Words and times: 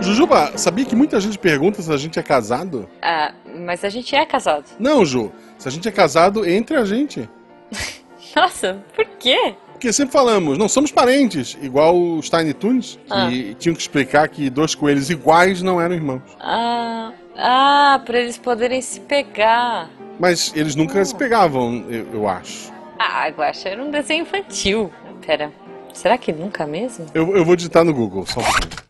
Jujuba, 0.00 0.56
sabia 0.56 0.84
que 0.84 0.94
muita 0.94 1.20
gente 1.20 1.38
pergunta 1.38 1.82
se 1.82 1.92
a 1.92 1.96
gente 1.96 2.18
é 2.18 2.22
casado? 2.22 2.88
Ah, 3.02 3.32
mas 3.58 3.84
a 3.84 3.88
gente 3.88 4.14
é 4.14 4.24
casado. 4.24 4.64
Não, 4.78 5.04
Ju. 5.04 5.32
Se 5.58 5.66
a 5.66 5.70
gente 5.70 5.88
é 5.88 5.90
casado 5.90 6.48
entre 6.48 6.76
a 6.76 6.84
gente. 6.84 7.28
Nossa, 8.36 8.84
por 8.94 9.04
quê? 9.18 9.54
Porque 9.72 9.92
sempre 9.92 10.12
falamos, 10.12 10.56
não 10.56 10.68
somos 10.68 10.90
parentes, 10.90 11.56
igual 11.60 11.94
os 11.94 12.30
Tiny 12.30 12.54
Toons, 12.54 12.98
que 13.28 13.54
tinham 13.56 13.74
que 13.74 13.80
explicar 13.82 14.26
que 14.28 14.48
dois 14.48 14.74
coelhos 14.74 15.10
iguais 15.10 15.60
não 15.60 15.78
eram 15.78 15.94
irmãos. 15.94 16.22
Ah, 16.40 17.12
ah, 17.36 18.00
pra 18.04 18.18
eles 18.18 18.38
poderem 18.38 18.80
se 18.80 19.00
pegar. 19.00 19.90
Mas 20.18 20.50
eles 20.56 20.74
nunca 20.74 21.04
se 21.04 21.14
pegavam, 21.14 21.84
eu, 21.90 22.06
eu 22.10 22.28
acho. 22.28 22.72
Ah, 22.98 23.28
Guaxa, 23.28 23.68
era 23.68 23.82
um 23.82 23.90
desenho 23.90 24.22
infantil. 24.22 24.90
Pera, 25.26 25.52
será 25.96 26.18
que 26.18 26.32
nunca 26.32 26.66
mesmo? 26.66 27.06
Eu, 27.14 27.36
eu 27.36 27.44
vou 27.44 27.56
digitar 27.56 27.84
no 27.84 27.92
Google, 27.92 28.26
só 28.26 28.40
um 28.40 28.44
pouquinho. 28.44 28.86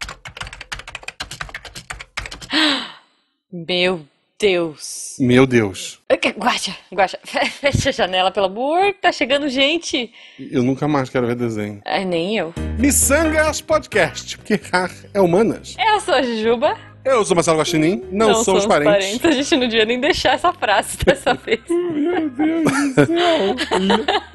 Meu 3.53 4.07
Deus. 4.39 5.17
Meu 5.19 5.47
Deus. 5.47 5.99
Guaxa, 6.39 6.77
Guaxa, 6.93 7.19
fecha 7.25 7.89
a 7.89 7.93
janela, 7.93 8.31
pelo 8.31 8.47
amor, 8.47 8.93
tá 9.01 9.11
chegando 9.11 9.49
gente. 9.49 10.13
Eu 10.39 10.63
nunca 10.63 10.87
mais 10.87 11.09
quero 11.09 11.27
ver 11.27 11.37
desenho. 11.37 11.81
Ai, 11.87 12.05
nem 12.05 12.37
eu. 12.37 12.53
Missangas 12.79 13.61
Podcast, 13.61 14.37
porque 14.37 14.55
errar 14.55 14.91
é 15.15 15.21
humanas. 15.21 15.75
Eu 15.79 16.01
sou 16.01 16.15
a 16.15 16.23
Jujuba. 16.23 16.77
Eu 17.05 17.25
sou 17.25 17.37
Marcelo 17.37 17.59
Guaxinim, 17.59 18.03
não, 18.11 18.43
somos, 18.43 18.67
parentes. 18.67 19.25
A 19.25 19.31
gente 19.31 19.57
não 19.57 19.69
devia 19.69 19.85
nem 19.85 20.01
deixar 20.01 20.35
essa 20.35 20.53
frase 20.53 20.99
dessa 21.05 21.35
vez. 21.39 21.61
Meu 21.69 22.29
Deus 22.31 22.65
do 22.65 23.07
céu. 23.07 23.57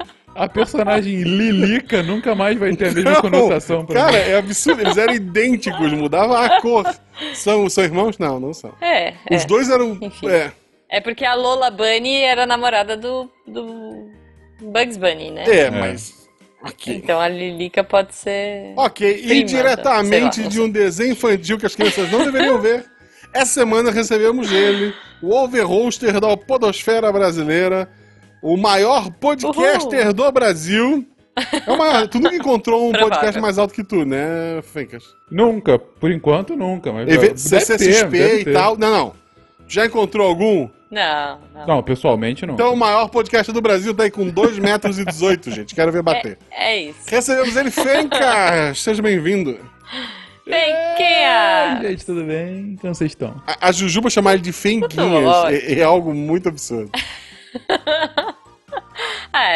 A 0.34 0.48
personagem 0.48 1.16
Lilica 1.22 2.02
nunca 2.02 2.34
mais 2.34 2.58
vai 2.58 2.74
ter 2.74 2.88
a 2.88 2.92
mesma 2.92 3.10
Não, 3.12 3.20
conotação 3.20 3.84
pra 3.84 3.94
Cara, 4.06 4.12
mim. 4.12 4.30
é 4.30 4.36
absurdo, 4.36 4.80
eles 4.82 4.96
eram 4.96 5.14
idênticos, 5.14 5.92
mudava 5.92 6.44
a 6.44 6.60
cor. 6.60 6.86
São, 7.34 7.68
são 7.68 7.84
irmãos? 7.84 8.18
Não, 8.18 8.40
não 8.40 8.52
são. 8.54 8.72
É, 8.80 9.14
Os 9.30 9.42
é. 9.42 9.46
dois 9.46 9.68
eram. 9.68 9.98
Enfim. 10.00 10.28
É, 10.28 10.52
É 10.88 11.00
porque 11.00 11.24
a 11.24 11.34
Lola 11.34 11.70
Bunny 11.70 12.16
era 12.22 12.46
namorada 12.46 12.96
do, 12.96 13.30
do 13.46 14.08
Bugs 14.60 14.96
Bunny, 14.96 15.30
né? 15.30 15.44
é, 15.46 15.70
mas. 15.70 16.22
Ok. 16.64 16.94
Então 16.94 17.20
a 17.20 17.28
Lilica 17.28 17.82
pode 17.82 18.14
ser. 18.14 18.72
Ok, 18.76 19.10
e 19.10 19.26
Prima, 19.26 19.44
diretamente 19.44 20.42
lá, 20.42 20.48
de 20.48 20.60
um 20.60 20.70
desenho 20.70 21.12
infantil 21.12 21.58
que 21.58 21.66
as 21.66 21.74
crianças 21.74 22.08
não 22.10 22.24
deveriam 22.24 22.60
ver, 22.60 22.84
essa 23.34 23.52
semana 23.52 23.90
recebemos 23.90 24.50
ele, 24.52 24.94
o 25.20 25.34
overhoster 25.34 26.20
da 26.20 26.36
Podosfera 26.36 27.10
Brasileira, 27.10 27.88
o 28.42 28.56
maior 28.56 29.10
podcaster 29.12 30.12
do 30.12 30.30
Brasil. 30.32 31.06
É 31.66 31.76
maior. 31.76 32.08
Tu 32.08 32.20
nunca 32.20 32.36
encontrou 32.36 32.88
um 32.88 32.92
podcast 32.92 33.40
mais 33.40 33.56
alto 33.58 33.72
que 33.72 33.82
tu, 33.82 34.04
né, 34.04 34.60
Fencas? 34.62 35.04
Nunca, 35.30 35.78
por 35.78 36.10
enquanto 36.10 36.54
nunca, 36.56 36.92
mas 36.92 37.08
Eve- 37.08 37.38
CCXP 37.38 38.10
ter, 38.10 38.48
e 38.48 38.52
tal. 38.52 38.76
Não, 38.76 38.90
não. 38.90 39.12
Já 39.66 39.86
encontrou 39.86 40.26
algum? 40.28 40.68
Não, 40.90 41.38
não. 41.54 41.66
Não, 41.66 41.82
pessoalmente 41.82 42.44
não. 42.44 42.52
Então 42.52 42.74
o 42.74 42.76
maior 42.76 43.08
podcast 43.08 43.50
do 43.50 43.62
Brasil 43.62 43.94
tá 43.94 44.02
aí 44.02 44.10
com 44.10 44.28
2 44.28 44.58
metros 44.60 44.98
e 44.98 45.04
18, 45.06 45.50
gente. 45.50 45.74
Quero 45.74 45.90
ver 45.90 46.02
bater. 46.02 46.36
É, 46.50 46.72
é 46.74 46.82
isso. 46.82 46.98
Recebemos 47.06 47.56
ele, 47.56 47.70
Fencas! 47.70 48.78
Seja 48.82 49.00
bem-vindo. 49.00 49.58
Ai, 50.46 50.52
é? 51.02 51.78
gente, 51.88 52.04
tudo 52.04 52.24
bem? 52.24 52.76
Como 52.78 52.94
vocês 52.94 53.12
estão? 53.12 53.40
A, 53.46 53.68
a 53.68 53.72
Jujuba 53.72 54.10
chamar 54.10 54.34
ele 54.34 54.42
de 54.42 54.52
Fenguinhas 54.52 55.24
Ótimo. 55.24 55.56
é, 55.56 55.78
é 55.78 55.82
algo 55.82 56.12
muito 56.12 56.50
absurdo. 56.50 56.90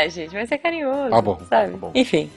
Ah, 0.04 0.08
gente, 0.08 0.34
mas 0.34 0.50
é 0.52 0.58
carinhoso. 0.58 1.10
Tá 1.10 1.20
bom, 1.22 1.38
Sabe? 1.48 1.72
tá 1.72 1.76
bom. 1.78 1.92
Enfim. 1.94 2.30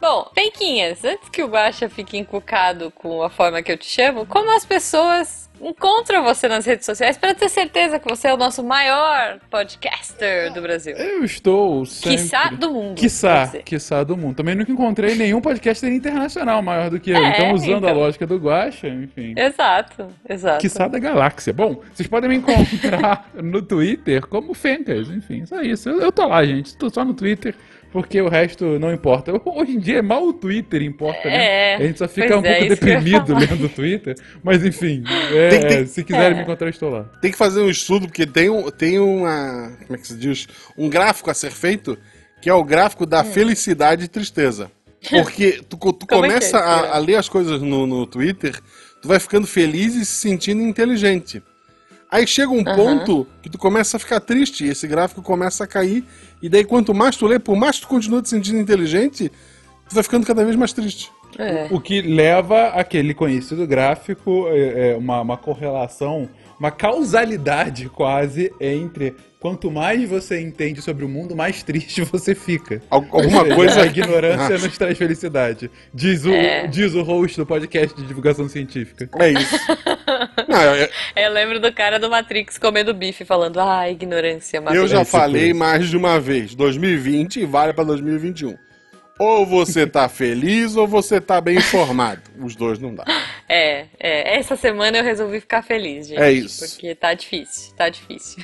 Bom, 0.00 0.30
Penquinhas, 0.34 1.04
antes 1.04 1.28
que 1.28 1.42
o 1.42 1.46
Guaxa 1.48 1.88
fique 1.88 2.16
encucado 2.18 2.90
com 2.90 3.22
a 3.22 3.30
forma 3.30 3.62
que 3.62 3.72
eu 3.72 3.78
te 3.78 3.86
chamo, 3.86 4.26
como 4.26 4.54
as 4.54 4.64
pessoas 4.64 5.43
encontram 5.60 6.22
você 6.22 6.48
nas 6.48 6.66
redes 6.66 6.84
sociais 6.84 7.16
para 7.16 7.34
ter 7.34 7.48
certeza 7.48 7.98
que 7.98 8.08
você 8.08 8.28
é 8.28 8.34
o 8.34 8.36
nosso 8.36 8.62
maior 8.62 9.38
podcaster 9.50 10.52
do 10.52 10.60
Brasil? 10.60 10.94
Eu 10.96 11.24
estou 11.24 11.84
sempre... 11.86 12.18
Quiçá 12.18 12.50
do 12.50 12.70
mundo. 12.70 12.96
Quiçá, 12.96 13.52
quiçá 13.64 14.04
do 14.04 14.16
mundo. 14.16 14.36
Também 14.36 14.54
nunca 14.54 14.70
encontrei 14.70 15.14
nenhum 15.14 15.40
podcaster 15.40 15.92
internacional 15.92 16.62
maior 16.62 16.90
do 16.90 17.00
que 17.00 17.10
eu. 17.10 17.16
É, 17.16 17.30
então, 17.30 17.52
usando 17.52 17.86
a 17.86 17.90
então. 17.90 18.00
lógica 18.00 18.26
do 18.26 18.36
Guaxa, 18.36 18.88
enfim. 18.88 19.34
Exato, 19.36 20.08
exato. 20.28 20.60
Quiçá 20.60 20.88
da 20.88 20.98
galáxia. 20.98 21.52
Bom, 21.52 21.80
vocês 21.92 22.08
podem 22.08 22.30
me 22.30 22.36
encontrar 22.36 23.30
no 23.34 23.62
Twitter 23.62 24.26
como 24.26 24.54
Fencas, 24.54 25.08
enfim, 25.08 25.46
só 25.46 25.62
isso. 25.62 25.88
Eu, 25.88 26.00
eu 26.00 26.12
tô 26.12 26.26
lá, 26.26 26.44
gente. 26.44 26.76
Tô 26.76 26.90
só 26.90 27.04
no 27.04 27.14
Twitter, 27.14 27.54
porque 27.94 28.20
o 28.20 28.28
resto 28.28 28.76
não 28.80 28.92
importa. 28.92 29.32
Hoje 29.44 29.76
em 29.76 29.78
dia, 29.78 30.02
mal 30.02 30.26
o 30.26 30.32
Twitter 30.32 30.82
importa, 30.82 31.28
né? 31.28 31.74
É, 31.74 31.76
A 31.76 31.86
gente 31.86 31.96
só 32.00 32.08
fica 32.08 32.36
um 32.36 32.44
é, 32.44 32.54
pouco 32.56 32.68
deprimido 32.70 33.36
lendo 33.38 33.66
o 33.66 33.68
Twitter. 33.68 34.16
Mas 34.42 34.64
enfim, 34.64 35.04
é, 35.32 35.48
Tem- 35.48 35.60
tem- 35.60 35.86
se 35.86 36.02
quiserem 36.02 36.32
É. 36.32 36.34
me 36.34 36.42
encontrar, 36.42 36.68
estou 36.70 36.90
lá. 36.90 37.04
Tem 37.22 37.30
que 37.30 37.38
fazer 37.38 37.60
um 37.60 37.70
estudo, 37.70 38.08
porque 38.08 38.26
tem, 38.26 38.50
um, 38.50 38.68
tem 38.68 38.98
uma. 38.98 39.70
Como 39.86 39.96
é 39.96 40.00
que 40.00 40.08
se 40.08 40.16
diz? 40.16 40.48
Um 40.76 40.90
gráfico 40.90 41.30
a 41.30 41.34
ser 41.34 41.52
feito, 41.52 41.96
que 42.42 42.50
é 42.50 42.52
o 42.52 42.64
gráfico 42.64 43.06
da 43.06 43.22
felicidade 43.22 44.06
e 44.06 44.08
tristeza. 44.08 44.68
Porque 45.08 45.60
tu, 45.68 45.76
tu 45.76 46.06
é 46.10 46.14
é 46.14 46.16
começa 46.16 46.58
a, 46.58 46.96
a 46.96 46.98
ler 46.98 47.14
as 47.14 47.28
coisas 47.28 47.62
no, 47.62 47.86
no 47.86 48.06
Twitter, 48.06 48.58
tu 49.00 49.06
vai 49.06 49.20
ficando 49.20 49.46
feliz 49.46 49.94
e 49.94 50.04
se 50.04 50.16
sentindo 50.16 50.62
inteligente. 50.62 51.40
Aí 52.14 52.28
chega 52.28 52.52
um 52.52 52.60
Aham. 52.60 52.76
ponto 52.76 53.26
que 53.42 53.50
tu 53.50 53.58
começa 53.58 53.96
a 53.96 54.00
ficar 54.00 54.20
triste, 54.20 54.64
esse 54.64 54.86
gráfico 54.86 55.20
começa 55.20 55.64
a 55.64 55.66
cair, 55.66 56.04
e 56.40 56.48
daí 56.48 56.64
quanto 56.64 56.94
mais 56.94 57.16
tu 57.16 57.26
lê, 57.26 57.40
por 57.40 57.56
mais 57.56 57.74
que 57.74 57.82
tu 57.82 57.88
continua 57.88 58.22
te 58.22 58.28
sentindo 58.28 58.56
inteligente, 58.56 59.32
tu 59.88 59.94
vai 59.96 60.04
ficando 60.04 60.24
cada 60.24 60.44
vez 60.44 60.54
mais 60.54 60.72
triste. 60.72 61.10
É. 61.36 61.66
O 61.72 61.80
que 61.80 62.00
leva 62.00 62.68
aquele 62.68 63.14
conhecido 63.14 63.66
gráfico, 63.66 64.46
é, 64.46 64.92
é, 64.92 64.96
uma, 64.96 65.22
uma 65.22 65.36
correlação, 65.36 66.28
uma 66.56 66.70
causalidade 66.70 67.88
quase 67.88 68.52
entre 68.60 69.16
quanto 69.44 69.70
mais 69.70 70.08
você 70.08 70.40
entende 70.40 70.80
sobre 70.80 71.04
o 71.04 71.08
mundo, 71.08 71.36
mais 71.36 71.62
triste 71.62 72.00
você 72.10 72.34
fica. 72.34 72.80
Al- 72.90 73.04
Alguma 73.10 73.44
coisa. 73.54 73.82
A 73.82 73.86
ignorância 73.86 74.56
nos 74.56 74.78
traz 74.78 74.96
felicidade. 74.96 75.70
Diz 75.92 76.24
o, 76.24 76.32
É. 76.32 76.66
diz 76.66 76.94
o 76.94 77.02
host 77.02 77.36
do 77.36 77.44
podcast 77.44 77.94
de 77.94 78.06
divulgação 78.06 78.48
científica. 78.48 79.06
É 79.18 79.32
isso. 79.32 79.54
Não, 80.48 80.74
eu, 80.74 80.88
Eu 81.14 81.30
lembro 81.34 81.60
do 81.60 81.70
cara 81.74 81.98
do 81.98 82.08
Matrix 82.08 82.56
comendo 82.56 82.94
bife 82.94 83.26
falando, 83.26 83.60
ah, 83.60 83.86
ignorância, 83.90 84.56
eu 84.56 84.62
Matrix. 84.62 84.90
já 84.90 85.00
É, 85.00 85.04
tipo 85.04 85.10
falei 85.18 85.52
mais 85.52 85.90
de 85.90 85.96
uma 85.98 86.18
vez. 86.18 86.54
2020 86.54 87.44
vale 87.44 87.74
pra 87.74 87.84
2021. 87.84 88.56
Ou 89.18 89.46
você 89.46 89.86
tá 89.86 90.08
feliz 90.08 90.76
ou 90.76 90.88
você 90.88 91.20
tá 91.20 91.40
bem 91.40 91.58
informado. 91.58 92.22
Os 92.42 92.56
dois 92.56 92.80
não 92.80 92.92
dá. 92.92 93.04
É, 93.48 93.86
é, 94.00 94.36
essa 94.36 94.56
semana 94.56 94.98
eu 94.98 95.04
resolvi 95.04 95.38
ficar 95.38 95.62
feliz, 95.62 96.08
gente. 96.08 96.20
É 96.20 96.32
isso. 96.32 96.66
Porque 96.66 96.94
tá 96.96 97.14
difícil, 97.14 97.72
tá 97.76 97.88
difícil. 97.88 98.42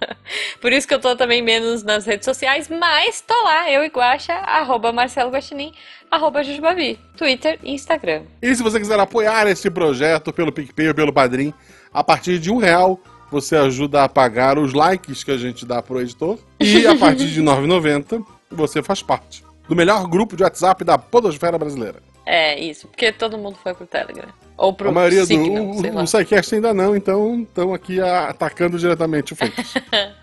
Por 0.62 0.72
isso 0.72 0.88
que 0.88 0.94
eu 0.94 0.98
tô 0.98 1.14
também 1.14 1.42
menos 1.42 1.82
nas 1.82 2.06
redes 2.06 2.24
sociais, 2.24 2.68
mas 2.70 3.20
tô 3.20 3.34
lá, 3.44 3.70
eu 3.70 3.84
e 3.84 3.88
Guaxa, 3.88 4.32
arroba 4.32 4.92
Marcelo 4.92 5.30
Guaxinim, 5.30 5.72
arroba 6.10 6.42
Jujubavi, 6.42 6.98
Twitter 7.14 7.58
e 7.62 7.74
Instagram. 7.74 8.22
E 8.40 8.54
se 8.54 8.62
você 8.62 8.78
quiser 8.78 8.98
apoiar 8.98 9.46
esse 9.46 9.70
projeto 9.70 10.32
pelo 10.32 10.52
PicPay 10.52 10.88
ou 10.88 10.94
pelo 10.94 11.12
Padrim, 11.12 11.52
a 11.92 12.02
partir 12.02 12.38
de 12.38 12.50
um 12.50 12.56
real 12.56 12.98
você 13.30 13.56
ajuda 13.56 14.04
a 14.04 14.08
pagar 14.08 14.58
os 14.58 14.72
likes 14.72 15.22
que 15.22 15.30
a 15.30 15.36
gente 15.36 15.66
dá 15.66 15.82
pro 15.82 16.00
editor. 16.00 16.38
E 16.58 16.86
a 16.86 16.96
partir 16.96 17.26
de 17.26 17.40
R$ 17.44 17.46
9,90 17.46 18.24
você 18.50 18.82
faz 18.82 19.02
parte 19.02 19.47
do 19.68 19.76
melhor 19.76 20.06
grupo 20.08 20.36
de 20.36 20.42
WhatsApp 20.42 20.82
da 20.84 20.96
podosfera 20.98 21.58
brasileira. 21.58 21.96
É, 22.24 22.58
isso, 22.58 22.88
porque 22.88 23.10
todo 23.12 23.38
mundo 23.38 23.58
foi 23.62 23.72
pro 23.74 23.86
Telegram. 23.86 24.28
Ou 24.56 24.72
pro 24.72 24.88
a 24.88 24.92
maioria 24.92 25.24
Signal, 25.24 25.66
do... 25.72 25.80
sei 25.80 25.90
O, 25.90 25.94
lá. 25.94 26.02
o 26.02 26.06
SciCast 26.06 26.54
ainda 26.56 26.74
não, 26.74 26.94
então 26.96 27.42
estão 27.42 27.72
aqui 27.72 28.00
a- 28.00 28.28
atacando 28.30 28.78
diretamente 28.78 29.32
o 29.32 29.36
Fencas. 29.36 29.72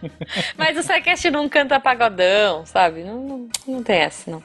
Mas 0.58 0.78
o 0.78 0.84
SciCast 0.84 1.30
não 1.32 1.48
canta 1.50 1.80
pagodão, 1.80 2.66
sabe? 2.66 3.04
Não, 3.04 3.18
não, 3.24 3.50
não 3.68 3.84
tem 3.84 3.98
essa, 4.02 4.30
não. 4.30 4.44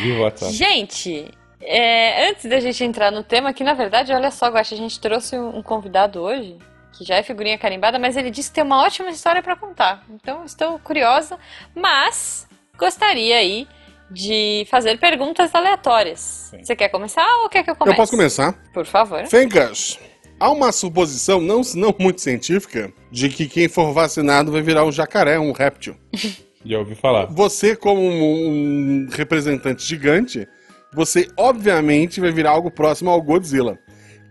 Viva 0.00 0.18
o 0.20 0.22
WhatsApp. 0.22 0.52
Gente, 0.52 1.30
é, 1.60 2.28
antes 2.30 2.46
da 2.48 2.58
gente 2.60 2.82
entrar 2.82 3.12
no 3.12 3.22
tema, 3.22 3.52
que 3.52 3.62
na 3.62 3.74
verdade, 3.74 4.12
olha 4.12 4.30
só, 4.30 4.48
Guaxa, 4.48 4.74
a 4.74 4.78
gente 4.78 4.98
trouxe 4.98 5.36
um 5.38 5.58
um 5.58 5.62
convidado 5.62 6.20
hoje, 6.20 6.56
que 6.96 7.04
já 7.04 7.16
é 7.16 7.22
figurinha 7.22 7.58
carimbada, 7.58 7.98
mas 7.98 8.16
ele 8.16 8.30
disse 8.30 8.48
que 8.48 8.54
tem 8.56 8.64
uma 8.64 8.82
ótima 8.82 9.10
história 9.10 9.42
pra 9.42 9.54
contar. 9.54 10.02
Então, 10.10 10.44
estou 10.44 10.78
curiosa, 10.78 11.38
mas 11.74 12.48
gostaria 12.78 13.36
aí 13.36 13.68
de 14.10 14.66
fazer 14.70 14.98
perguntas 14.98 15.54
aleatórias. 15.54 16.52
Você 16.62 16.76
quer 16.76 16.88
começar 16.88 17.26
ou 17.42 17.48
quer 17.48 17.62
que 17.62 17.70
eu 17.70 17.76
comece? 17.76 17.94
Eu 17.94 17.96
posso 17.96 18.12
começar? 18.12 18.52
Por 18.72 18.86
favor. 18.86 19.26
Fencas, 19.26 19.98
há 20.38 20.50
uma 20.50 20.72
suposição 20.72 21.40
não, 21.40 21.62
não 21.74 21.94
muito 21.98 22.20
científica 22.20 22.92
de 23.10 23.28
que 23.28 23.48
quem 23.48 23.68
for 23.68 23.92
vacinado 23.92 24.52
vai 24.52 24.62
virar 24.62 24.84
um 24.84 24.92
jacaré, 24.92 25.38
um 25.38 25.52
réptil. 25.52 25.96
Já 26.64 26.78
ouvi 26.78 26.94
falar. 26.94 27.26
Você, 27.26 27.76
como 27.76 28.00
um, 28.00 29.04
um 29.04 29.08
representante 29.10 29.84
gigante, 29.84 30.48
você 30.94 31.28
obviamente 31.36 32.20
vai 32.20 32.30
virar 32.30 32.52
algo 32.52 32.70
próximo 32.70 33.10
ao 33.10 33.20
Godzilla. 33.20 33.78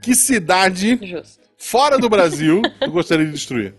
Que 0.01 0.15
cidade 0.15 0.97
Justo. 1.01 1.43
fora 1.57 1.99
do 1.99 2.09
Brasil 2.09 2.61
tu 2.79 2.91
gostaria 2.91 3.25
de 3.25 3.33
destruir? 3.33 3.75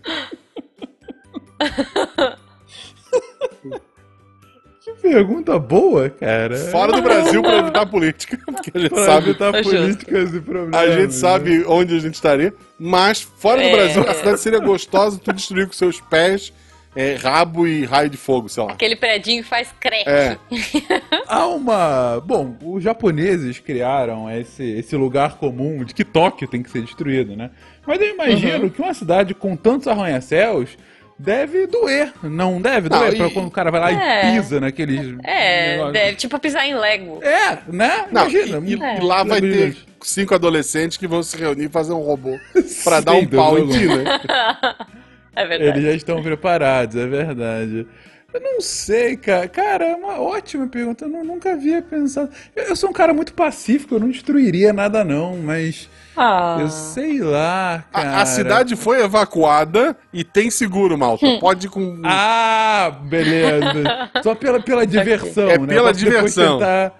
pergunta 5.09 5.57
boa, 5.59 6.09
cara. 6.09 6.55
Fora 6.57 6.91
do 6.93 7.01
Brasil 7.01 7.41
pra 7.41 7.57
evitar 7.59 7.85
política, 7.89 8.37
porque 8.45 8.71
a 8.73 8.79
gente 8.79 8.89
Pra 8.93 9.05
sabe, 9.05 9.29
evitar 9.29 9.53
É 9.55 9.63
justo. 9.63 9.77
políticas 9.77 10.33
e 10.33 10.41
problemas. 10.41 10.75
a 10.79 10.87
gente 10.87 11.05
né? 11.07 11.11
sabe 11.11 11.63
onde 11.67 11.95
a 11.95 11.99
gente 11.99 12.15
estaria. 12.15 12.53
Mas 12.79 13.21
fora 13.21 13.61
do 13.61 13.67
É. 13.67 13.71
Brasil, 13.75 14.03
a 14.07 14.13
cidade 14.13 14.39
seria 14.39 14.59
gostosa 14.59 15.19
tu 15.23 15.31
destruir 15.31 15.67
com 15.67 15.73
seus 15.73 16.01
pés, 16.01 16.51
é, 16.95 17.15
rabo 17.15 17.67
e 17.67 17.83
raio 17.85 18.09
de 18.09 18.17
fogo, 18.17 18.47
sei 18.49 18.63
lá. 18.63 18.71
Aquele 18.71 18.95
predinho 18.95 19.43
que 19.43 19.49
faz 19.49 19.67
crack. 19.79 20.07
É. 20.09 20.37
Há 21.27 21.45
uma. 21.47 22.21
Bom, 22.25 22.55
os 22.63 22.81
japoneses 22.83 23.59
criaram 23.59 24.29
esse, 24.31 24.63
esse 24.63 24.95
lugar 24.95 25.37
comum 25.37 25.83
de 25.83 25.93
que 25.93 26.03
Tóquio 26.05 26.47
tem 26.47 26.63
que 26.63 26.69
ser 26.71 26.81
destruído, 26.81 27.35
né? 27.35 27.51
Mas 27.85 27.99
eu 28.01 28.09
imagino 28.09 28.63
Uhum. 28.63 28.69
que 28.69 28.81
uma 28.81 28.93
cidade 28.93 29.33
com 29.33 29.55
tantos 29.55 29.87
arranha-céus 29.87 30.77
deve 31.17 31.67
doer. 31.67 32.11
Não 32.23 32.61
deve 32.61 32.89
Não, 32.89 32.99
doer 32.99 33.13
e- 33.13 33.17
pra 33.17 33.29
quando 33.29 33.47
o 33.47 33.51
cara 33.51 33.71
vai 33.71 33.79
lá 33.81 33.91
É. 33.91 34.29
e 34.29 34.35
pisa 34.41 34.59
naqueles. 34.59 35.15
É, 35.23 35.91
deve, 35.91 36.15
tipo 36.15 36.37
pisar 36.39 36.65
em 36.67 36.75
Lego. 36.75 37.19
É, 37.23 37.59
né? 37.67 38.05
Não, 38.11 38.29
Imagina. 38.29 38.61
e, 38.65 38.73
e- 38.75 38.83
É. 38.83 38.97
e 38.97 39.01
lá 39.01 39.23
vai 39.23 39.41
ter 39.41 39.77
cinco 40.01 40.35
adolescentes 40.35 40.97
que 40.97 41.07
vão 41.07 41.23
se 41.23 41.35
reunir 41.37 41.65
e 41.65 41.69
fazer 41.69 41.93
um 41.93 42.01
robô 42.01 42.37
pra 42.83 42.99
dar 42.99 43.13
um 43.13 43.21
Sim, 43.21 43.27
pau 43.27 43.57
em 43.59 43.67
ti, 43.69 43.85
né? 43.87 44.03
É 45.37 45.45
verdade. 45.45 45.71
Eles 45.79 45.83
já 45.83 45.91
estão 45.97 46.23
preparados, 46.23 46.95
é 46.95 47.05
verdade. 47.05 47.85
Eu 48.35 48.41
não 48.41 48.59
sei, 48.59 49.15
cara. 49.15 49.47
Cara, 49.47 49.85
é 49.85 49.95
uma 49.95 50.19
ótima 50.19 50.67
pergunta. 50.67 51.05
Eu 51.05 51.09
nu- 51.09 51.23
nunca 51.23 51.53
havia 51.53 51.81
pensado. 51.81 52.29
Eu, 52.53 52.65
eu 52.65 52.75
sou 52.75 52.89
um 52.89 52.93
cara 52.93 53.13
muito 53.13 53.33
pacífico, 53.33 53.95
eu 53.95 53.99
não 54.01 54.09
destruiria 54.09 54.73
nada, 54.73 55.05
não, 55.05 55.37
mas. 55.37 55.89
Ah. 56.17 56.57
Eu 56.59 56.69
sei 56.69 57.19
lá, 57.21 57.85
cara. 57.93 58.09
A, 58.09 58.21
a 58.21 58.25
cidade 58.25 58.75
foi 58.75 59.01
evacuada 59.01 59.95
e 60.11 60.23
tem 60.25 60.51
seguro, 60.51 60.97
malta. 60.97 61.25
Hum. 61.25 61.39
Pode 61.39 61.67
ir 61.67 61.69
com. 61.69 62.01
Ah, 62.03 62.91
beleza. 63.03 64.09
Só 64.21 64.35
pela, 64.35 64.59
pela 64.61 64.85
diversão, 64.85 65.49
É 65.49 65.57
né? 65.57 65.67
pela 65.67 65.93
diversão. 65.93 66.59
tentar 66.59 66.93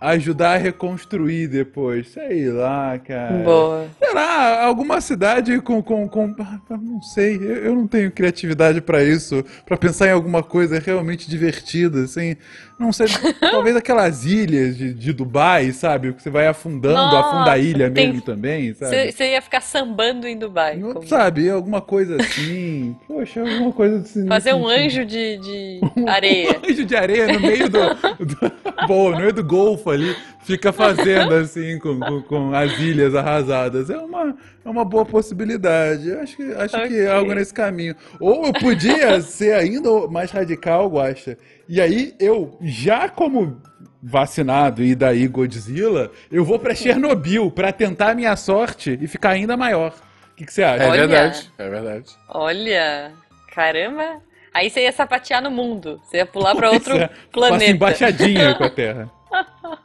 ajudar 0.00 0.54
a 0.54 0.56
reconstruir 0.56 1.48
depois. 1.48 2.08
Sei 2.08 2.48
lá, 2.50 2.98
cara. 2.98 3.42
Boa. 3.42 3.86
Sei 3.98 4.14
lá, 4.14 4.64
alguma 4.64 5.00
cidade 5.00 5.60
com. 5.60 5.82
com, 5.82 6.08
com... 6.08 6.34
Não 6.70 7.02
sei, 7.02 7.36
eu, 7.36 7.74
não 7.74 7.86
tenho 7.86 8.10
criatividade 8.10 8.80
pra 8.80 9.02
isso, 9.02 9.44
pra 9.66 9.76
pensar 9.76 10.08
em 10.08 10.12
alguma 10.12 10.42
coisa 10.42 10.78
realmente 10.78 11.28
divertida, 11.28 12.04
assim. 12.04 12.36
Não 12.78 12.92
sei, 12.92 13.06
talvez 13.40 13.74
aquelas 13.74 14.24
ilhas 14.24 14.76
de, 14.76 14.94
de 14.94 15.12
Dubai, 15.12 15.72
sabe? 15.72 16.12
Que 16.12 16.22
você 16.22 16.30
vai 16.30 16.46
afundando, 16.46 16.94
Nossa, 16.94 17.18
afunda 17.18 17.52
a 17.52 17.58
ilha 17.58 17.90
tem- 17.90 18.06
mesmo 18.08 18.22
também, 18.22 18.72
sabe? 18.74 19.10
Você 19.10 19.32
ia 19.32 19.42
ficar 19.42 19.60
sambando 19.60 20.28
em 20.28 20.38
Dubai. 20.38 20.76
Não 20.76 20.94
como- 20.94 21.06
sabe, 21.08 21.50
alguma 21.50 21.80
coisa 21.80 22.16
assim. 22.20 22.96
Poxa, 23.08 23.40
alguma 23.40 23.72
coisa 23.72 23.96
assim. 23.98 24.26
Fazer 24.28 24.54
um 24.54 24.66
anjo 24.68 25.04
de, 25.04 25.38
de 25.38 25.80
areia. 26.06 26.50
Um 26.64 26.66
anjo 26.70 26.84
de 26.84 26.94
areia 26.96 27.26
no 27.32 27.40
meio 27.40 27.68
do. 27.68 27.78
do 28.24 28.86
bom, 28.86 29.10
no 29.10 29.16
meio 29.18 29.32
do 29.32 29.42
golfo 29.42 29.90
ali, 29.90 30.14
fica 30.44 30.72
fazendo 30.72 31.34
assim 31.34 31.80
com, 31.80 31.98
com, 31.98 32.22
com 32.22 32.54
as 32.54 32.78
ilhas 32.78 33.12
arrasadas. 33.14 33.90
É 33.90 33.98
uma, 33.98 34.36
é 34.64 34.68
uma 34.70 34.84
boa 34.84 35.04
possibilidade. 35.04 36.08
Eu 36.08 36.20
Acho 36.20 36.36
que, 36.36 36.42
acho 36.52 36.76
que 36.76 36.84
Ok. 36.84 37.00
é 37.00 37.10
algo 37.10 37.34
nesse 37.34 37.52
caminho. 37.52 37.96
Ou 38.20 38.46
eu 38.46 38.52
podia 38.52 39.20
ser 39.20 39.54
ainda 39.54 39.90
mais 40.08 40.30
radical, 40.30 40.88
Guaxa. 40.88 41.36
E 41.68 41.80
aí 41.80 42.14
eu, 42.18 42.56
já 42.62 43.08
como 43.08 43.60
vacinado 44.02 44.82
e 44.82 44.94
daí 44.94 45.26
Godzilla, 45.26 46.10
eu 46.30 46.44
vou 46.44 46.58
pra 46.58 46.74
Chernobyl 46.74 47.50
pra 47.50 47.72
tentar 47.72 48.10
a 48.10 48.14
minha 48.14 48.34
sorte 48.36 48.98
e 49.00 49.06
ficar 49.06 49.30
ainda 49.30 49.56
maior. 49.56 49.92
O 50.32 50.34
que, 50.36 50.46
que 50.46 50.52
você 50.52 50.62
acha? 50.62 50.84
É 50.84 50.88
Olha. 50.88 51.06
verdade, 51.06 51.50
é 51.58 51.68
verdade. 51.68 52.10
Olha, 52.28 53.12
caramba. 53.52 54.22
Aí 54.54 54.70
você 54.70 54.82
ia 54.82 54.92
sapatear 54.92 55.42
no 55.42 55.50
mundo. 55.50 56.00
Você 56.04 56.18
ia 56.18 56.26
pular 56.26 56.54
pra 56.54 56.68
Pois 56.68 56.80
outro 56.86 56.96
é, 56.96 57.08
Faço 57.08 57.20
planeta. 57.32 57.70
embaixadinha 57.70 58.54
com 58.54 58.64
a 58.64 58.70
Terra. 58.70 59.10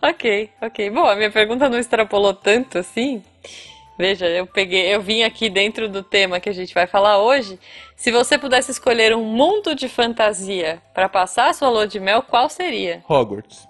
Ok, 0.00 0.50
ok. 0.60 0.90
Bom, 0.90 1.04
a 1.06 1.16
minha 1.16 1.30
pergunta 1.30 1.68
não 1.68 1.78
extrapolou 1.78 2.34
tanto 2.34 2.78
assim. 2.78 3.22
Veja, 3.98 4.26
eu 4.26 4.44
peguei, 4.46 4.92
eu 4.92 5.00
vim 5.00 5.22
aqui 5.22 5.48
dentro 5.48 5.88
do 5.88 6.02
tema 6.02 6.40
que 6.40 6.48
a 6.48 6.52
gente 6.52 6.74
vai 6.74 6.86
falar 6.86 7.18
hoje. 7.18 7.58
Se 7.96 8.10
você 8.10 8.36
pudesse 8.36 8.70
escolher 8.72 9.14
um 9.14 9.22
mundo 9.24 9.74
de 9.74 9.88
fantasia 9.88 10.82
pra 10.92 11.08
passar 11.08 11.50
a 11.50 11.52
sua 11.52 11.68
lua 11.68 11.86
de 11.86 12.00
mel, 12.00 12.20
qual 12.22 12.48
seria? 12.48 13.04
Hogwarts. 13.08 13.68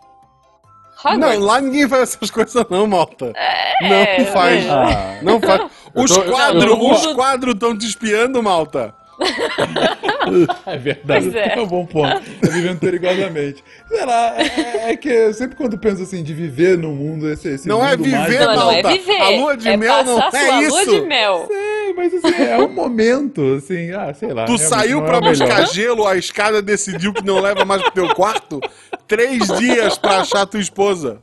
Hogwarts. 1.04 1.38
Não, 1.38 1.46
lá 1.46 1.60
ninguém 1.60 1.86
faz 1.86 2.14
essas 2.14 2.30
coisas, 2.30 2.54
não, 2.70 2.86
malta. 2.86 3.32
É, 3.36 4.18
não 4.18 4.26
faz. 4.32 4.64
é. 4.64 4.70
Ah. 4.70 5.18
Não 5.22 5.40
faz. 5.40 5.70
Os 5.94 6.16
quadros, 6.16 6.64
tô- 6.64 6.90
os 6.90 7.06
quadros 7.14 7.54
estão 7.54 7.76
te 7.78 7.86
espiando, 7.86 8.42
malta. 8.42 8.92
É 10.66 10.78
verdade, 10.78 11.30
Pois 11.30 11.34
é. 11.34 11.58
é 11.58 11.60
um 11.60 11.66
bom 11.66 11.84
ponto. 11.84 12.08
Tá 12.40 12.48
vivendo 12.50 12.78
perigosamente. 12.78 13.62
Sei 13.88 14.04
lá, 14.06 14.34
é, 14.40 14.90
é 14.92 14.96
que 14.96 15.08
eu 15.08 15.34
sempre 15.34 15.54
quando 15.56 15.76
penso 15.78 16.02
assim 16.02 16.22
de 16.22 16.32
viver 16.32 16.78
no 16.78 16.92
mundo, 16.92 17.28
esse, 17.30 17.48
esse 17.48 17.68
Não 17.68 17.84
é 17.84 17.90
mundo 17.96 18.04
viver, 18.04 18.16
mágico- 18.18 18.44
Não, 18.44 18.56
não 18.56 18.70
é 18.72 18.82
viver. 18.82 19.20
a 19.20 19.28
lua 19.28 19.56
de 19.56 19.68
é 19.68 19.76
mel 19.76 20.04
não 20.04 20.18
é 20.22 20.62
isso. 20.62 20.70
lua 20.70 20.86
de 20.86 21.00
mel. 21.06 21.44
Sei, 21.46 21.92
mas 21.94 22.14
assim, 22.14 22.42
é 22.42 22.56
um 22.58 22.68
momento, 22.72 23.54
assim, 23.58 23.90
ah, 23.92 24.14
sei 24.14 24.32
lá. 24.32 24.46
Tu 24.46 24.56
saiu 24.58 25.00
é 25.00 25.06
pra 25.06 25.18
o 25.18 25.20
melhor. 25.20 25.46
buscar 25.46 25.66
gelo, 25.68 26.06
a 26.06 26.16
escada 26.16 26.62
decidiu 26.62 27.12
que 27.12 27.22
não 27.24 27.40
leva 27.40 27.64
mais 27.66 27.82
pro 27.82 27.90
teu 27.92 28.14
quarto. 28.14 28.60
Três 29.06 29.46
dias 29.58 29.98
pra 29.98 30.20
achar 30.20 30.46
tua 30.46 30.60
esposa. 30.60 31.18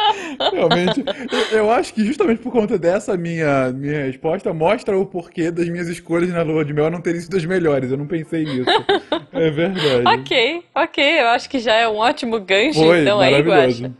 Realmente, 0.52 1.04
eu, 1.52 1.70
acho 1.70 1.94
que 1.94 2.04
justamente 2.04 2.40
por 2.40 2.52
conta 2.52 2.78
dessa 2.78 3.16
minha, 3.16 3.70
minha 3.72 4.04
resposta 4.04 4.52
mostra 4.52 4.98
o 4.98 5.06
porquê 5.06 5.50
das 5.50 5.68
minhas 5.68 5.88
escolhas 5.88 6.30
na 6.30 6.42
lua 6.42 6.64
de 6.64 6.72
mel 6.72 6.90
não 6.90 7.00
terem 7.00 7.20
sido 7.20 7.36
as 7.36 7.44
melhores. 7.44 7.90
Eu 7.90 7.96
não 7.96 8.06
pensei 8.06 8.44
nisso. 8.44 8.66
É 9.32 9.50
verdade. 9.50 10.08
Ok, 10.08 10.64
ok. 10.74 11.20
Eu 11.20 11.26
acho 11.28 11.50
que 11.50 11.58
já 11.58 11.74
é 11.74 11.86
um 11.86 11.96
ótimo 11.96 12.40
gancho, 12.40 12.80
Foi, 12.80 13.02
então 13.02 13.20
aí, 13.20 13.38
Guaxa. 13.42 13.92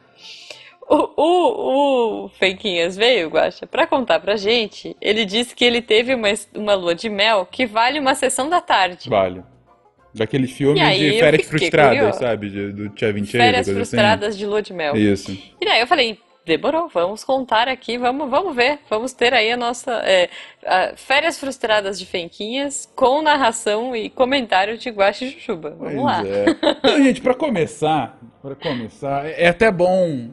O, 0.89 1.11
o, 1.17 2.25
o 2.25 2.29
Feiquinhas 2.31 2.97
veio, 2.97 3.29
Guaxa, 3.29 3.67
pra 3.67 3.87
contar 3.87 4.21
pra 4.21 4.37
gente. 4.37 4.97
Ele 5.01 5.27
disse 5.27 5.55
que 5.55 5.65
ele 5.65 5.83
teve 5.83 6.15
uma, 6.15 6.29
uma 6.55 6.75
lua 6.75 6.95
de 6.95 7.11
mel 7.11 7.45
que 7.45 7.67
vale 7.67 7.99
uma 7.99 8.15
sessão 8.15 8.49
da 8.49 8.63
tarde. 8.63 9.11
Vale. 9.11 9.43
Daqueles 10.17 10.51
filmes 10.53 10.81
E 10.81 10.85
aí, 10.85 11.11
de 11.13 11.19
férias 11.21 11.47
frustradas, 11.47 11.97
curiosa. 11.99 12.19
sabe? 12.19 12.51
De, 12.51 12.73
do 12.73 12.93
Chevy 12.99 13.21
Chase, 13.21 13.33
Férias 13.39 13.67
coisa 13.67 13.79
frustradas 13.81 14.39
de 14.39 14.47
lua 14.47 14.63
de 14.63 14.73
mel. 14.73 14.93
assim. 14.95 15.13
Isso. 15.13 15.39
E 15.61 15.65
daí 15.65 15.81
eu 15.81 15.87
falei, 15.87 16.19
demorou, 16.45 16.89
vamos 16.89 17.25
contar 17.25 17.69
aqui, 17.69 17.99
vamos, 17.99 18.31
vamos 18.31 18.55
ver, 18.55 18.79
vamos 18.89 19.13
ter 19.13 19.35
aí 19.35 19.51
a 19.51 19.57
nossa 19.57 19.93
é, 20.05 20.29
a 20.65 20.93
Férias 20.97 21.39
Frustradas 21.39 21.99
de 21.99 22.07
Fenquinhas 22.07 22.89
com 22.95 23.21
narração 23.21 23.95
e 23.97 24.09
comentário 24.09 24.79
de 24.79 24.89
Guaxa 24.91 25.25
e 25.25 25.31
Jujuba. 25.31 25.71
Vamos 25.79 25.95
Pois 25.95 26.05
lá. 26.05 26.23
é. 26.25 26.45
Então, 26.79 27.03
gente, 27.03 27.21
pra 27.21 27.35
começar, 27.35 28.19
para 28.41 28.55
começar, 28.55 29.27
é 29.27 29.49
até 29.49 29.71
bom 29.73 30.31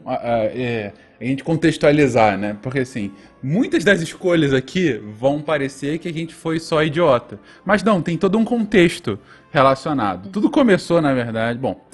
é, 0.54 0.92
a 1.24 1.28
gente 1.28 1.44
contextualizar, 1.44 2.36
né? 2.36 2.56
Porque 2.62 2.80
assim, 2.80 3.12
muitas 3.42 3.84
das 3.84 4.00
escolhas 4.00 4.52
aqui 4.52 5.00
vão 5.18 5.40
parecer 5.40 5.98
que 5.98 6.08
a 6.08 6.12
gente 6.12 6.34
foi 6.34 6.58
só 6.60 6.82
idiota, 6.82 7.38
mas 7.64 7.82
não, 7.82 8.02
tem 8.02 8.16
todo 8.16 8.38
um 8.38 8.44
contexto 8.44 9.18
relacionado. 9.50 10.28
Tudo 10.30 10.50
começou, 10.50 11.00
na 11.00 11.14
verdade, 11.14 11.58
bom. 11.58 11.84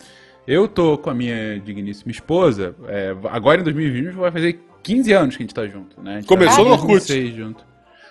Eu 0.47 0.67
tô 0.67 0.99
com 0.99 1.11
a 1.11 1.15
minha 1.15 1.61
digníssima 1.61 2.11
esposa, 2.11 2.75
é, 2.89 3.15
agora 3.31 3.61
em 3.61 3.65
2020 3.65 4.15
vai 4.15 4.33
fazer 4.33 4.59
15 4.83 5.13
anos 5.13 5.37
que 5.37 5.43
a 5.43 5.45
gente 5.45 5.55
tá 5.55 5.67
junto, 5.67 6.01
né? 6.03 6.13
A 6.13 6.17
gente 6.17 6.27
Começou 6.27 6.65
tá 6.65 6.71
no 6.71 6.71
Orkut. 6.71 7.07
2006 7.07 7.35
junto. 7.35 7.70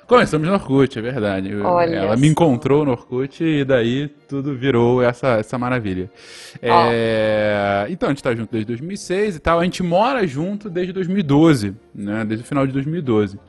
Começamos 0.09 0.47
no 0.47 0.55
Orkut, 0.55 0.97
é 0.97 1.01
verdade. 1.03 1.55
Olha 1.55 1.95
Ela 1.95 2.17
me 2.17 2.27
encontrou 2.27 2.83
no 2.83 2.93
Orkut 2.93 3.43
e 3.43 3.63
daí 3.63 4.07
tudo 4.27 4.55
virou 4.55 5.03
essa, 5.03 5.35
essa 5.35 5.55
maravilha. 5.55 6.09
É, 6.63 7.85
Então, 7.91 8.09
a 8.09 8.11
gente 8.11 8.23
tá 8.23 8.33
junto 8.33 8.51
desde 8.51 8.65
2006 8.65 9.35
e 9.35 9.39
tal. 9.39 9.59
A 9.59 9.63
gente 9.63 9.83
mora 9.83 10.25
junto 10.25 10.67
desde 10.67 10.91
2012, 10.93 11.75
né? 11.93 12.25
Desde 12.25 12.43
o 12.43 12.47
final 12.47 12.65
de 12.65 12.73
2012. 12.73 13.39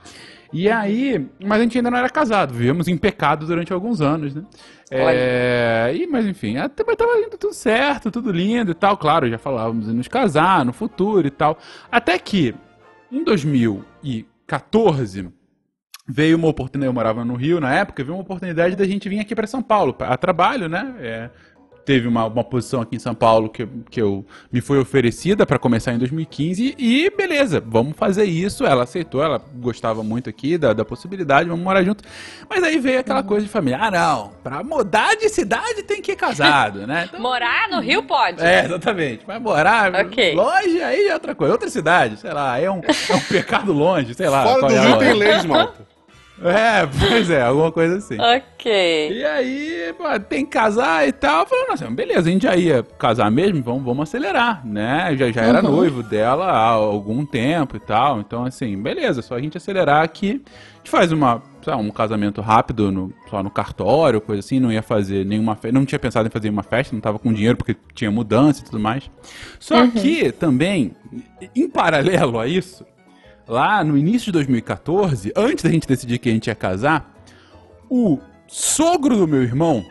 E 0.53 0.69
aí, 0.69 1.27
mas 1.43 1.61
a 1.61 1.63
gente 1.63 1.79
ainda 1.79 1.91
não 1.91 1.97
era 1.97 2.11
casado, 2.11 2.53
vivemos 2.53 2.89
em 2.89 2.99
pecado 2.99 3.47
durante 3.47 3.73
alguns 3.73 4.03
anos, 4.03 4.35
né? 4.35 4.43
É, 4.91 5.93
e, 5.95 6.07
mas 6.09 6.27
enfim, 6.27 6.59
até, 6.59 6.85
mas 6.87 6.97
tava 6.97 7.17
indo 7.21 7.39
tudo 7.39 7.55
certo, 7.55 8.11
tudo 8.11 8.31
lindo 8.31 8.73
e 8.73 8.75
tal. 8.75 8.99
Claro, 8.99 9.31
já 9.31 9.39
falávamos 9.39 9.89
em 9.89 9.95
nos 9.95 10.09
casar 10.09 10.63
no 10.67 10.75
futuro 10.75 11.27
e 11.27 11.31
tal. 11.31 11.57
Até 11.91 12.19
que, 12.19 12.55
em 13.11 13.25
2014, 13.25 15.31
veio 16.11 16.37
uma 16.37 16.49
oportunidade, 16.49 16.89
eu 16.89 16.93
morava 16.95 17.25
no 17.25 17.35
Rio 17.35 17.61
na 17.61 17.75
época, 17.75 18.03
veio 18.03 18.15
uma 18.17 18.23
oportunidade 18.23 18.77
da 18.77 18.85
gente 18.85 19.09
vir 19.09 19.21
aqui 19.21 19.35
para 19.35 19.47
São 19.47 19.63
Paulo, 19.63 19.95
a 20.01 20.17
trabalho, 20.17 20.69
né? 20.69 20.95
É, 21.01 21.31
teve 21.85 22.07
uma, 22.07 22.27
uma 22.27 22.45
posição 22.45 22.81
aqui 22.83 22.95
em 22.97 22.99
São 23.01 23.15
Paulo 23.15 23.49
que, 23.49 23.67
que 23.91 24.01
eu 24.01 24.25
me 24.53 24.61
foi 24.61 24.79
oferecida 24.79 25.45
para 25.47 25.59
começar 25.59 25.93
em 25.93 25.99
2015 25.99 26.77
e 26.79 27.11
beleza, 27.17 27.61
vamos 27.67 27.97
fazer 27.97 28.25
isso. 28.25 28.65
Ela 28.65 28.85
aceitou, 28.85 29.23
ela 29.23 29.43
gostava 29.57 30.03
muito 30.03 30.29
aqui 30.31 30.57
da, 30.59 30.73
da 30.73 30.85
possibilidade, 30.85 31.49
vamos 31.49 31.65
morar 31.65 31.83
junto. 31.83 32.05
Mas 32.49 32.63
aí 32.63 32.79
veio 32.79 33.01
aquela 33.01 33.23
coisa 33.23 33.45
de 33.47 33.51
família, 33.51 33.79
ah 33.81 33.91
não, 33.91 34.31
para 34.43 34.63
mudar 34.63 35.17
de 35.17 35.29
cidade 35.31 35.83
tem 35.83 36.01
que 36.03 36.13
ir 36.13 36.17
casado, 36.17 36.87
né? 36.87 37.07
Então, 37.11 37.21
Morar 37.21 37.69
no 37.69 37.81
Rio 37.81 38.03
pode. 38.03 38.41
é, 38.43 38.65
exatamente. 38.67 39.27
Vai 39.27 39.39
morar 39.41 39.93
Ok. 39.95 40.35
longe, 40.35 40.83
aí 40.83 41.09
é 41.09 41.15
outra 41.15 41.35
coisa. 41.35 41.55
Outra 41.55 41.69
cidade, 41.69 42.19
sei 42.19 42.33
lá, 42.33 42.59
é 42.59 42.71
um, 42.71 42.81
é 43.09 43.15
um 43.15 43.21
pecado 43.21 43.73
longe, 43.73 44.15
sei 44.15 44.29
lá. 44.29 44.45
Fora 44.45 44.69
do 44.69 44.75
é 44.75 44.79
a 44.79 44.83
Rio 44.83 44.99
tem 44.99 45.13
leis, 45.15 45.45
malta. 45.45 45.90
É, 46.43 46.87
pois 46.87 47.29
é, 47.31 47.43
alguma 47.43 47.71
coisa 47.71 47.97
assim. 47.97 48.17
Ok. 48.19 49.13
E 49.13 49.25
aí, 49.25 49.95
pô, 49.97 50.05
tem 50.21 50.45
que 50.45 50.51
casar 50.53 51.07
e 51.07 51.13
tal. 51.13 51.47
Falei, 51.47 51.67
nossa, 51.69 51.91
beleza, 51.91 52.29
a 52.29 52.33
gente 52.33 52.43
já 52.43 52.57
ia 52.57 52.83
casar 52.99 53.31
mesmo, 53.31 53.63
vamos, 53.63 53.83
vamos 53.85 54.09
acelerar, 54.09 54.67
né? 54.67 55.15
Já, 55.17 55.31
já 55.31 55.43
era 55.43 55.63
Uhum. 55.65 55.71
noivo 55.77 56.03
dela 56.03 56.47
há 56.47 56.69
algum 56.71 57.25
tempo 57.27 57.77
e 57.77 57.81
tal. 57.81 58.21
Então, 58.21 58.45
assim, 58.45 58.81
beleza, 58.81 59.21
só 59.23 59.35
a 59.35 59.41
gente 59.41 59.57
acelerar 59.57 60.03
aqui. 60.03 60.43
A 60.75 60.77
gente 60.79 60.91
faz 60.91 61.13
uma, 61.13 61.43
lá, 61.67 61.77
um 61.77 61.91
casamento 61.91 62.41
rápido 62.41 62.91
no, 62.91 63.13
só 63.29 63.43
no 63.43 63.51
cartório, 63.51 64.19
coisa 64.19 64.41
assim, 64.41 64.59
não 64.59 64.73
ia 64.73 64.83
fazer 64.83 65.27
nenhuma 65.27 65.55
festa. 65.57 65.73
Não 65.79 65.85
tinha 65.85 65.99
pensado 65.99 66.27
em 66.27 66.31
fazer 66.31 66.49
uma 66.49 66.63
festa, 66.63 66.95
não 66.95 67.01
tava 67.03 67.19
com 67.19 67.31
dinheiro 67.35 67.59
porque 67.59 67.77
tinha 67.95 68.11
mudança 68.11 68.63
e 68.63 68.65
tudo 68.65 68.81
mais. 68.81 69.11
Só 69.59 69.87
que 69.89 70.33
também, 70.33 70.93
em 71.55 71.69
paralelo 71.69 72.39
a 72.41 72.47
isso, 72.47 72.83
lá 73.51 73.83
no 73.83 73.99
início 73.99 74.27
de 74.27 74.33
2014, 74.33 75.33
antes 75.35 75.65
da 75.65 75.71
gente 75.71 75.87
decidir 75.87 76.19
que 76.19 76.29
a 76.29 76.33
gente 76.33 76.47
ia 76.47 76.55
casar, 76.55 77.13
o 77.91 78.19
sogro 78.47 79.17
do 79.17 79.27
meu 79.27 79.43
irmão, 79.43 79.85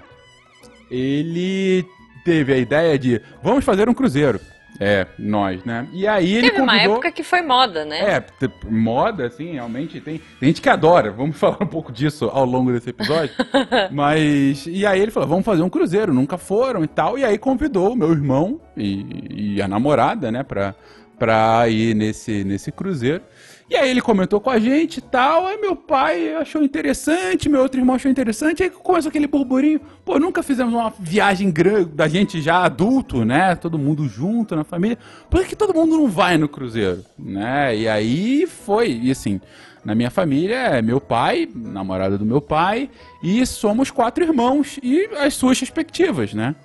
ele 0.90 1.86
teve 2.24 2.54
a 2.54 2.58
ideia 2.58 2.98
de 2.98 3.22
vamos 3.44 3.66
fazer 3.66 3.90
um 3.90 3.94
cruzeiro. 3.94 4.40
É, 4.82 5.06
nós, 5.18 5.66
né? 5.66 5.90
E 5.92 6.08
aí 6.08 6.36
ele 6.36 6.52
Teve 6.52 6.62
uma 6.62 6.72
convidou... 6.72 6.94
época 6.94 7.12
que 7.12 7.22
foi 7.22 7.42
moda, 7.42 7.84
né? 7.84 8.00
É, 8.00 8.26
moda, 8.70 9.26
assim, 9.26 9.52
realmente 9.52 10.00
tem, 10.00 10.22
tem 10.40 10.48
gente 10.48 10.62
que 10.62 10.70
adora. 10.70 11.12
Vamos 11.12 11.36
falar 11.38 11.58
um 11.60 11.68
pouco 11.68 11.92
disso 11.92 12.30
ao 12.32 12.46
longo 12.46 12.72
desse 12.72 12.92
episódio. 12.92 13.36
Mas. 13.92 14.66
E 14.68 14.86
aí 14.86 15.02
ele 15.02 15.12
falou: 15.12 15.28
vamos 15.28 15.44
fazer 15.44 15.64
um 15.64 15.70
cruzeiro, 15.70 16.14
nunca 16.14 16.38
foram 16.38 16.82
e 16.82 16.88
tal. 16.88 17.18
E 17.18 17.26
aí 17.26 17.38
convidou 17.38 17.92
o 17.92 17.96
meu 17.96 18.12
irmão 18.12 18.62
e, 18.78 19.56
e 19.56 19.62
a 19.62 19.68
namorada, 19.68 20.32
né, 20.32 20.44
pra, 20.44 20.74
pra 21.20 21.68
ir 21.70 21.94
nesse, 21.94 22.44
nesse 22.46 22.72
cruzeiro. 22.72 23.22
E 23.70 23.76
aí 23.76 23.92
ele 23.92 24.02
comentou 24.02 24.42
com 24.42 24.50
a 24.50 24.58
gente 24.58 24.98
e 24.98 25.02
tal. 25.02 25.46
Aí 25.46 25.58
meu 25.62 25.76
pai 25.76 26.34
achou 26.34 26.64
interessante, 26.64 27.48
meu 27.48 27.62
outro 27.62 27.80
irmão 27.80 27.96
achou 27.98 28.10
interessante. 28.10 28.64
Aí 28.64 28.70
começou 28.72 29.10
aquele 29.10 29.28
burburinho. 29.28 29.80
Pô, 30.04 30.18
nunca 30.18 30.42
fizemos 30.42 30.74
uma 30.74 30.92
viagem 31.00 31.52
grande 31.52 31.92
da 31.92 32.08
gente 32.08 32.42
já 32.42 32.64
adulto, 32.64 33.24
né? 33.24 33.54
Todo 33.56 33.78
mundo 33.78 34.08
junto 34.08 34.56
na 34.56 34.64
família. 34.64 34.98
Por 35.30 35.46
que 35.46 35.56
todo 35.56 35.72
mundo 35.72 35.96
não 35.98 36.08
vai 36.08 36.36
no 36.36 36.50
cruzeiro, 36.50 37.06
né? 37.18 37.76
E 37.78 37.88
aí 37.88 38.48
foi, 38.48 38.92
e 39.04 39.12
assim, 39.12 39.40
na 39.86 39.94
minha 39.94 40.10
família 40.10 40.56
é 40.56 40.82
meu 40.82 41.00
pai, 41.00 41.48
namorada 41.54 42.18
do 42.18 42.26
meu 42.26 42.42
pai, 42.42 42.90
e 43.22 43.46
somos 43.46 43.92
quatro 43.92 44.24
irmãos 44.24 44.80
e 44.82 45.08
as 45.20 45.36
suas 45.36 45.60
respectivas, 45.60 46.34
né? 46.34 46.56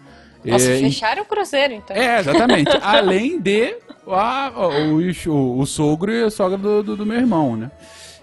Nossa, 0.42 0.70
É, 0.72 0.78
fecharam 0.78 1.22
o 1.22 1.26
cruzeiro, 1.26 1.74
então. 1.74 1.94
é, 1.96 2.18
exatamente. 2.20 2.70
Além 2.82 3.38
de 3.40 3.76
a- 4.08 4.52
o, 4.56 4.98
o, 5.30 5.58
o 5.60 5.66
sogro 5.66 6.12
e 6.12 6.22
a 6.24 6.30
sogra 6.30 6.58
do, 6.58 6.82
do, 6.82 6.96
do 6.96 7.06
meu 7.06 7.16
irmão, 7.18 7.56
né? 7.56 7.70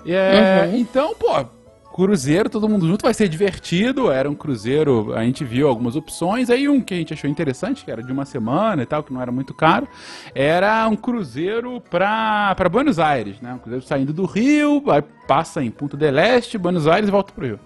É, 0.06 0.72
Então, 0.76 1.14
pô, 1.16 1.46
cruzeiro, 1.94 2.50
todo 2.50 2.68
mundo 2.70 2.88
junto, 2.88 3.04
vai 3.04 3.14
ser 3.14 3.28
divertido. 3.28 4.10
Era 4.12 4.30
um 4.30 4.34
cruzeiro, 4.34 5.14
a 5.14 5.24
gente 5.24 5.44
viu 5.44 5.68
algumas 5.68 5.96
opções. 5.96 6.50
Aí 6.50 6.68
um 6.68 6.82
que 6.82 6.94
a 6.94 6.98
gente 6.98 7.14
achou 7.14 7.30
interessante, 7.30 7.84
que 7.86 7.92
era 7.92 8.02
de 8.02 8.12
uma 8.12 8.26
semana 8.26 8.82
e 8.82 8.86
tal, 8.86 9.04
que 9.04 9.14
não 9.14 9.22
era 9.22 9.32
muito 9.32 9.54
caro, 9.54 9.88
era 10.34 10.88
um 10.88 10.96
cruzeiro 10.96 11.82
pra, 11.90 12.56
pra 12.56 12.70
Buenos 12.70 12.98
Aires, 12.98 13.40
né? 13.42 13.54
Um 13.54 13.58
cruzeiro 13.60 13.86
saindo 13.86 14.14
do 14.14 14.26
Rio, 14.26 14.84
aí 14.90 15.04
passa 15.28 15.64
em 15.64 15.70
Punta 15.70 15.96
del 15.98 16.18
Este, 16.18 16.58
Buenos 16.58 16.88
Aires 16.88 17.08
e 17.10 17.12
volta 17.12 17.34
pro 17.34 17.46
Rio. 17.46 17.60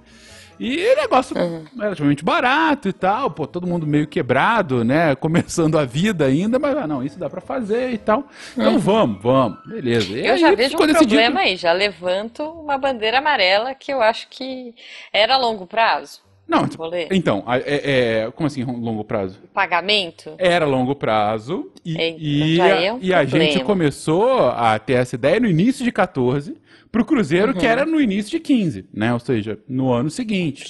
E 0.60 0.96
negócio 0.96 1.36
relativamente 1.78 2.24
barato 2.24 2.88
e 2.88 2.94
tal, 2.94 3.30
pô, 3.32 3.46
todo 3.46 3.68
mundo 3.68 3.86
meio 3.86 4.08
quebrado, 4.08 4.84
né? 4.84 5.16
Começando 5.18 5.78
a 5.78 5.86
vida 5.86 6.26
ainda, 6.26 6.58
mas 6.58 6.78
ah, 6.78 6.88
não, 6.88 7.04
isso 7.04 7.20
dá 7.20 7.30
pra 7.30 7.42
fazer 7.42 7.92
e 7.92 7.98
tal. 7.98 8.26
Então 8.54 8.80
vamos, 8.80 9.22
vamos, 9.22 9.60
beleza. 9.66 10.14
E 10.18 10.26
Eu 10.26 10.34
aí 10.34 10.40
já 10.40 10.56
vejo 10.56 10.76
um 10.76 10.88
problema 10.94 11.42
aí, 11.42 11.56
já 11.56 11.74
levanto 11.74 12.44
uma 12.44 12.78
bandeira 12.78 13.18
amarela 13.18 13.74
que 13.76 13.92
eu 13.92 14.02
acho 14.02 14.28
que 14.30 14.74
era 15.12 15.36
a 15.36 15.38
longo 15.38 15.66
prazo. 15.66 16.26
Não, 16.48 16.66
Vou 16.78 16.88
ler. 16.88 17.08
então, 17.12 17.44
é, 17.48 18.22
é- 18.26 18.32
como 18.32 18.46
assim 18.46 18.64
longo 18.64 19.04
prazo? 19.04 19.40
Pagamento? 19.52 20.36
Era 20.38 20.64
longo 20.64 20.96
prazo 20.96 21.72
e, 21.84 21.98
Eita, 22.00 22.20
e, 22.22 22.60
é 22.62 22.94
um 22.94 23.00
e 23.02 23.12
a 23.14 23.26
gente 23.26 23.64
começou 23.64 24.50
a 24.50 24.78
ter 24.78 24.94
essa 24.94 25.16
ideia 25.16 25.40
no 25.40 25.48
início 25.48 25.84
de 25.84 25.92
14 25.92 26.56
pro 26.96 27.04
Cruzeiro, 27.04 27.52
Uhum. 27.52 27.58
que 27.60 27.66
era 27.68 27.86
no 27.86 28.00
início 28.00 28.32
de 28.32 28.40
15, 28.40 28.86
né? 28.94 29.12
Ou 29.14 29.20
seja, 29.20 29.60
no 29.68 29.92
ano 29.92 30.10
seguinte. 30.10 30.64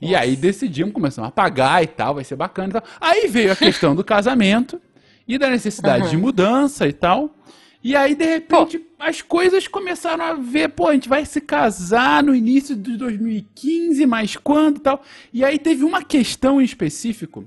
E 0.00 0.14
aí 0.14 0.36
decidimos, 0.36 0.94
começamos 0.94 1.26
a 1.28 1.32
pagar 1.32 1.82
e 1.82 1.88
tal, 1.88 2.14
vai 2.14 2.22
ser 2.22 2.36
bacana 2.36 2.68
e 2.68 2.72
tal. 2.74 2.84
Aí 3.00 3.26
veio 3.26 3.50
a 3.50 3.56
questão 3.56 3.92
do 3.92 4.04
casamento 4.04 4.80
e 5.26 5.36
da 5.36 5.50
necessidade 5.50 6.04
Uhum. 6.04 6.10
de 6.10 6.16
mudança 6.16 6.86
e 6.86 6.92
tal. 6.92 7.34
E 7.82 7.96
aí, 7.96 8.14
de 8.14 8.24
repente, 8.24 8.80
as 9.00 9.20
coisas 9.20 9.66
começaram 9.66 10.24
a 10.24 10.34
ver, 10.34 10.68
pô, 10.68 10.86
a 10.86 10.94
gente 10.94 11.08
vai 11.08 11.26
se 11.26 11.40
casar 11.40 12.22
no 12.22 12.36
início 12.36 12.76
de 12.76 12.96
2015, 12.96 14.06
mas 14.06 14.36
quando 14.36 14.76
e 14.76 14.80
tal. 14.80 15.02
E 15.32 15.44
aí 15.44 15.58
teve 15.58 15.82
uma 15.82 16.04
questão 16.04 16.60
em 16.60 16.64
específico 16.64 17.44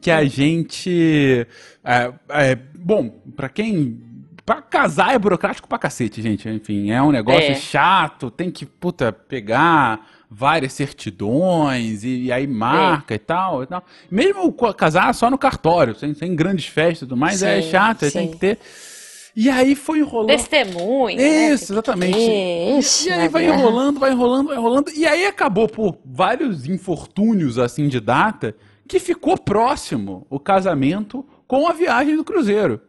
que 0.00 0.10
a 0.10 0.24
gente. 0.24 1.46
é, 1.84 2.12
é, 2.30 2.54
bom, 2.78 3.10
pra 3.36 3.50
quem. 3.50 4.00
Pra 4.44 4.60
casar 4.60 5.14
é 5.14 5.18
burocrático 5.18 5.66
pra 5.66 5.78
cacete, 5.78 6.20
gente. 6.20 6.48
Enfim, 6.48 6.90
é 6.90 7.00
um 7.02 7.10
negócio 7.10 7.50
É. 7.52 7.54
chato, 7.54 8.30
tem 8.30 8.50
que, 8.50 8.66
puta, 8.66 9.10
pegar 9.12 10.06
várias 10.30 10.72
certidões 10.72 12.04
e, 12.04 12.24
e 12.24 12.32
aí 12.32 12.46
marca 12.46 13.14
e, 13.14 13.18
tal, 13.18 13.62
e 13.62 13.66
tal. 13.66 13.82
Mesmo 14.10 14.52
casar 14.74 15.14
só 15.14 15.30
no 15.30 15.38
cartório, 15.38 15.94
sem, 15.94 16.12
sem 16.14 16.34
grandes 16.34 16.66
festas 16.66 16.98
e 16.98 17.06
tudo 17.06 17.16
mais, 17.16 17.42
é 17.42 17.62
Sim, 17.62 17.70
chato, 17.70 18.04
aí 18.04 18.10
sim. 18.10 18.18
tem 18.18 18.30
que 18.32 18.36
ter. 18.36 18.58
E 19.36 19.48
aí 19.50 19.74
foi 19.74 19.98
enrolando. 20.00 20.28
Testemunha. 20.28 21.16
né? 21.16 21.50
Isso, 21.52 21.72
exatamente. 21.72 22.18
Ixi, 22.78 23.08
E 23.08 23.12
aí 23.12 23.28
vai 23.28 23.46
enrolando, 23.46 23.98
vai 23.98 24.12
enrolando, 24.12 24.48
vai 24.48 24.56
enrolando. 24.56 24.90
E 24.94 25.06
aí 25.06 25.26
acabou 25.26 25.66
por 25.68 25.98
vários 26.04 26.66
infortúnios 26.66 27.58
assim 27.58 27.88
de 27.88 27.98
data 27.98 28.54
que 28.86 29.00
ficou 29.00 29.36
próximo 29.38 30.26
o 30.30 30.38
casamento 30.38 31.24
com 31.48 31.66
a 31.66 31.72
viagem 31.72 32.14
do 32.16 32.22
cruzeiro. 32.24 32.80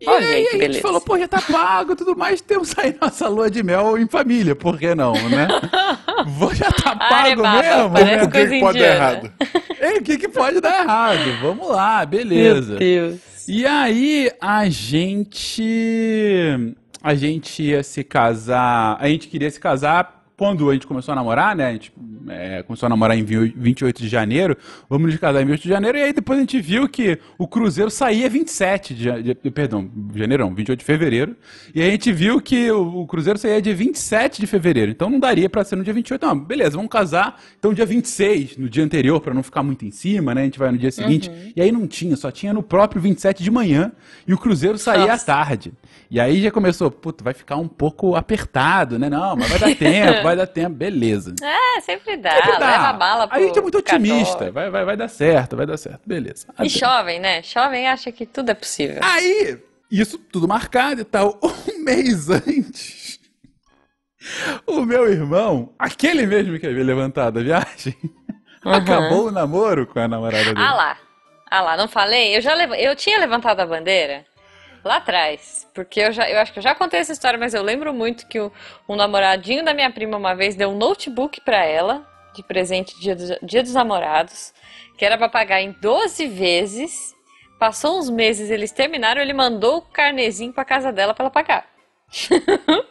E 0.00 0.08
Olha 0.08 0.26
aí 0.26 0.46
a 0.46 0.50
gente 0.50 0.58
beleza. 0.58 0.80
falou, 0.82 1.00
pô, 1.00 1.18
já 1.18 1.26
tá 1.26 1.40
pago 1.40 1.92
e 1.92 1.96
tudo 1.96 2.16
mais, 2.16 2.40
temos 2.42 2.76
aí 2.78 2.94
nossa 3.00 3.28
lua 3.28 3.50
de 3.50 3.62
mel 3.62 3.96
em 3.96 4.06
família, 4.06 4.54
por 4.54 4.78
que 4.78 4.94
não, 4.94 5.14
né? 5.28 5.48
Vou, 6.26 6.54
já 6.54 6.70
tá 6.70 6.94
pago 6.94 7.44
Arebaba, 7.44 7.62
mesmo, 7.62 7.88
né? 7.94 8.22
O 8.22 8.30
que, 8.30 8.46
que 8.46 8.60
pode 8.60 8.78
dar 8.78 8.94
errado? 8.94 9.32
O 9.98 10.02
que, 10.02 10.18
que 10.18 10.28
pode 10.28 10.60
dar 10.60 10.82
errado? 10.82 11.40
Vamos 11.40 11.68
lá, 11.68 12.04
beleza. 12.04 12.70
Meu 12.70 12.78
Deus. 12.78 13.48
E 13.48 13.64
aí 13.64 14.30
a 14.40 14.68
gente 14.68 15.64
a 17.02 17.14
gente 17.14 17.62
ia 17.62 17.82
se 17.84 18.02
casar, 18.02 18.96
a 18.98 19.08
gente 19.08 19.28
queria 19.28 19.50
se 19.50 19.60
casar 19.60 20.15
quando 20.36 20.68
a 20.68 20.74
gente 20.74 20.86
começou 20.86 21.12
a 21.12 21.14
namorar, 21.14 21.56
né? 21.56 21.66
A 21.66 21.72
gente 21.72 21.92
é, 22.28 22.62
começou 22.62 22.86
a 22.86 22.90
namorar 22.90 23.16
em 23.16 23.24
28 23.24 24.02
de 24.02 24.08
janeiro, 24.08 24.56
vamos 24.88 25.10
nos 25.10 25.20
casar 25.20 25.40
em 25.40 25.46
28 25.46 25.62
de 25.62 25.68
janeiro, 25.68 25.98
e 25.98 26.02
aí 26.02 26.12
depois 26.12 26.38
a 26.38 26.42
gente 26.42 26.60
viu 26.60 26.88
que 26.88 27.18
o 27.38 27.46
cruzeiro 27.46 27.90
saía 27.90 28.28
27 28.28 28.94
de, 28.94 29.22
de 29.22 29.50
perdão, 29.50 29.90
janeiro 30.14 30.44
não, 30.44 30.54
28 30.54 30.78
de 30.78 30.84
fevereiro, 30.84 31.36
e 31.74 31.80
aí 31.80 31.88
a 31.88 31.92
gente 31.92 32.12
viu 32.12 32.40
que 32.40 32.70
o, 32.70 33.02
o 33.02 33.06
cruzeiro 33.06 33.38
saía 33.38 33.62
dia 33.62 33.74
27 33.74 34.40
de 34.40 34.46
fevereiro, 34.46 34.90
então 34.90 35.08
não 35.08 35.18
daria 35.18 35.48
pra 35.48 35.64
ser 35.64 35.76
no 35.76 35.84
dia 35.84 35.94
28, 35.94 36.26
não, 36.26 36.38
beleza, 36.38 36.76
vamos 36.76 36.90
casar, 36.90 37.40
então 37.58 37.72
dia 37.72 37.86
26, 37.86 38.58
no 38.58 38.68
dia 38.68 38.84
anterior, 38.84 39.20
pra 39.20 39.32
não 39.32 39.42
ficar 39.42 39.62
muito 39.62 39.84
em 39.86 39.90
cima, 39.90 40.34
né? 40.34 40.42
A 40.42 40.44
gente 40.44 40.58
vai 40.58 40.70
no 40.70 40.78
dia 40.78 40.90
seguinte, 40.90 41.30
e 41.54 41.62
aí 41.62 41.72
não 41.72 41.86
tinha, 41.86 42.16
só 42.16 42.30
tinha 42.30 42.52
no 42.52 42.62
próprio 42.62 43.00
27 43.00 43.42
de 43.42 43.50
manhã, 43.50 43.92
e 44.26 44.34
o 44.34 44.38
cruzeiro 44.38 44.76
saía 44.76 45.04
à 45.04 45.08
Nossa. 45.08 45.26
tarde. 45.26 45.72
E 46.08 46.20
aí 46.20 46.42
já 46.42 46.50
começou, 46.50 46.90
puta, 46.90 47.24
vai 47.24 47.34
ficar 47.34 47.56
um 47.56 47.66
pouco 47.66 48.14
apertado, 48.14 48.98
né? 48.98 49.10
Não, 49.10 49.36
mas 49.36 49.48
vai 49.48 49.58
dar 49.58 49.74
tempo, 49.74 50.22
vai 50.22 50.36
dar 50.36 50.46
tempo, 50.46 50.76
beleza. 50.76 51.34
É, 51.76 51.80
sempre 51.80 52.16
dá. 52.16 52.30
Sempre 52.30 52.58
dá. 52.58 52.70
Leva 52.70 52.88
a 52.88 52.92
bala 52.92 53.28
pro 53.28 53.36
a 53.36 53.40
gente 53.40 53.58
é 53.58 53.62
muito 53.62 53.78
otimista, 53.78 54.50
vai, 54.50 54.70
vai, 54.70 54.84
vai 54.84 54.96
dar 54.96 55.08
certo, 55.08 55.56
vai 55.56 55.66
dar 55.66 55.76
certo, 55.76 56.00
beleza. 56.06 56.46
E 56.60 56.68
jovem, 56.68 57.20
né? 57.20 57.42
Jovem 57.42 57.88
acha 57.88 58.10
que 58.10 58.24
tudo 58.24 58.50
é 58.50 58.54
possível. 58.54 59.00
Aí, 59.02 59.58
isso 59.90 60.18
tudo 60.18 60.48
marcado 60.48 61.00
e 61.00 61.04
tal, 61.04 61.38
um 61.42 61.84
mês 61.84 62.30
antes, 62.30 63.20
o 64.66 64.82
meu 64.82 65.10
irmão, 65.10 65.74
aquele 65.78 66.26
mesmo 66.26 66.58
que 66.58 66.66
havia 66.66 66.84
levantado 66.84 67.38
a 67.38 67.42
viagem, 67.42 67.96
acabou 68.64 69.28
o 69.28 69.30
namoro 69.32 69.86
com 69.86 69.98
a 69.98 70.08
namorada 70.08 70.44
dele. 70.44 70.58
Ah 70.58 70.74
lá. 70.74 70.98
Ah 71.50 71.60
lá, 71.60 71.76
não 71.76 71.88
falei? 71.88 72.36
Eu 72.36 72.40
já 72.40 72.54
lev... 72.54 72.72
eu 72.72 72.96
tinha 72.96 73.18
levantado 73.18 73.60
a 73.60 73.66
bandeira 73.66 74.24
lá 74.86 74.96
atrás, 74.96 75.66
porque 75.74 76.00
eu 76.00 76.12
já 76.12 76.28
eu 76.30 76.38
acho 76.40 76.52
que 76.52 76.58
eu 76.58 76.62
já 76.62 76.74
contei 76.74 77.00
essa 77.00 77.12
história, 77.12 77.38
mas 77.38 77.52
eu 77.54 77.62
lembro 77.62 77.92
muito 77.92 78.26
que 78.26 78.38
o, 78.40 78.50
um 78.88 78.96
namoradinho 78.96 79.64
da 79.64 79.74
minha 79.74 79.90
prima 79.90 80.16
uma 80.16 80.34
vez 80.34 80.54
deu 80.54 80.70
um 80.70 80.76
notebook 80.76 81.40
pra 81.42 81.64
ela 81.64 82.06
de 82.34 82.42
presente 82.42 82.98
dia 83.00 83.14
dos, 83.16 83.30
dia 83.42 83.62
dos 83.62 83.74
namorados, 83.74 84.52
que 84.98 85.04
era 85.04 85.16
pra 85.18 85.28
pagar 85.28 85.60
em 85.60 85.72
12 85.80 86.26
vezes. 86.26 87.14
Passou 87.58 87.98
uns 87.98 88.10
meses, 88.10 88.50
eles 88.50 88.70
terminaram, 88.70 89.20
ele 89.22 89.32
mandou 89.32 89.78
o 89.78 89.82
carnezinho 89.82 90.52
pra 90.52 90.62
casa 90.64 90.92
dela 90.92 91.14
pra 91.14 91.24
ela 91.24 91.30
pagar. 91.30 91.64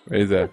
Pois 0.07 0.31
é. 0.31 0.49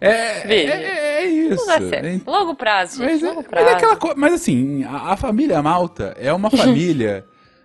É, 0.00 0.40
Veja. 0.46 0.72
é, 0.72 1.14
é 1.22 1.24
isso. 1.26 1.56
Não 1.56 1.66
dá 1.78 1.88
certo. 1.88 2.30
Longo 2.30 2.54
prazo, 2.54 2.96
gente, 3.04 3.10
Mas, 3.12 3.22
é, 3.22 3.26
longo 3.26 3.36
mas, 3.42 3.46
é 3.46 3.48
prazo. 3.50 3.68
aquela 3.76 3.96
co- 3.96 4.14
mas 4.16 4.32
assim, 4.32 4.82
a, 4.84 5.12
a 5.12 5.16
família 5.16 5.60
Malta 5.62 6.14
é 6.18 6.32
uma 6.32 6.48
família 6.50 7.22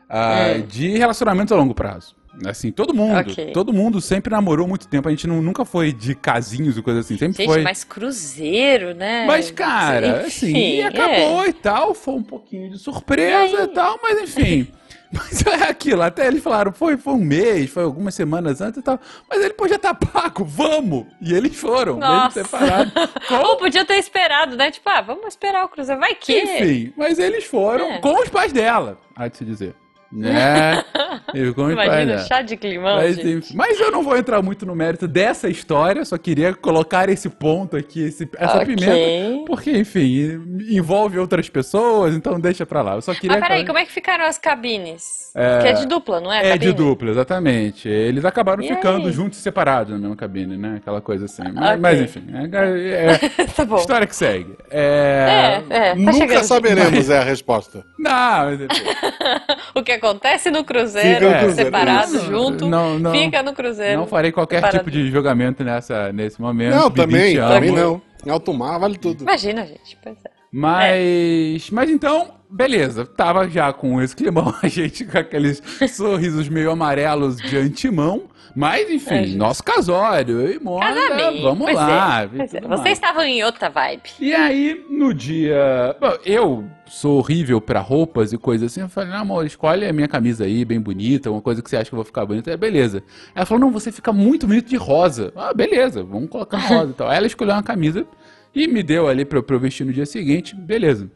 É. 0.10 0.58
de 0.60 0.98
relacionamentos 0.98 1.54
a 1.54 1.56
longo 1.56 1.74
prazo. 1.74 2.14
Assim, 2.46 2.72
todo 2.72 2.94
mundo. 2.94 3.18
Ok. 3.18 3.52
Todo 3.54 3.72
mundo 3.72 4.02
sempre 4.02 4.32
namorou 4.32 4.68
muito 4.68 4.88
tempo. 4.88 5.08
A 5.08 5.12
gente 5.12 5.26
não- 5.28 5.42
nunca 5.42 5.64
foi 5.64 5.94
de 5.94 6.14
casinhos 6.16 6.78
e 6.78 6.82
coisa 6.82 7.00
assim. 7.00 7.18
Sempre 7.18 7.38
Gente, 7.44 7.54
foi. 7.54 7.62
mas 7.62 7.84
cruzeiro, 7.84 8.94
né? 8.94 9.26
Mas, 9.26 9.52
cara, 9.52 10.22
assim, 10.26 10.50
Enfim, 10.50 10.76
e 10.78 10.82
acabou 10.82 11.44
é. 11.44 11.50
e 11.50 11.54
tal, 11.54 11.94
foi 11.94 12.16
um 12.16 12.24
pouquinho 12.24 12.70
de 12.72 12.78
surpresa 12.80 13.62
E 13.62 13.64
e, 13.64 13.68
tal, 13.68 14.00
mas 14.02 14.22
enfim. 14.22 14.68
Mas 15.14 15.46
é 15.46 15.70
aquilo, 15.70 16.02
até 16.02 16.28
eles 16.28 16.44
falaram, 16.44 16.74
foi, 16.74 16.98
foi 16.98 17.14
um 17.14 17.24
mês, 17.24 17.70
foi 17.70 17.84
algumas 17.84 18.14
semanas 18.14 18.60
antes 18.60 18.80
e 18.80 18.82
tal. 18.82 19.00
Mas 19.30 19.40
ele 19.42 19.54
pô, 19.54 19.66
já 19.66 19.80
tá 19.80 19.94
pago, 19.94 20.44
vamos! 20.44 21.06
E 21.22 21.34
eles 21.34 21.56
foram, 21.56 21.98
Nossa. 21.98 22.40
mesmo 22.40 22.50
separados. 22.52 22.92
Ou 23.32 23.56
podia 23.56 23.86
ter 23.86 23.96
esperado, 23.96 24.58
né? 24.58 24.72
Tipo, 24.72 24.90
ah, 24.90 25.02
vamos 25.02 25.28
esperar 25.28 25.64
o 25.64 25.70
cruzeiro. 25.70 26.02
Vai 26.02 26.16
que. 26.16 26.38
Enfim, 26.42 26.94
mas 26.98 27.18
eles 27.18 27.46
foram 27.46 27.92
É. 27.94 28.00
com 28.00 28.20
os 28.22 28.28
pais 28.28 28.52
dela, 28.52 29.00
há 29.16 29.30
de 29.30 29.38
se 29.38 29.46
dizer. 29.46 29.74
Né? 30.16 30.84
Imagina, 31.34 32.06
dela. 32.06 32.20
chá 32.26 32.42
de 32.42 32.56
climão, 32.56 32.96
Mas, 32.98 33.16
gente. 33.18 33.30
enfim, 33.30 33.54
mas 33.56 33.80
eu 33.80 33.92
não 33.92 34.02
vou 34.04 34.16
entrar 34.18 34.42
muito 34.42 34.66
no 34.66 34.74
mérito 34.76 35.08
dessa 35.08 35.50
história, 35.50 36.06
só 36.06 36.18
queria 36.18 36.54
colocar 36.54 37.10
esse 37.10 37.30
ponto 37.30 37.76
aqui, 37.76 38.02
esse, 38.06 38.30
essa 38.38 38.58
Ok. 38.60 38.76
pimenta, 38.76 39.46
porque, 39.46 39.72
enfim, 39.72 40.40
envolve 40.70 41.20
outras 41.20 41.50
pessoas, 41.50 42.16
então 42.16 42.40
deixa 42.40 42.66
pra 42.66 42.82
lá. 42.82 42.96
Eu 42.96 43.02
só 43.02 43.14
queria. 43.14 43.32
Mas 43.38 43.42
peraí, 43.48 43.66
como 43.66 43.78
é 43.78 43.86
que 43.86 43.92
ficaram 43.92 44.26
as 44.26 44.38
cabines? 44.38 45.26
É, 45.36 45.60
Que 45.62 45.68
é 45.68 45.74
de 45.74 45.86
dupla, 45.86 46.22
não 46.22 46.32
é? 46.32 46.38
É 46.48 46.50
cabine? 46.52 46.72
de 46.72 46.78
dupla, 46.78 47.10
exatamente. 47.12 47.90
Eles 47.90 48.24
acabaram 48.24 48.64
E 48.64 48.68
ficando 48.70 49.08
aí? 49.08 49.12
juntos 49.14 49.38
e 49.38 49.42
separados 49.42 49.92
na 49.92 50.00
mesma 50.00 50.16
cabine, 50.16 50.56
né? 50.56 50.76
Aquela 50.78 51.02
coisa 51.02 51.26
assim. 51.26 51.44
Mas, 51.54 51.66
Ok. 51.72 51.78
mas, 51.82 52.02
enfim, 52.02 52.24
é, 52.34 53.12
é- 53.42 53.46
tá 53.54 53.66
bom. 53.66 53.76
história 53.76 54.08
que 54.08 54.16
segue. 54.16 54.56
É. 54.72 55.62
É, 55.70 55.76
é, 55.78 55.90
tá 55.90 55.96
Nunca 55.96 56.14
chegando. 56.14 56.44
saberemos 56.46 57.10
é 57.10 57.18
a 57.18 57.24
resposta. 57.24 57.86
Não, 58.00 58.12
mas, 58.46 58.60
O 59.76 59.84
que 59.84 59.92
acontece 60.06 60.52
no 60.52 60.64
cruzeiro, 60.64 61.26
Fica 61.28 61.32
no 61.32 61.40
cruzeiro. 61.46 61.72
separado, 61.72 62.16
Isso. 62.16 62.26
junto, 62.26 62.68
Não, 62.68 63.00
não. 63.00 63.12
fica 63.12 63.44
no 63.44 63.54
cruzeiro. 63.54 64.00
não 64.00 64.08
farei 64.08 64.32
qualquer 64.32 64.58
separado. 64.58 64.78
tipo 64.80 64.92
de 64.92 65.10
julgamento 65.12 65.64
nessa, 65.64 66.12
nesse 66.14 66.40
momento. 66.42 66.76
Não, 66.76 66.92
também, 66.92 67.36
também 67.36 67.72
não. 67.72 68.02
Em 68.26 68.30
alto 68.30 68.54
mar 68.54 68.80
vale 68.80 68.98
tudo. 68.98 69.22
Imagina, 69.24 69.66
gente. 69.66 69.98
Pois 70.02 70.18
é. 70.26 70.30
Mas, 70.52 71.70
mas 71.70 71.90
então, 71.90 72.32
beleza. 72.50 73.06
Tava 73.06 73.48
já 73.50 73.72
com 73.74 74.02
esse 74.02 74.16
climão, 74.16 74.54
a 74.64 74.68
gente 74.68 75.04
com 75.06 75.18
aqueles 75.18 75.62
sorrisos 75.90 76.48
meio 76.50 76.72
amarelos 76.72 77.38
de 77.38 77.58
antemão. 77.58 78.24
Mas, 78.56 78.90
enfim, 78.90 79.34
É, 79.34 79.36
nosso 79.36 79.62
casório, 79.62 80.40
eu 80.40 80.54
e 80.54 80.60
Mônica, 80.60 80.94
Casamento. 80.94 81.42
vamos 81.42 81.66
pois 81.66 81.76
lá. 81.76 82.22
É, 82.24 82.28
pois 82.28 82.54
é. 82.54 82.62
Vocês 82.62 82.94
estavam 82.94 83.24
em 83.24 83.44
outra 83.44 83.70
vibe. 83.70 84.04
E 84.20 84.34
aí, 84.34 84.86
no 84.90 85.14
dia. 85.14 85.96
Bom, 86.00 86.14
eu 86.26 86.64
sou 86.86 87.18
horrível 87.18 87.60
pra 87.60 87.82
roupas 87.82 88.32
e 88.32 88.38
coisas 88.38 88.72
assim. 88.72 88.80
Eu 88.82 88.88
falei, 88.90 89.10
não, 89.10 89.18
amor, 89.20 89.46
escolhe 89.46 89.86
a 89.86 89.92
minha 89.92 90.08
camisa 90.08 90.46
aí, 90.46 90.64
bem 90.64 90.80
bonita, 90.80 91.30
uma 91.30 91.42
coisa 91.42 91.62
que 91.62 91.70
você 91.70 91.76
acha 91.76 91.90
que 91.90 91.94
eu 91.94 91.98
vou 91.98 92.06
ficar 92.06 92.26
bonita. 92.26 92.50
É, 92.50 92.56
beleza. 92.56 93.04
Ela 93.36 93.46
falou, 93.46 93.60
não, 93.60 93.72
você 93.72 93.92
fica 93.92 94.14
muito 94.14 94.48
bonito 94.48 94.70
de 94.70 94.78
rosa. 94.78 95.34
Ah, 95.36 95.54
beleza, 95.54 96.02
vamos 96.04 96.30
colocar 96.30 96.58
rosa 96.58 96.92
e 96.92 96.94
tal. 96.94 97.10
Aí 97.10 97.18
ela 97.18 97.28
escolheu 97.28 97.54
uma 97.54 97.64
camisa 97.64 98.08
e 98.54 98.68
me 98.68 98.82
deu 98.82 99.10
ali 99.10 99.26
pra 99.26 99.44
eu 99.48 99.60
vestir 99.60 99.86
no 99.86 99.92
dia 99.92 100.06
seguinte. 100.06 100.56
Beleza. 100.56 101.12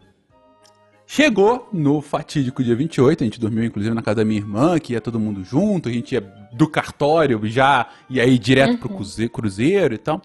Chegou 1.11 1.67
no 1.73 2.01
fatídico 2.03 2.63
dia 2.63 2.75
28, 2.75 3.23
a 3.23 3.25
gente 3.25 3.39
dormiu 3.39 3.63
inclusive 3.63 3.95
na 3.95 4.01
casa 4.03 4.17
da 4.17 4.25
minha 4.25 4.39
irmã, 4.39 4.77
que 4.77 4.93
ia 4.93 5.01
todo 5.01 5.19
mundo 5.19 5.43
junto, 5.43 5.89
a 5.89 5.91
gente 5.91 6.11
ia 6.13 6.21
do 6.53 6.67
cartório 6.67 7.41
já, 7.45 7.87
e 8.07 8.21
aí 8.21 8.37
direto 8.37 8.77
pro 8.77 8.89
cruze- 8.89 9.27
cruzeiro 9.27 9.95
e 9.95 9.97
tal. 9.97 10.21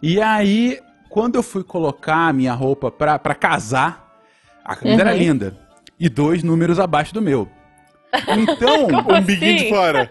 E 0.00 0.18
aí, 0.22 0.78
quando 1.10 1.36
eu 1.36 1.42
fui 1.42 1.62
colocar 1.62 2.28
a 2.28 2.32
minha 2.32 2.54
roupa 2.54 2.90
pra, 2.90 3.18
pra 3.18 3.34
casar, 3.34 4.10
a 4.64 4.74
camisa 4.74 5.02
era 5.02 5.12
Uhum. 5.12 5.18
linda. 5.18 5.58
E 6.00 6.08
dois 6.08 6.42
números 6.42 6.80
abaixo 6.80 7.12
do 7.12 7.20
meu. 7.20 7.46
Então, 8.26 8.86
Um 9.14 9.20
biguinho 9.20 9.56
de 9.58 9.62
assim? 9.64 9.68
fora. 9.68 10.10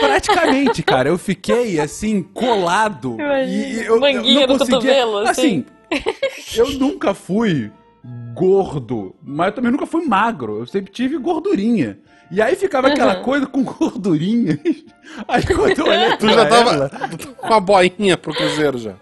praticamente, 0.00 0.82
cara, 0.82 1.10
eu 1.10 1.18
fiquei 1.18 1.78
assim, 1.78 2.22
colado. 2.22 3.14
Imagina, 3.20 3.46
e 3.46 3.84
eu, 3.84 4.00
manguinha 4.00 4.40
eu 4.44 4.46
não 4.48 4.54
no 4.54 4.58
conseguia. 4.58 4.78
cotovelo, 5.04 5.18
assim. 5.18 5.66
eu 6.56 6.70
nunca 6.78 7.12
fui 7.12 7.70
gordo, 8.34 9.14
mas 9.22 9.48
eu 9.48 9.52
também 9.54 9.70
nunca 9.72 9.86
fui 9.86 10.04
magro. 10.04 10.58
Eu 10.58 10.66
sempre 10.66 10.92
tive 10.92 11.18
gordurinha. 11.18 11.98
E 12.30 12.42
aí 12.42 12.54
ficava 12.56 12.88
aquela 12.88 13.16
Uhum. 13.18 13.22
coisa 13.22 13.46
com 13.46 13.62
gordurinha. 13.64 14.58
Aí 15.26 15.42
quando 15.46 15.78
eu 15.78 15.86
olhei 15.86 16.16
Tu 16.18 16.28
já 16.28 16.44
tava 16.46 16.70
ela, 16.74 16.90
com 17.38 17.54
a 17.54 17.58
boinha 17.60 18.18
pro 18.18 18.34
cruzeiro 18.34 18.76
já. 18.76 18.94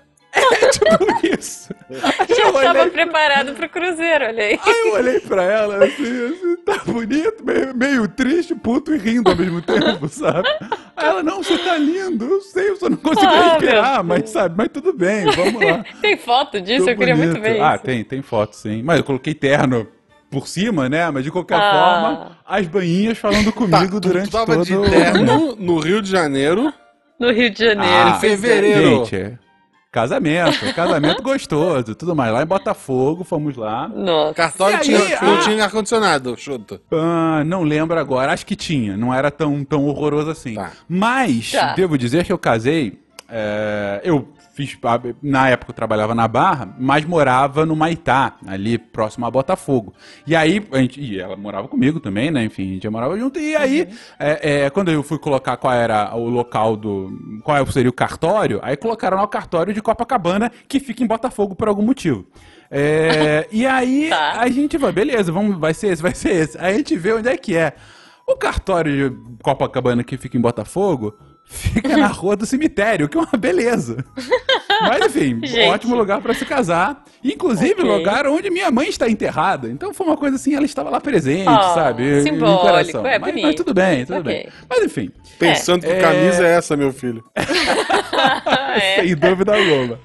É 0.53 0.69
tipo 0.71 1.27
isso. 1.41 1.75
Aí 1.91 2.35
Já 2.37 2.43
eu 2.45 2.49
estava 2.49 2.79
olhei, 2.81 2.91
preparado 2.91 3.53
pro 3.55 3.69
cruzeiro, 3.69 4.25
olha 4.27 4.43
aí. 4.45 4.61
aí 4.65 4.81
eu 4.89 4.93
olhei 4.95 5.21
pra 5.21 5.43
ela 5.45 5.85
assim, 5.85 6.27
assim, 6.27 6.57
tá 6.65 6.79
bonito, 6.85 7.45
meio, 7.45 7.75
meio 7.77 8.09
triste, 8.09 8.55
puto 8.55 8.95
e 8.95 8.99
rindo 8.99 9.31
ao 9.31 9.37
mesmo 9.37 9.63
tempo, 9.63 10.09
sabe? 10.09 10.49
Aí 10.97 11.07
ela, 11.09 11.23
não, 11.23 11.43
você 11.43 11.57
tá 11.59 11.77
lindo, 11.77 12.25
eu 12.25 12.41
sei, 12.41 12.71
eu 12.71 12.77
só 12.77 12.89
não 12.89 12.97
consegui 12.97 13.27
Ah, 13.27 13.43
respirar, 13.53 13.95
meu 14.05 14.05
mas 14.19 14.31
sabe, 14.31 14.55
mas 14.57 14.69
tudo 14.73 14.93
bem, 14.93 15.25
vamos 15.27 15.63
lá. 15.63 15.85
Tem 16.03 16.17
foto 16.17 16.61
disso? 16.61 16.85
Tô 16.85 16.91
eu 16.91 16.97
queria 16.97 17.15
muito 17.17 17.35
bonito. 17.35 17.43
ver 17.43 17.61
Ah, 17.61 17.75
isso. 17.77 17.85
tem, 17.85 18.05
tem 18.05 18.23
foto, 18.23 18.55
sim. 18.57 18.83
Mas 18.83 18.99
eu 18.99 19.05
coloquei 19.05 19.35
terno 19.35 19.87
por 20.31 20.49
cima, 20.49 20.89
né? 20.89 21.09
Mas 21.11 21.23
de 21.25 21.31
qualquer 21.31 21.59
Ah. 21.59 21.71
forma, 21.71 22.37
as 22.45 22.67
bainhas 22.67 23.17
falando 23.19 23.47
Tá, 23.47 23.53
comigo 23.53 24.01
tu, 24.01 24.09
durante 24.09 24.29
tu 24.29 24.33
tava 24.33 24.47
todo 24.55 24.65
de 24.65 24.91
terno 24.91 25.55
no 25.61 25.79
Rio 25.79 26.03
de 26.03 26.11
Janeiro. 26.11 26.73
No 27.19 27.31
Rio 27.33 27.49
de 27.51 27.65
Janeiro. 27.65 28.09
Ah, 28.09 28.17
em 28.17 28.21
fevereiro. 28.21 29.05
Gente, 29.05 29.17
é 29.17 29.39
casamento, 29.97 30.75
casamento 30.75 31.23
gostoso, 31.23 31.95
tudo 31.95 32.15
mais. 32.15 32.31
Lá 32.31 32.43
em 32.43 32.47
Botafogo, 32.47 33.25
fomos 33.25 33.57
lá. 33.57 33.89
Nossa. 33.89 34.35
Cartório 34.35 34.77
E 34.77 34.81
tinha, 34.81 34.99
aí, 34.99 35.17
não 35.23 35.37
ah. 35.37 35.41
tinha 35.41 35.65
ar-condicionado, 35.65 36.37
chuta. 36.37 36.79
Ah, 36.93 37.43
não 37.47 37.63
lembro 37.63 37.99
agora, 37.99 38.31
acho 38.33 38.45
que 38.45 38.55
tinha, 38.55 38.95
não 38.95 39.15
era 39.15 39.31
tão, 39.31 39.65
tão 39.65 39.87
horroroso 39.87 40.29
assim. 40.31 40.55
Tá. 40.55 40.73
Mas, 40.87 41.51
Tá. 41.53 41.73
devo 41.75 41.97
dizer 41.97 42.27
que 42.27 42.33
eu 42.33 42.37
casei, 42.37 43.01
é, 43.27 44.03
eu 44.05 44.29
fiz, 44.57 44.77
na 45.23 45.51
época 45.51 45.71
eu 45.71 45.75
trabalhava 45.75 46.15
na 46.15 46.27
Barra, 46.27 46.75
mas 46.79 47.05
morava 47.05 47.67
no 47.67 47.77
Maitá, 47.77 48.37
ali 48.47 48.79
próximo 48.79 49.27
a 49.27 49.31
Botafogo. 49.31 49.93
E 50.27 50.35
aí, 50.35 50.67
a 50.73 50.79
gente, 50.79 50.99
e 50.99 51.21
ela 51.21 51.37
morava 51.37 51.69
comigo 51.69 52.01
também, 52.01 52.31
né, 52.31 52.43
enfim, 52.43 52.71
a 52.71 52.73
gente 52.75 52.83
já 52.85 52.91
morava 52.91 53.19
junto, 53.19 53.39
e 53.39 53.55
aí, 53.55 53.87
é, 54.19 54.65
é, 54.65 54.71
quando 54.71 54.91
eu 54.91 55.03
fui 55.03 55.19
colocar 55.19 55.59
qual 55.59 55.75
era 55.75 56.17
o 56.17 56.27
local 56.31 56.75
do, 56.75 57.13
qual 57.45 57.67
seria 57.67 57.91
o 57.91 57.93
cartório, 57.93 58.59
aí 58.63 58.79
colocaram 58.79 59.19
lá 59.19 59.25
o 59.25 59.29
cartório 59.29 59.75
de 59.75 59.83
Copacabana, 59.83 60.51
que 60.67 60.81
fica 60.81 61.05
em 61.05 61.07
Botafogo 61.07 61.55
por 61.55 61.69
algum 61.69 61.83
motivo. 61.83 62.27
É, 62.71 63.47
e 63.53 63.67
aí, 63.67 64.09
Tá. 64.09 64.41
a 64.41 64.49
gente 64.49 64.79
vai, 64.79 64.91
beleza, 64.91 65.31
vamos, 65.31 65.59
vai 65.59 65.75
ser 65.75 65.89
esse, 65.89 66.01
vai 66.03 66.15
ser 66.15 66.31
esse. 66.31 66.59
Aí 66.59 66.75
a 66.75 66.79
gente 66.79 66.97
vê 66.97 67.13
onde 67.13 67.29
é 67.29 67.37
que 67.37 67.55
é. 67.55 67.75
O 68.27 68.37
cartório 68.37 69.11
de 69.11 69.43
Copacabana 69.43 70.03
que 70.03 70.17
fica 70.17 70.37
em 70.37 70.41
Botafogo 70.41 71.15
fica 71.47 71.97
na 71.97 72.07
rua 72.13 72.37
do 72.37 72.45
cemitério, 72.45 73.09
que 73.09 73.17
é 73.17 73.21
uma 73.21 73.39
beleza. 73.39 74.05
Mas 74.83 75.07
enfim, 75.07 75.41
Gente. 75.47 75.69
ótimo 75.69 75.95
lugar 75.97 76.21
pra 76.21 76.35
se 76.35 76.45
casar. 76.45 77.05
Inclusive, 77.25 77.81
Ok. 77.83 77.85
lugar 77.85 78.27
onde 78.27 78.51
minha 78.51 78.71
mãe 78.71 78.89
está 78.89 79.09
enterrada. 79.09 79.69
Então 79.69 79.93
foi 79.95 80.07
uma 80.07 80.17
coisa 80.17 80.37
assim, 80.37 80.55
ela 80.55 80.65
estava 80.67 80.91
lá 80.91 81.01
presente, 81.01 81.49
Ah, 81.49 81.73
sabe? 81.75 82.21
em 82.21 82.23
simbólico, 82.23 82.61
coração. 82.61 83.07
é 83.07 83.19
mas, 83.19 83.31
bonito. 83.31 83.47
mas 83.47 83.55
tudo 83.57 83.75
bem, 83.75 84.05
tudo 84.07 84.21
Ok. 84.21 84.33
bem. 84.33 84.49
Mas 84.69 84.85
enfim, 84.85 85.11
Pensando 85.39 85.83
que 85.83 85.93
É. 85.93 86.01
camisa 86.01 86.47
é 86.47 86.53
essa, 86.57 86.77
meu 86.77 86.93
filho. 86.93 87.23
é. 87.37 89.01
sem 89.03 89.15
dúvida 89.17 89.55
alguma. 89.57 89.99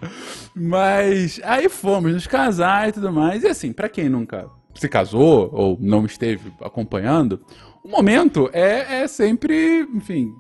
Mas 0.56 1.40
aí 1.44 1.70
fomos 1.70 2.12
nos 2.14 2.28
casar 2.28 2.90
e 2.90 2.92
tudo 2.92 3.12
mais. 3.12 3.44
E 3.44 3.48
assim, 3.48 3.72
pra 3.72 3.88
quem 3.90 4.10
nunca 4.10 4.48
se 4.74 4.88
casou 4.90 5.50
ou 5.54 5.78
não 5.80 6.06
esteve 6.06 6.52
acompanhando, 6.62 7.42
o 7.84 7.90
momento 7.90 8.50
é, 8.54 9.02
é 9.04 9.08
sempre, 9.08 9.88
enfim, 9.94 10.34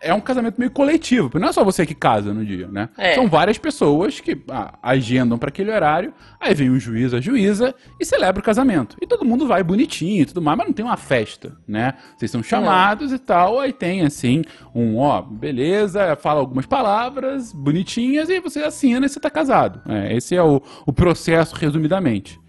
é 0.00 0.12
um 0.14 0.20
casamento 0.20 0.58
meio 0.58 0.70
coletivo. 0.70 1.28
porque 1.28 1.42
Não 1.42 1.48
é 1.48 1.52
só 1.52 1.64
você 1.64 1.84
que 1.86 1.94
casa 1.94 2.32
no 2.32 2.44
dia, 2.44 2.68
né? 2.68 2.88
É. 2.96 3.14
São 3.14 3.28
várias 3.28 3.58
pessoas 3.58 4.20
que 4.20 4.40
ah, 4.48 4.74
agendam 4.82 5.38
pra 5.38 5.48
aquele 5.48 5.70
horário, 5.70 6.12
aí 6.40 6.54
vem 6.54 6.70
o 6.70 6.78
juiz, 6.78 7.12
a 7.14 7.20
juíza 7.20 7.74
e 8.00 8.04
celebra 8.04 8.40
o 8.40 8.44
casamento. 8.44 8.96
E 9.00 9.06
todo 9.06 9.24
mundo 9.24 9.46
vai 9.46 9.62
bonitinho 9.62 10.22
e 10.22 10.26
tudo 10.26 10.42
mais, 10.42 10.58
mas 10.58 10.66
não 10.66 10.74
tem 10.74 10.84
uma 10.84 10.96
festa, 10.96 11.56
né? 11.66 11.94
Vocês 12.16 12.30
são 12.30 12.42
chamados 12.42 13.12
e 13.12 13.18
tal, 13.18 13.60
aí 13.60 13.72
tem 13.72 14.02
assim, 14.02 14.42
um, 14.74 14.98
ó, 14.98 15.22
beleza, 15.22 16.16
fala 16.16 16.40
algumas 16.40 16.66
palavras 16.66 17.52
bonitinhas 17.52 18.28
e 18.28 18.40
você 18.40 18.60
assina 18.60 19.06
e 19.06 19.08
você 19.08 19.20
tá 19.20 19.30
casado. 19.30 19.80
É, 19.90 20.16
esse 20.16 20.34
é 20.34 20.42
o, 20.42 20.62
o 20.84 20.92
processo, 20.92 21.54
resumidamente. 21.54 22.40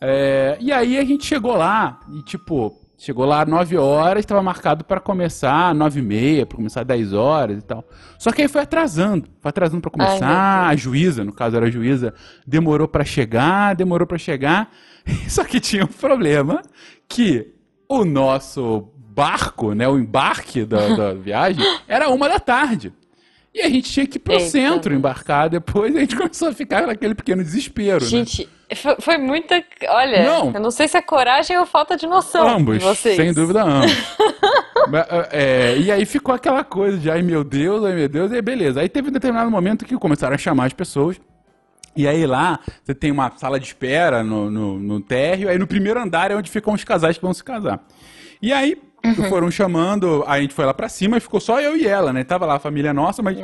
É, 0.00 0.56
e 0.60 0.72
aí 0.72 0.98
a 0.98 1.04
gente 1.04 1.24
chegou 1.24 1.54
lá 1.54 2.00
e, 2.12 2.22
tipo, 2.22 2.81
chegou 3.02 3.24
lá 3.24 3.42
às 3.42 3.48
9 3.48 3.76
horas, 3.78 4.20
estava 4.20 4.40
marcado 4.40 4.84
para 4.84 5.00
começar 5.00 5.74
9 5.74 5.98
e 5.98 6.02
meia, 6.02 6.46
para 6.46 6.54
começar 6.56 6.84
10 6.84 7.12
horas 7.12 7.58
e 7.58 7.62
tal. 7.62 7.84
Só 8.16 8.30
que 8.30 8.42
aí 8.42 8.48
foi 8.48 8.60
atrasando, 8.60 9.26
foi 9.40 9.48
atrasando 9.48 9.82
para 9.82 9.90
Ai, 9.98 10.06
começar. 10.06 10.60
meu 10.60 10.70
a 10.70 10.76
juíza, 10.76 11.24
no 11.24 11.32
caso 11.32 11.56
era 11.56 11.66
a 11.66 11.70
juíza, 11.70 12.14
demorou 12.46 12.86
para 12.86 13.04
chegar, 13.04 13.74
demorou 13.74 14.06
para 14.06 14.18
chegar. 14.18 14.70
Só 15.28 15.42
que 15.42 15.58
tinha 15.58 15.82
um 15.82 15.88
problema 15.88 16.62
que 17.08 17.52
o 17.88 18.04
nosso 18.04 18.88
barco, 18.96 19.74
né, 19.74 19.88
o 19.88 19.98
embarque 19.98 20.64
da, 20.64 20.94
da 20.94 21.12
viagem, 21.18 21.64
era 21.88 22.08
uma 22.08 22.28
da 22.28 22.38
tarde. 22.38 22.92
E 23.54 23.60
a 23.60 23.68
gente 23.68 23.90
tinha 23.92 24.06
que 24.06 24.16
ir 24.16 24.20
pro 24.20 24.32
Eita. 24.32 24.46
centro 24.46 24.94
embarcar 24.94 25.50
depois, 25.50 25.94
e 25.94 25.98
a 25.98 26.00
gente 26.00 26.16
começou 26.16 26.48
a 26.48 26.52
ficar 26.54 26.86
naquele 26.86 27.14
pequeno 27.14 27.42
desespero, 27.44 28.02
né? 28.02 28.10
Gente, 28.10 28.48
foi, 28.74 28.96
foi 28.98 29.18
muita. 29.18 29.62
Olha, 29.88 30.24
Não. 30.24 30.52
eu 30.54 30.60
não 30.60 30.70
sei 30.70 30.88
se 30.88 30.96
é 30.96 31.02
coragem 31.02 31.58
ou 31.58 31.66
falta 31.66 31.96
de 31.96 32.06
noção. 32.06 32.48
Ambos, 32.48 32.78
de 32.78 32.84
vocês. 32.84 33.16
sem 33.16 33.32
dúvida 33.32 33.62
ambos. 33.62 33.92
É, 35.30 35.76
e 35.78 35.92
aí 35.92 36.04
ficou 36.04 36.34
aquela 36.34 36.64
coisa 36.64 36.98
de, 36.98 37.08
ai 37.08 37.22
meu 37.22 37.44
Deus, 37.44 37.84
ai 37.84 37.94
meu 37.94 38.08
Deus, 38.08 38.32
e 38.32 38.34
aí 38.34 38.42
beleza. 38.42 38.80
Aí 38.80 38.88
teve 38.88 39.10
um 39.10 39.12
determinado 39.12 39.48
momento 39.48 39.84
que 39.84 39.96
começaram 39.96 40.34
a 40.34 40.38
chamar 40.38 40.66
as 40.66 40.72
pessoas. 40.72 41.20
E 41.96 42.08
aí 42.08 42.26
lá, 42.26 42.58
você 42.82 42.92
tem 42.92 43.12
uma 43.12 43.30
sala 43.36 43.60
de 43.60 43.66
espera 43.66 44.24
no, 44.24 44.50
no, 44.50 44.78
no 44.80 45.00
térreo, 45.00 45.48
aí 45.48 45.56
no 45.56 45.68
primeiro 45.68 46.00
andar 46.00 46.30
é 46.32 46.36
onde 46.36 46.50
ficam 46.50 46.74
os 46.74 46.82
casais 46.82 47.16
que 47.16 47.22
vão 47.22 47.32
se 47.32 47.44
casar. 47.44 47.80
E 48.42 48.52
aí 48.52 48.76
foram 49.28 49.50
chamando, 49.50 50.24
a 50.26 50.40
gente 50.40 50.54
foi 50.54 50.64
lá 50.64 50.74
pra 50.74 50.88
cima 50.88 51.16
e 51.16 51.20
ficou 51.20 51.40
só 51.40 51.60
eu 51.60 51.76
e 51.76 51.86
ela, 51.86 52.12
né? 52.12 52.24
Tava 52.24 52.46
lá 52.46 52.54
a 52.54 52.58
família 52.58 52.92
nossa, 52.92 53.22
mas 53.22 53.36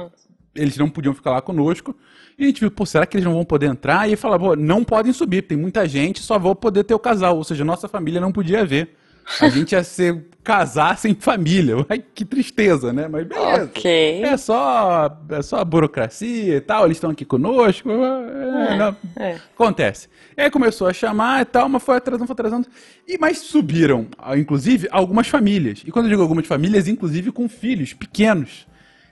eles 0.55 0.77
não 0.77 0.89
podiam 0.89 1.15
ficar 1.15 1.31
lá 1.31 1.41
conosco. 1.41 1.95
E 2.39 2.45
a 2.45 2.47
gente 2.47 2.61
viu, 2.61 2.71
pô, 2.71 2.87
será 2.87 3.07
que 3.07 3.17
eles 3.17 3.25
não 3.25 3.35
vão 3.35 3.45
poder 3.45 3.67
entrar? 3.67 4.09
E 4.09 4.17
falava, 4.17 4.45
pô, 4.45 4.57
não 4.57 4.85
podem 4.85 5.13
subir, 5.13 5.43
tem 5.43 5.59
muita 5.59 5.89
gente, 5.89 6.21
só 6.23 6.39
vou 6.39 6.55
poder 6.55 6.85
ter 6.85 6.95
o 6.95 6.99
casal. 6.99 7.37
Ou 7.37 7.45
seja, 7.45 7.65
nossa 7.65 7.89
família 7.89 8.21
não 8.21 8.33
podia 8.33 8.65
ver. 8.65 8.97
A 9.41 9.49
gente 9.49 9.73
ia 9.73 9.85
ser 9.85 10.27
casar 10.43 10.97
sem 10.97 11.15
família. 11.15 11.85
Ai, 11.89 12.03
que 12.15 12.25
tristeza, 12.25 12.93
né? 12.93 13.07
Mas 13.09 13.27
beleza. 13.27 13.65
Ok. 13.65 14.23
É 14.25 14.37
só, 14.39 15.19
é 15.29 15.43
só 15.43 15.63
burocracia 15.65 16.57
e 16.57 16.61
tal, 16.61 16.87
eles 16.87 16.97
estão 16.97 17.11
aqui 17.11 17.25
conosco. 17.25 17.91
é, 17.91 18.77
não- 18.79 18.97
é. 19.17 19.37
Acontece. 19.55 20.09
E 20.37 20.41
aí 20.43 20.51
começou 20.51 20.87
a 20.89 20.93
chamar 20.93 21.43
e 21.43 21.45
tal, 21.45 21.69
mas 21.69 21.83
foi 21.83 21.97
atrasando, 21.97 22.27
foi 22.27 22.33
atrasando. 22.33 22.67
E, 23.07 23.19
mas 23.19 23.39
subiram, 23.39 24.07
ah, 24.19 24.37
inclusive, 24.39 24.89
algumas 24.91 25.29
famílias. 25.29 25.83
E 25.85 25.91
quando 25.91 26.07
eu 26.07 26.11
digo 26.11 26.23
algumas 26.23 26.47
famílias, 26.47 26.89
inclusive 26.89 27.31
com 27.31 27.49
filhos 27.49 27.93
pequenos. 27.93 28.67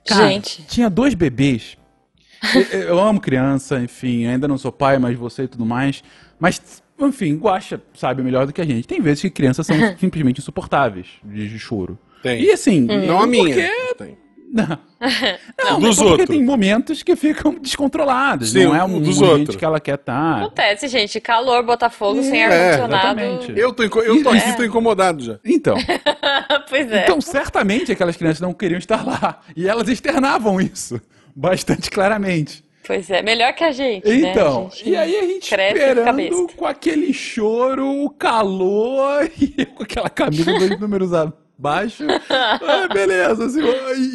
Cara, 0.06 0.28
Gente. 0.28 0.62
tinha 0.66 0.88
dois 0.88 1.14
bebês. 1.14 1.76
Eu, 2.54 2.80
eu 2.80 2.98
amo 3.00 3.20
criança, 3.20 3.78
enfim, 3.80 4.26
ainda 4.26 4.46
não 4.46 4.56
sou 4.56 4.70
pai, 4.70 4.98
mas 4.98 5.16
você 5.18 5.42
e 5.44 5.48
tudo 5.48 5.66
mais. 5.66 6.02
Mas, 6.38 6.82
enfim, 6.98 7.36
Guaxa 7.36 7.80
sabe 7.94 8.22
melhor 8.22 8.46
do 8.46 8.52
que 8.52 8.60
a 8.60 8.64
gente. 8.64 8.86
Tem 8.86 9.00
vezes 9.00 9.22
que 9.22 9.30
crianças 9.30 9.66
são 9.66 9.76
simplesmente 9.98 10.40
insuportáveis 10.40 11.06
de, 11.24 11.48
de 11.48 11.58
choro. 11.58 11.98
Tem. 12.22 12.42
E 12.42 12.50
assim, 12.50 12.80
Não 12.80 13.20
a 13.20 13.26
minha. 13.26 13.44
porque 13.54 13.94
Tem. 13.98 14.18
não. 14.52 14.78
Não, 15.62 15.80
Dos 15.80 15.96
porque 15.96 16.10
outros. 16.10 16.28
tem 16.30 16.42
momentos 16.42 17.02
que 17.02 17.14
ficam 17.14 17.54
descontrolados. 17.60 18.50
Sim, 18.52 18.64
não 18.64 18.74
é 18.74 18.82
o 18.82 18.86
um 18.86 19.00
dos 19.00 19.18
ambiente 19.20 19.22
outros. 19.40 19.56
que 19.56 19.64
ela 19.64 19.78
quer 19.78 19.96
estar. 19.96 20.38
Acontece, 20.42 20.88
gente. 20.88 21.20
Calor, 21.20 21.62
Botafogo, 21.64 22.22
sem 22.22 22.42
É, 22.42 22.46
ar-condicionado. 22.46 23.20
exatamente. 23.20 23.60
Eu 23.60 23.72
tô, 23.72 23.84
inco- 23.84 24.00
eu 24.00 24.22
tô 24.22 24.34
É. 24.34 24.38
aqui, 24.38 24.56
tô 24.56 24.64
incomodado 24.64 25.22
já. 25.22 25.38
Então, 25.44 25.76
pois 26.70 26.90
é. 26.90 27.02
então, 27.04 27.20
certamente 27.20 27.92
aquelas 27.92 28.16
crianças 28.16 28.40
não 28.40 28.54
queriam 28.54 28.78
estar 28.78 29.06
lá. 29.06 29.40
E 29.54 29.68
elas 29.68 29.88
externavam 29.88 30.60
isso 30.60 31.00
bastante 31.34 31.90
claramente. 31.90 32.64
Pois 32.86 33.10
é. 33.10 33.20
Melhor 33.20 33.52
que 33.52 33.64
a 33.64 33.72
gente, 33.72 34.08
Então, 34.08 34.62
né? 34.62 34.66
A 34.66 34.74
gente 34.76 34.88
e 34.88 34.96
aí 34.96 35.16
a 35.16 35.22
gente 35.22 35.54
esperando 35.54 36.48
com 36.54 36.66
aquele 36.66 37.12
choro, 37.12 38.04
o 38.04 38.10
calor 38.10 39.28
e 39.40 39.54
eu 39.58 39.66
com 39.66 39.82
aquela 39.82 40.08
camisa 40.08 40.52
dois 40.58 40.78
números 40.78 41.12
abaixo. 41.12 42.04
Ah, 42.28 42.88
beleza, 42.92 43.46
assim, 43.46 43.60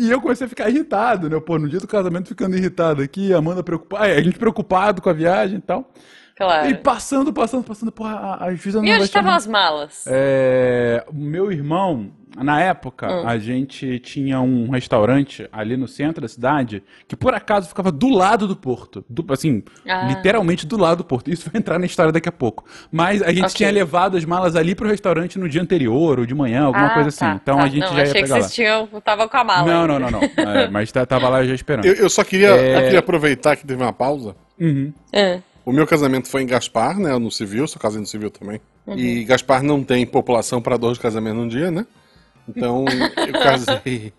e 0.02 0.10
eu 0.10 0.22
comecei 0.22 0.46
a 0.46 0.50
ficar 0.50 0.70
irritado, 0.70 1.30
né? 1.30 1.40
Pô, 1.40 1.58
no 1.58 1.68
dia 1.68 1.80
do 1.80 1.88
casamento 1.88 2.28
ficando 2.28 2.56
irritado 2.56 3.02
aqui, 3.02 3.34
a 3.34 3.38
Amanda 3.38 3.64
preocupada, 3.64 4.06
a 4.06 4.22
gente 4.22 4.38
preocupado 4.38 5.02
com 5.02 5.10
a 5.10 5.14
viagem 5.14 5.58
e 5.58 5.62
tal. 5.62 5.92
Claro. 6.42 6.70
E 6.70 6.76
passando, 6.76 7.32
passando, 7.34 7.64
passando, 7.64 7.92
porra, 7.92 8.14
a, 8.16 8.46
a 8.46 8.56
juíza 8.56 8.80
não 8.80 8.88
E 8.88 8.94
onde 8.94 9.04
estavam 9.04 9.32
as 9.34 9.46
malas? 9.48 10.06
É, 10.08 11.04
o 11.08 11.16
meu 11.16 11.52
irmão, 11.52 12.10
na 12.38 12.62
época, 12.62 13.08
Hum. 13.12 13.28
a 13.28 13.38
gente 13.38 14.00
tinha 14.00 14.40
um 14.40 14.70
restaurante 14.70 15.48
ali 15.52 15.76
no 15.78 15.88
centro 15.88 16.22
da 16.22 16.28
cidade 16.28 16.82
que 17.08 17.16
por 17.16 17.34
acaso 17.34 17.68
ficava 17.68 17.92
do 17.92 18.08
lado 18.10 18.48
do 18.48 18.56
porto. 18.56 19.04
Do- 19.10 19.26
assim, 19.34 19.62
Ah. 19.88 20.06
literalmente 20.08 20.66
do 20.66 20.78
lado 20.78 21.00
do 21.00 21.04
porto. 21.04 21.30
Isso 21.30 21.50
vai 21.52 21.60
entrar 21.60 21.78
na 21.78 21.86
história 21.86 22.12
daqui 22.12 22.30
a 22.30 22.32
pouco. 22.32 22.64
Mas 22.92 23.22
a 23.22 23.30
gente 23.32 23.42
Ok. 23.46 23.56
tinha 23.56 23.70
levado 23.72 24.16
as 24.18 24.24
malas 24.26 24.56
ali 24.56 24.74
pro 24.74 24.88
restaurante 24.88 25.38
no 25.38 25.48
dia 25.50 25.62
anterior 25.62 26.20
ou 26.20 26.26
de 26.26 26.34
manhã, 26.34 26.64
alguma 26.64 26.88
Ah, 26.88 26.94
coisa 26.94 27.10
assim. 27.10 27.20
tá, 27.26 27.40
então 27.42 27.58
tá. 27.58 27.64
a 27.64 27.68
gente 27.68 27.82
não, 27.82 27.90
já 27.90 27.96
ia 27.98 28.02
achei 28.04 28.14
pegar 28.14 28.26
que 28.26 28.32
lá. 28.32 28.40
vocês 28.42 28.54
tinham, 28.56 28.88
tava 29.04 29.28
com 29.28 29.38
a 29.38 29.44
mala. 29.44 29.68
Não, 29.72 29.82
ainda. 29.82 30.00
não, 30.00 30.12
não, 30.12 30.20
não. 30.22 30.52
É, 30.54 30.70
mas 30.70 30.92
tá- 30.92 31.06
tava 31.06 31.28
lá 31.30 31.44
já 31.46 31.54
esperando. 31.54 31.86
Eu, 31.86 31.96
eu 31.96 32.10
só 32.10 32.24
queria, 32.24 32.50
É. 32.50 32.78
eu 32.78 32.82
queria 32.84 33.00
aproveitar 33.00 33.56
que 33.58 33.66
teve 33.68 33.82
uma 33.84 33.94
pausa. 33.94 34.36
Uhum. 34.60 34.94
É. 35.12 35.40
O 35.66 35.72
meu 35.72 35.86
casamento 35.86 36.28
foi 36.28 36.42
em 36.42 36.48
Gaspar, 36.48 37.00
né? 37.00 37.18
No 37.18 37.32
civil, 37.32 37.68
sou 37.68 37.80
casei 37.80 38.00
no 38.00 38.08
civil 38.08 38.32
também. 38.32 38.60
E 38.96 39.24
Gaspar 39.24 39.62
não 39.62 39.84
tem 39.84 40.06
população 40.06 40.62
para 40.62 40.78
dois 40.78 40.98
casamentos 40.98 41.40
num 41.40 41.48
dia, 41.48 41.70
né? 41.70 41.86
Então 42.48 42.86
eu 43.28 43.34
casei 43.34 44.14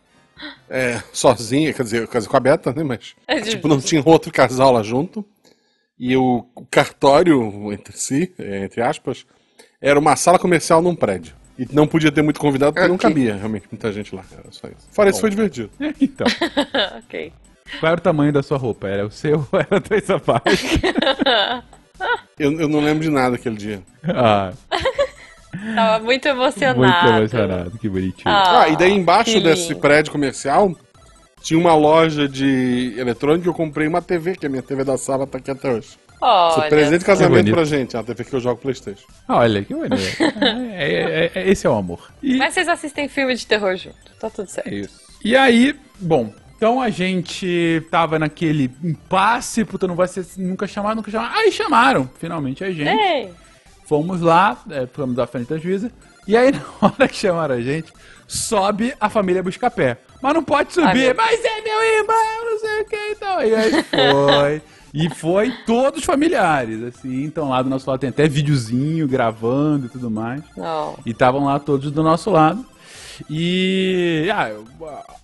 é, 0.70 1.02
sozinha, 1.12 1.72
quer 1.72 1.82
dizer, 1.82 2.02
eu 2.02 2.08
casei 2.08 2.28
com 2.28 2.36
a 2.36 2.40
Beta, 2.40 2.72
né? 2.72 2.82
Mas 2.82 3.14
É 3.26 3.40
tipo, 3.40 3.68
não 3.68 3.80
tinha 3.80 4.02
outro 4.04 4.32
casal 4.32 4.72
lá 4.72 4.82
junto. 4.82 5.24
E 5.98 6.16
o, 6.16 6.44
cartório 6.70 7.72
entre 7.72 7.96
si, 7.96 8.32
é, 8.38 8.64
entre 8.64 8.80
aspas, 8.80 9.26
era 9.80 9.98
uma 9.98 10.16
sala 10.16 10.38
comercial 10.38 10.80
num 10.82 10.94
prédio. 10.96 11.34
E 11.58 11.66
não 11.72 11.86
podia 11.86 12.10
ter 12.10 12.22
muito 12.22 12.40
convidado 12.40 12.72
porque 12.72 12.88
não 12.88 12.94
Ok. 12.94 13.08
cabia 13.08 13.36
realmente 13.36 13.66
muita 13.70 13.92
gente 13.92 14.14
lá. 14.14 14.24
Era 14.32 14.50
só 14.50 14.66
isso. 14.68 14.88
Fora 14.90 15.10
isso, 15.10 15.20
foi 15.20 15.30
divertido. 15.30 15.70
Então, 16.00 16.26
ok. 17.04 17.32
Qual 17.80 17.92
era 17.92 17.98
o 17.98 18.02
tamanho 18.02 18.32
da 18.32 18.42
sua 18.42 18.58
roupa? 18.58 18.88
Era 18.88 19.06
o 19.06 19.10
seu 19.10 19.46
ou 19.52 19.58
era 19.60 19.80
dois 19.80 20.04
sapatos? 20.04 20.60
Eu, 22.38 22.58
eu 22.60 22.68
não 22.68 22.80
lembro 22.80 23.04
de 23.04 23.10
nada 23.10 23.36
aquele 23.36 23.54
dia. 23.56 23.80
ah, 24.04 24.52
Tava 25.76 26.02
muito 26.04 26.26
emocionado. 26.26 26.78
muito 26.80 27.06
emocionado, 27.06 27.78
que 27.78 27.88
bonitinho. 27.88 28.24
Ah, 28.26 28.62
Ah, 28.62 28.68
e 28.68 28.76
daí 28.76 28.90
embaixo 28.90 29.40
desse 29.40 29.68
lindo. 29.68 29.80
prédio 29.80 30.10
comercial 30.10 30.74
tinha 31.40 31.60
uma 31.60 31.74
loja 31.76 32.28
de 32.28 32.94
eletrônica 32.96 33.46
e 33.46 33.48
eu 33.48 33.54
comprei 33.54 33.86
uma 33.86 34.02
TV, 34.02 34.34
que 34.34 34.46
a 34.46 34.48
minha 34.48 34.62
TV 34.62 34.82
da 34.82 34.96
sala 34.98 35.26
tá 35.26 35.38
aqui 35.38 35.50
até 35.50 35.70
hoje. 35.72 35.90
Olha 36.20 36.64
é 36.66 36.68
presente 36.68 37.00
de 37.00 37.04
casamento 37.04 37.50
pra 37.52 37.64
gente, 37.64 37.94
é 37.94 37.98
uma 37.98 38.04
TV 38.04 38.24
que 38.24 38.34
eu 38.34 38.40
jogo 38.40 38.60
Playstation. 38.60 39.06
Olha, 39.28 39.62
que 39.62 39.74
maneiro. 39.74 40.04
É, 40.72 41.30
é- 41.34 41.40
é- 41.40 41.50
esse 41.50 41.66
é 41.66 41.70
o 41.70 41.74
amor. 41.74 42.10
E, 42.22 42.36
Mas 42.36 42.54
vocês 42.54 42.68
assistem 42.68 43.08
filme 43.08 43.34
de 43.36 43.46
terror 43.46 43.76
junto. 43.76 43.96
Tá 44.18 44.28
tudo 44.30 44.48
certo. 44.48 44.68
é 44.68 44.74
isso. 44.74 45.00
E 45.24 45.36
aí, 45.36 45.76
bom, 46.00 46.32
então 46.62 46.80
a 46.80 46.90
gente 46.90 47.84
tava 47.90 48.20
naquele 48.20 48.70
impasse, 48.84 49.64
puta, 49.64 49.88
não 49.88 49.96
vai 49.96 50.06
ser 50.06 50.24
nunca 50.36 50.64
chamado, 50.64 50.94
nunca 50.94 51.10
chamado. 51.10 51.34
Aí 51.34 51.50
chamaram, 51.50 52.08
finalmente, 52.20 52.62
a 52.62 52.70
gente. 52.70 52.88
Ei! 52.88 53.30
Fomos 53.84 54.20
lá, 54.20 54.56
é, 54.70 54.86
fomos 54.86 55.18
à 55.18 55.26
frente 55.26 55.48
da 55.48 55.58
juíza. 55.58 55.90
E 56.24 56.36
aí, 56.36 56.52
na 56.54 56.60
hora 56.80 57.08
que 57.08 57.16
chamaram 57.16 57.56
a 57.56 57.60
gente, 57.60 57.92
sobe 58.28 58.94
a 59.00 59.10
família 59.10 59.42
Buscapé. 59.42 59.98
Mas 60.22 60.34
não 60.34 60.44
pode 60.44 60.72
subir, 60.72 61.12
mas 61.16 61.44
é 61.44 61.60
meu 61.62 61.82
irmão, 61.98 62.44
não 62.44 62.58
sei 62.60 62.80
o 62.80 62.84
que 62.84 63.10
então. 63.10 63.42
E 63.42 63.54
aí 63.56 63.82
foi. 63.82 64.62
E 64.94 65.08
foi 65.08 65.50
todos 65.64 66.00
os 66.00 66.04
familiares, 66.04 66.82
assim. 66.82 67.24
Então 67.24 67.48
lá 67.48 67.62
do 67.62 67.70
nosso 67.70 67.88
lado 67.88 68.00
tem 68.00 68.10
até 68.10 68.28
videozinho 68.28 69.08
gravando 69.08 69.86
e 69.86 69.88
tudo 69.88 70.10
mais. 70.10 70.42
Não. 70.54 70.98
E 71.06 71.12
estavam 71.12 71.46
lá 71.46 71.58
todos 71.58 71.90
do 71.90 72.02
nosso 72.02 72.30
lado. 72.30 72.62
E 73.28 74.28
ah, 74.32 74.50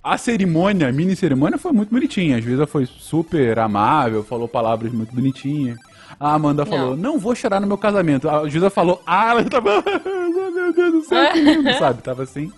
a 0.02 0.18
cerimônia, 0.18 0.88
a 0.88 0.92
mini 0.92 1.16
cerimônia 1.16 1.58
foi 1.58 1.72
muito 1.72 1.90
bonitinha. 1.90 2.36
A 2.36 2.40
juíza 2.40 2.66
foi 2.66 2.86
super 2.86 3.58
amável, 3.58 4.22
falou 4.22 4.48
palavras 4.48 4.92
muito 4.92 5.14
bonitinhas. 5.14 5.78
A 6.18 6.34
Amanda 6.34 6.66
falou, 6.66 6.96
não 6.96 7.18
vou 7.18 7.34
chorar 7.34 7.60
no 7.60 7.66
meu 7.66 7.78
casamento. 7.78 8.28
A 8.28 8.48
juíza 8.48 8.70
falou, 8.70 9.00
ah, 9.06 9.30
ela 9.30 9.44
tava. 9.48 9.82
meu 9.82 10.72
Deus 10.72 10.92
do 10.92 11.02
céu, 11.02 11.32
que 11.32 11.40
lindo, 11.40 11.72
sabe? 11.74 12.02
Tava 12.02 12.22
assim. 12.24 12.50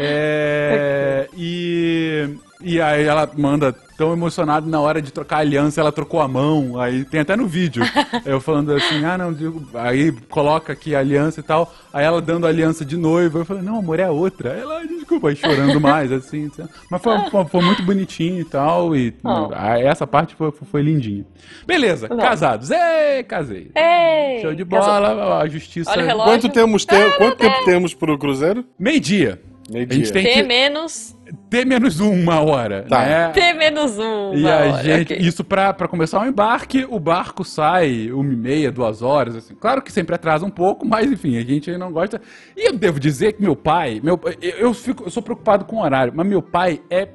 É, 0.00 1.28
e, 1.36 2.28
e 2.60 2.80
aí 2.80 3.04
ela 3.04 3.28
manda 3.36 3.74
tão 3.96 4.12
emocionada 4.12 4.64
na 4.64 4.80
hora 4.80 5.02
de 5.02 5.12
trocar 5.12 5.38
a 5.38 5.40
aliança, 5.40 5.80
ela 5.80 5.90
trocou 5.90 6.20
a 6.20 6.28
mão. 6.28 6.80
Aí 6.80 7.04
tem 7.04 7.18
até 7.18 7.34
no 7.34 7.48
vídeo. 7.48 7.82
Eu 8.24 8.40
falando 8.40 8.72
assim, 8.72 9.04
ah, 9.04 9.18
não, 9.18 9.32
digo, 9.32 9.68
aí 9.74 10.12
coloca 10.30 10.72
aqui 10.72 10.94
a 10.94 11.00
aliança 11.00 11.40
e 11.40 11.42
tal. 11.42 11.74
Aí 11.92 12.04
ela 12.04 12.22
dando 12.22 12.46
a 12.46 12.48
aliança 12.48 12.84
de 12.84 12.96
noiva. 12.96 13.40
Eu 13.40 13.44
falei, 13.44 13.62
não, 13.64 13.80
amor, 13.80 13.98
é 13.98 14.04
a 14.04 14.10
outra. 14.12 14.52
Aí 14.52 14.60
Ela, 14.60 14.86
desculpa, 14.86 15.30
aí 15.30 15.34
chorando 15.36 15.80
mais, 15.80 16.12
assim. 16.12 16.46
assim. 16.46 16.62
Mas 16.88 17.02
foi, 17.02 17.18
foi, 17.28 17.44
foi 17.46 17.60
muito 17.60 17.82
bonitinho 17.82 18.40
e 18.40 18.44
tal. 18.44 18.94
E 18.94 19.12
Oh. 19.24 19.52
essa 19.82 20.06
parte 20.06 20.36
foi, 20.36 20.52
foi 20.52 20.80
lindinha. 20.82 21.24
Beleza, 21.66 22.08
Não. 22.08 22.18
casados. 22.18 22.70
Ei, 22.70 23.24
casei. 23.24 23.72
Ei! 23.74 24.42
Show 24.42 24.54
de 24.54 24.64
Casou. 24.64 24.92
bola, 24.92 25.38
a 25.42 25.48
justiça. 25.48 25.90
Olha 25.90 26.04
o 26.04 26.06
relógio. 26.06 26.32
Quanto, 26.32 26.48
temos 26.50 26.84
te... 26.84 26.94
Quanto 27.16 27.36
tempo 27.36 27.64
temos 27.64 27.94
pro 27.94 28.16
Cruzeiro? 28.16 28.64
Meio-dia. 28.78 29.40
Meio 29.70 29.86
A 29.90 29.94
gente 29.94 30.04
dia. 30.04 30.12
tem 30.12 30.24
T 30.24 30.32
que 30.32 30.42
menos. 30.44 31.14
ter 31.50 31.66
menos 31.66 32.00
uma 32.00 32.40
hora, 32.40 32.86
Tá. 32.88 33.04
né? 33.04 33.28
T 33.32 33.52
menos 33.52 33.98
um. 33.98 34.34
E 34.34 34.40
uma 34.40 34.50
a 34.52 34.56
hora, 34.72 34.82
gente, 34.82 35.12
ok. 35.12 35.26
isso 35.26 35.44
pra, 35.44 35.74
pra 35.74 35.86
começar 35.86 36.22
o 36.22 36.26
embarque, 36.26 36.86
o 36.88 36.98
barco 36.98 37.44
sai 37.44 38.10
uma 38.10 38.32
e 38.32 38.36
meia, 38.36 38.70
duas 38.72 39.02
horas, 39.02 39.36
assim. 39.36 39.54
Claro 39.54 39.82
que 39.82 39.92
sempre 39.92 40.14
atrasa 40.14 40.46
um 40.46 40.50
pouco, 40.50 40.86
mas 40.86 41.10
enfim, 41.12 41.36
a 41.36 41.42
gente 41.42 41.70
não 41.76 41.92
gosta. 41.92 42.20
E 42.56 42.68
eu 42.68 42.72
devo 42.72 42.98
dizer 42.98 43.32
que 43.34 43.42
meu 43.42 43.54
pai, 43.54 44.00
meu, 44.02 44.18
eu, 44.40 44.50
eu, 44.52 44.74
fico, 44.74 45.04
eu 45.04 45.10
sou 45.10 45.22
preocupado 45.22 45.64
com 45.66 45.76
o 45.76 45.82
horário, 45.82 46.12
mas 46.16 46.26
meu 46.26 46.40
pai 46.40 46.80
é 46.88 47.06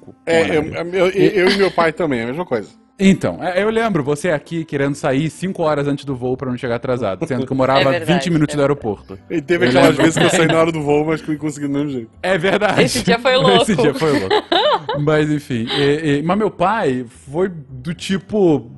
com 0.00 0.12
É, 0.26 0.56
eu, 0.56 0.64
eu- 0.92 1.08
eu 1.10 1.48
e 1.50 1.56
meu 1.56 1.70
pai 1.70 1.92
também, 1.92 2.20
é 2.20 2.24
a 2.24 2.26
mesma 2.26 2.44
coisa. 2.44 2.70
Então, 3.00 3.38
é, 3.40 3.62
eu 3.62 3.70
lembro 3.70 4.02
você 4.02 4.30
aqui 4.30 4.64
querendo 4.64 4.96
sair 4.96 5.30
cinco 5.30 5.62
horas 5.62 5.86
antes 5.86 6.04
do 6.04 6.16
voo 6.16 6.36
pra 6.36 6.50
não 6.50 6.58
chegar 6.58 6.74
atrasado, 6.74 7.24
sendo 7.28 7.46
que 7.46 7.52
eu 7.52 7.56
morava 7.56 7.78
É 7.94 8.00
verdade, 8.00 8.12
20 8.12 8.30
minutos 8.30 8.54
é 8.54 8.56
do 8.56 8.60
aeroporto. 8.62 9.16
E 9.30 9.40
teve 9.40 9.66
Eu 9.66 9.68
aquelas 9.68 9.88
lembro. 9.90 10.02
vezes 10.02 10.18
que 10.18 10.24
eu 10.24 10.30
saí 10.30 10.48
na 10.48 10.58
hora 10.58 10.72
do 10.72 10.82
voo, 10.82 11.04
mas 11.06 11.22
que 11.22 11.30
eu 11.30 11.38
consegui 11.38 11.68
do 11.68 11.72
mesmo 11.74 11.90
jeito. 11.90 12.10
É 12.20 12.36
verdade. 12.36 12.82
Esse 12.82 13.04
dia 13.04 13.20
foi 13.20 13.36
louco. 13.36 13.62
Esse 13.62 13.76
dia 13.76 13.94
foi 13.94 14.18
louco. 14.18 14.34
Mas 15.00 15.30
enfim, 15.30 15.68
e- 15.78 16.18
e- 16.18 16.22
mas 16.22 16.36
meu 16.38 16.50
pai 16.50 17.04
foi 17.08 17.48
do 17.48 17.94
tipo 17.94 18.68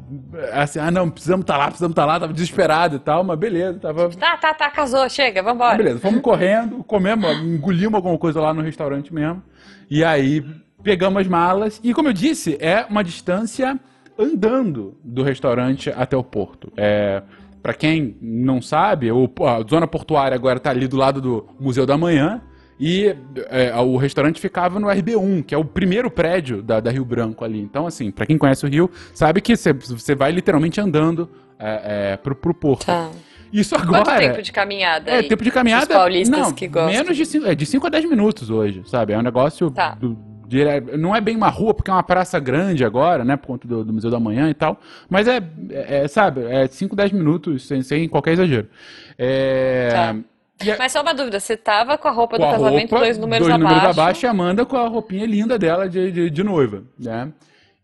assim, 0.53 0.79
ah, 0.81 0.91
não, 0.91 1.09
precisamos 1.09 1.45
estar 1.45 1.55
tá 1.55 1.59
lá, 1.59 1.65
precisamos 1.67 1.93
estar 1.93 2.03
tá 2.03 2.07
lá, 2.07 2.21
tava 2.21 2.33
desesperado 2.33 2.97
e 2.97 2.99
tal, 2.99 3.23
mas 3.25 3.39
beleza, 3.39 3.79
tava. 3.79 4.11
Tá, 4.11 4.37
tá, 4.37 4.53
tá, 4.53 4.69
casou, 4.71 5.09
chega, 5.09 5.43
vambora. 5.43 5.77
beleza, 5.79 5.99
fomos 6.01 6.21
correndo, 6.21 6.83
comemos, 6.85 7.31
engolimos 7.39 7.95
alguma 7.95 8.19
coisa 8.19 8.41
lá 8.41 8.53
no 8.53 8.61
restaurante 8.61 9.15
mesmo. 9.15 9.43
E 9.91 10.05
aí 10.05 10.45
pegamos 10.83 11.21
as 11.23 11.27
malas. 11.27 11.81
E 11.83 11.93
como 11.93 12.09
eu 12.09 12.13
disse, 12.13 12.57
é 12.61 12.87
uma 12.89 13.03
distância 13.03 13.79
andando 14.19 14.97
do 15.03 15.23
restaurante 15.23 15.91
até 15.91 16.17
o 16.17 16.23
porto. 16.23 16.73
É. 16.77 17.23
Pra 17.63 17.75
quem 17.75 18.17
não 18.23 18.63
sabe, 18.63 19.13
o, 19.13 19.31
a 19.45 19.63
zona 19.69 19.87
portuária 19.87 20.35
agora 20.35 20.59
tá 20.59 20.71
ali 20.71 20.89
do 20.89 20.97
lado 20.97 21.21
do 21.21 21.47
Museu 21.59 21.85
da 21.85 21.99
Manhã. 21.99 22.41
E 22.79 23.15
é, 23.51 23.77
o 23.77 23.99
restaurante 23.99 24.41
ficava 24.41 24.81
no 24.81 24.87
RB1, 24.87 25.45
que 25.45 25.55
é 25.55 25.59
o 25.59 25.65
primeiro 25.65 26.11
prédio 26.11 26.63
da, 26.63 26.81
da 26.81 26.91
Rio 26.91 27.05
Branco 27.05 27.45
ali. 27.45 27.61
Então, 27.61 27.87
assim, 27.87 28.11
para 28.11 28.25
quem 28.25 28.39
conhece 28.39 28.65
o 28.65 28.69
Rio, 28.71 28.91
sabe 29.13 29.43
que 29.43 29.55
você 29.55 30.15
vai 30.15 30.33
literalmente 30.33 30.81
andando 30.81 31.29
é, 31.59 32.13
é, 32.13 32.17
pro, 32.17 32.35
pro 32.35 32.55
porto. 32.55 32.87
Tá. 32.87 33.11
Isso 33.53 33.75
agora. 33.75 34.05
Quanto 34.05 34.19
tempo 34.19 34.43
de 34.43 34.53
caminhada? 34.53 35.11
É, 35.11 35.17
aí? 35.19 35.29
tempo 35.29 35.43
de 35.43 35.51
caminhada. 35.51 35.85
Os 35.85 35.89
paulistas 35.89 36.39
não, 36.39 36.53
que 36.53 36.69
gostam. 36.69 36.93
Menos 36.93 37.17
de 37.17 37.27
5 37.27 37.47
é, 37.47 37.55
de 37.55 37.67
cinco 37.67 37.87
a 37.87 37.91
10 37.91 38.09
minutos 38.09 38.51
hoje, 38.51 38.83
sabe? 38.87 39.13
É 39.13 39.19
um 39.19 39.23
negócio. 39.23 39.71
Tá. 39.71 39.95
Do, 39.95 40.17
de, 40.47 40.65
não 40.99 41.15
é 41.15 41.21
bem 41.21 41.37
uma 41.37 41.49
rua, 41.49 41.73
porque 41.73 41.91
é 41.91 41.95
uma 41.95 42.03
praça 42.03 42.39
grande 42.41 42.85
agora, 42.85 43.25
né? 43.25 43.37
Por 43.37 43.47
conta 43.47 43.69
do, 43.69 43.85
do 43.85 43.93
Museu 43.93 44.11
da 44.11 44.19
Manhã 44.19 44.51
e 44.51 44.55
tal. 44.55 44.81
Mas 45.09 45.29
é, 45.29 45.41
é 45.71 46.09
sabe, 46.09 46.45
é 46.45 46.67
5, 46.67 46.97
10 46.97 47.13
minutos, 47.13 47.67
sem, 47.67 47.83
sem 47.83 48.09
qualquer 48.09 48.33
exagero. 48.33 48.69
É. 49.17 49.89
Tá. 49.93 50.11
A... 50.11 50.77
Mas 50.79 50.93
só 50.93 51.01
uma 51.01 51.15
dúvida, 51.15 51.41
você 51.41 51.57
tava 51.57 51.97
com 51.97 52.07
a 52.07 52.11
roupa 52.11 52.37
com 52.37 52.43
do 52.43 52.49
a 52.49 52.53
casamento 52.53 52.91
roupa, 52.91 53.05
dois 53.05 53.17
números 53.17 53.47
dois 53.47 53.55
abaixo? 53.55 53.71
Dois 53.71 53.81
números 53.81 53.99
abaixo 53.99 54.27
e 54.27 54.27
a 54.27 54.31
Amanda 54.31 54.67
com 54.67 54.77
a 54.77 54.89
roupinha 54.89 55.25
linda 55.25 55.59
dela 55.59 55.89
de, 55.89 56.13
de, 56.13 56.31
de 56.31 56.45
noiva, 56.45 56.83
né? 56.99 57.33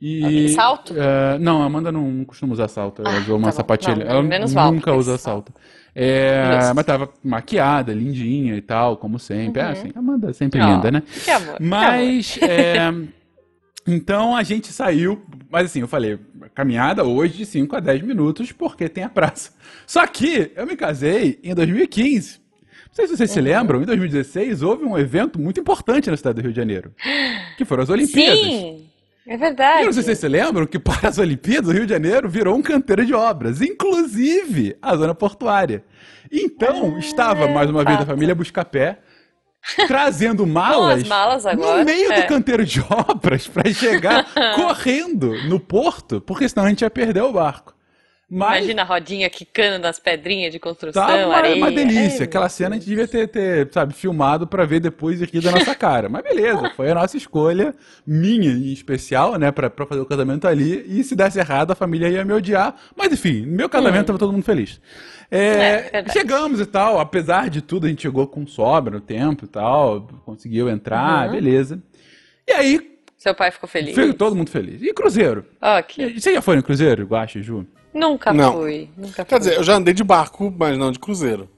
E, 0.00 0.50
salto? 0.50 0.92
Uh, 0.92 1.38
não, 1.40 1.62
a 1.62 1.66
Amanda 1.66 1.90
não 1.90 2.24
costuma 2.24 2.52
usar 2.52 2.68
salto, 2.68 3.02
ela 3.02 3.16
ah, 3.16 3.20
usou 3.20 3.38
uma 3.38 3.48
tá 3.48 3.52
sapatilha. 3.52 4.04
Não, 4.04 4.30
ela 4.32 4.70
nunca 4.70 4.92
usa 4.94 5.16
salto. 5.16 5.52
É, 5.94 6.72
mas 6.74 6.85
tava 6.85 7.09
maquiada, 7.24 7.94
lindinha 7.94 8.54
e 8.54 8.61
tal, 8.61 8.98
como 8.98 9.18
sempre. 9.18 9.62
É, 9.62 9.64
uhum. 9.64 9.70
É 9.70 9.72
assim, 9.72 9.92
Amanda 9.94 10.32
sempre 10.35 10.61
oh, 10.61 10.66
linda, 10.66 10.90
né? 10.90 11.02
Que 11.24 11.30
amor. 11.30 11.56
Mas, 11.59 12.35
que 12.35 12.44
amor. 12.44 12.54
É, 12.54 12.94
então 13.87 14.37
a 14.37 14.42
gente 14.42 14.70
saiu, 14.72 15.24
mas 15.50 15.66
assim, 15.66 15.80
eu 15.80 15.88
falei, 15.88 16.18
caminhada 16.54 17.02
hoje 17.02 17.38
de 17.38 17.46
5 17.46 17.76
a 17.76 17.80
10 17.80 18.02
minutos, 18.02 18.52
porque 18.52 18.90
tem 18.90 19.04
a 19.04 19.09
praça. 19.09 19.52
Só 19.87 20.06
que 20.06 20.52
eu 20.54 20.66
me 20.66 20.76
casei 20.76 21.40
em 21.42 21.54
2015 21.54 22.44
sei 22.96 23.06
se 23.06 23.14
vocês 23.14 23.28
uhum. 23.28 23.35
se 23.35 23.40
lembram, 23.42 23.82
em 23.82 23.85
2016 23.85 24.62
houve 24.62 24.87
um 24.87 24.96
evento 24.96 25.38
muito 25.38 25.61
importante 25.61 26.11
na 26.11 26.16
cidade 26.16 26.37
do 26.37 26.42
Rio 26.42 26.50
de 26.50 26.56
Janeiro, 26.56 26.94
que 27.59 27.64
foram 27.66 27.82
as 27.82 27.90
Olimpíadas. 27.90 28.40
Sim, 28.40 28.86
é 29.26 29.36
verdade. 29.36 29.78
E 29.78 29.82
eu 29.82 29.86
não 29.86 29.92
sei 29.92 30.02
se 30.02 30.14
vocês 30.14 30.32
lembram 30.32 30.66
que 30.66 30.78
para 30.78 31.08
as 31.08 31.18
Olimpíadas 31.18 31.68
o 31.68 31.72
Rio 31.72 31.84
de 31.84 31.92
Janeiro 31.92 32.28
virou 32.28 32.56
um 32.56 32.62
canteiro 32.62 33.04
de 33.04 33.12
obras, 33.12 33.60
inclusive 33.60 34.76
a 34.80 34.96
zona 34.96 35.14
portuária. 35.14 35.84
Então, 36.30 36.94
ah, 36.94 36.98
estava 36.98 37.48
mais 37.48 37.68
uma 37.68 37.84
vez 37.84 38.00
a 38.00 38.06
família 38.06 38.34
Buscapé 38.34 38.98
trazendo 39.86 40.46
malas, 40.46 41.02
malas 41.04 41.44
agora, 41.44 41.78
no 41.78 41.84
meio 41.84 42.12
é. 42.12 42.22
do 42.22 42.28
canteiro 42.28 42.64
de 42.64 42.80
obras 42.88 43.48
para 43.48 43.72
chegar 43.72 44.26
correndo 44.54 45.32
no 45.48 45.58
porto, 45.58 46.20
porque 46.20 46.48
senão 46.48 46.66
a 46.66 46.68
gente 46.68 46.82
ia 46.82 46.90
perder 46.90 47.22
o 47.22 47.32
barco. 47.32 47.75
Mas... 48.28 48.58
Imagina 48.58 48.82
a 48.82 48.84
rodinha 48.84 49.30
quicando 49.30 49.78
nas 49.78 50.00
pedrinhas 50.00 50.50
de 50.50 50.58
construção, 50.58 51.06
tá 51.06 51.26
uma, 51.26 51.36
areia. 51.36 51.56
uma 51.56 51.70
delícia. 51.70 52.22
É, 52.22 52.24
Aquela 52.24 52.48
cena 52.48 52.74
a 52.74 52.78
gente 52.78 52.88
devia 52.88 53.06
ter, 53.06 53.28
ter 53.28 53.68
sabe, 53.72 53.94
filmado 53.94 54.48
para 54.48 54.64
ver 54.64 54.80
depois 54.80 55.22
aqui 55.22 55.40
da 55.40 55.52
nossa 55.52 55.76
cara. 55.76 56.08
Mas 56.08 56.24
beleza, 56.24 56.70
foi 56.74 56.90
a 56.90 56.94
nossa 56.96 57.16
escolha, 57.16 57.72
minha 58.04 58.50
em 58.50 58.72
especial, 58.72 59.38
né, 59.38 59.52
pra, 59.52 59.70
pra 59.70 59.86
fazer 59.86 60.00
o 60.00 60.06
casamento 60.06 60.48
ali. 60.48 60.84
E 60.88 61.04
se 61.04 61.14
desse 61.14 61.38
errado, 61.38 61.70
a 61.70 61.76
família 61.76 62.08
ia 62.08 62.24
me 62.24 62.32
odiar. 62.32 62.74
Mas 62.96 63.12
enfim, 63.12 63.46
meu 63.46 63.68
casamento 63.68 64.02
hum. 64.02 64.06
tava 64.06 64.18
todo 64.18 64.32
mundo 64.32 64.44
feliz. 64.44 64.80
É, 65.30 65.90
é, 65.92 66.08
chegamos 66.12 66.60
e 66.60 66.66
tal, 66.66 66.98
apesar 66.98 67.48
de 67.48 67.62
tudo, 67.62 67.86
a 67.86 67.88
gente 67.88 68.02
chegou 68.02 68.26
com 68.26 68.44
sobra 68.44 68.94
no 68.94 69.00
tempo 69.00 69.44
e 69.44 69.48
tal, 69.48 70.08
conseguiu 70.24 70.68
entrar, 70.68 71.26
uhum. 71.26 71.32
beleza. 71.32 71.80
E 72.46 72.52
aí. 72.52 72.95
Seu 73.26 73.34
pai 73.34 73.50
ficou 73.50 73.68
feliz? 73.68 73.92
Ficou 73.92 74.14
todo 74.14 74.36
mundo 74.36 74.50
feliz. 74.50 74.80
E 74.80 74.94
Cruzeiro? 74.94 75.44
Ok. 75.60 76.14
Você 76.16 76.32
já 76.34 76.40
foi 76.40 76.54
no 76.54 76.62
Cruzeiro, 76.62 77.04
Guache, 77.04 77.42
Ju? 77.42 77.66
Nunca 77.92 78.32
não. 78.32 78.52
fui. 78.52 78.88
Nunca 78.96 79.24
Quer 79.24 79.40
dizer, 79.40 79.56
eu 79.56 79.64
já 79.64 79.74
andei 79.74 79.92
de 79.92 80.04
barco, 80.04 80.54
mas 80.56 80.78
não 80.78 80.92
de 80.92 81.00
cruzeiro. 81.00 81.50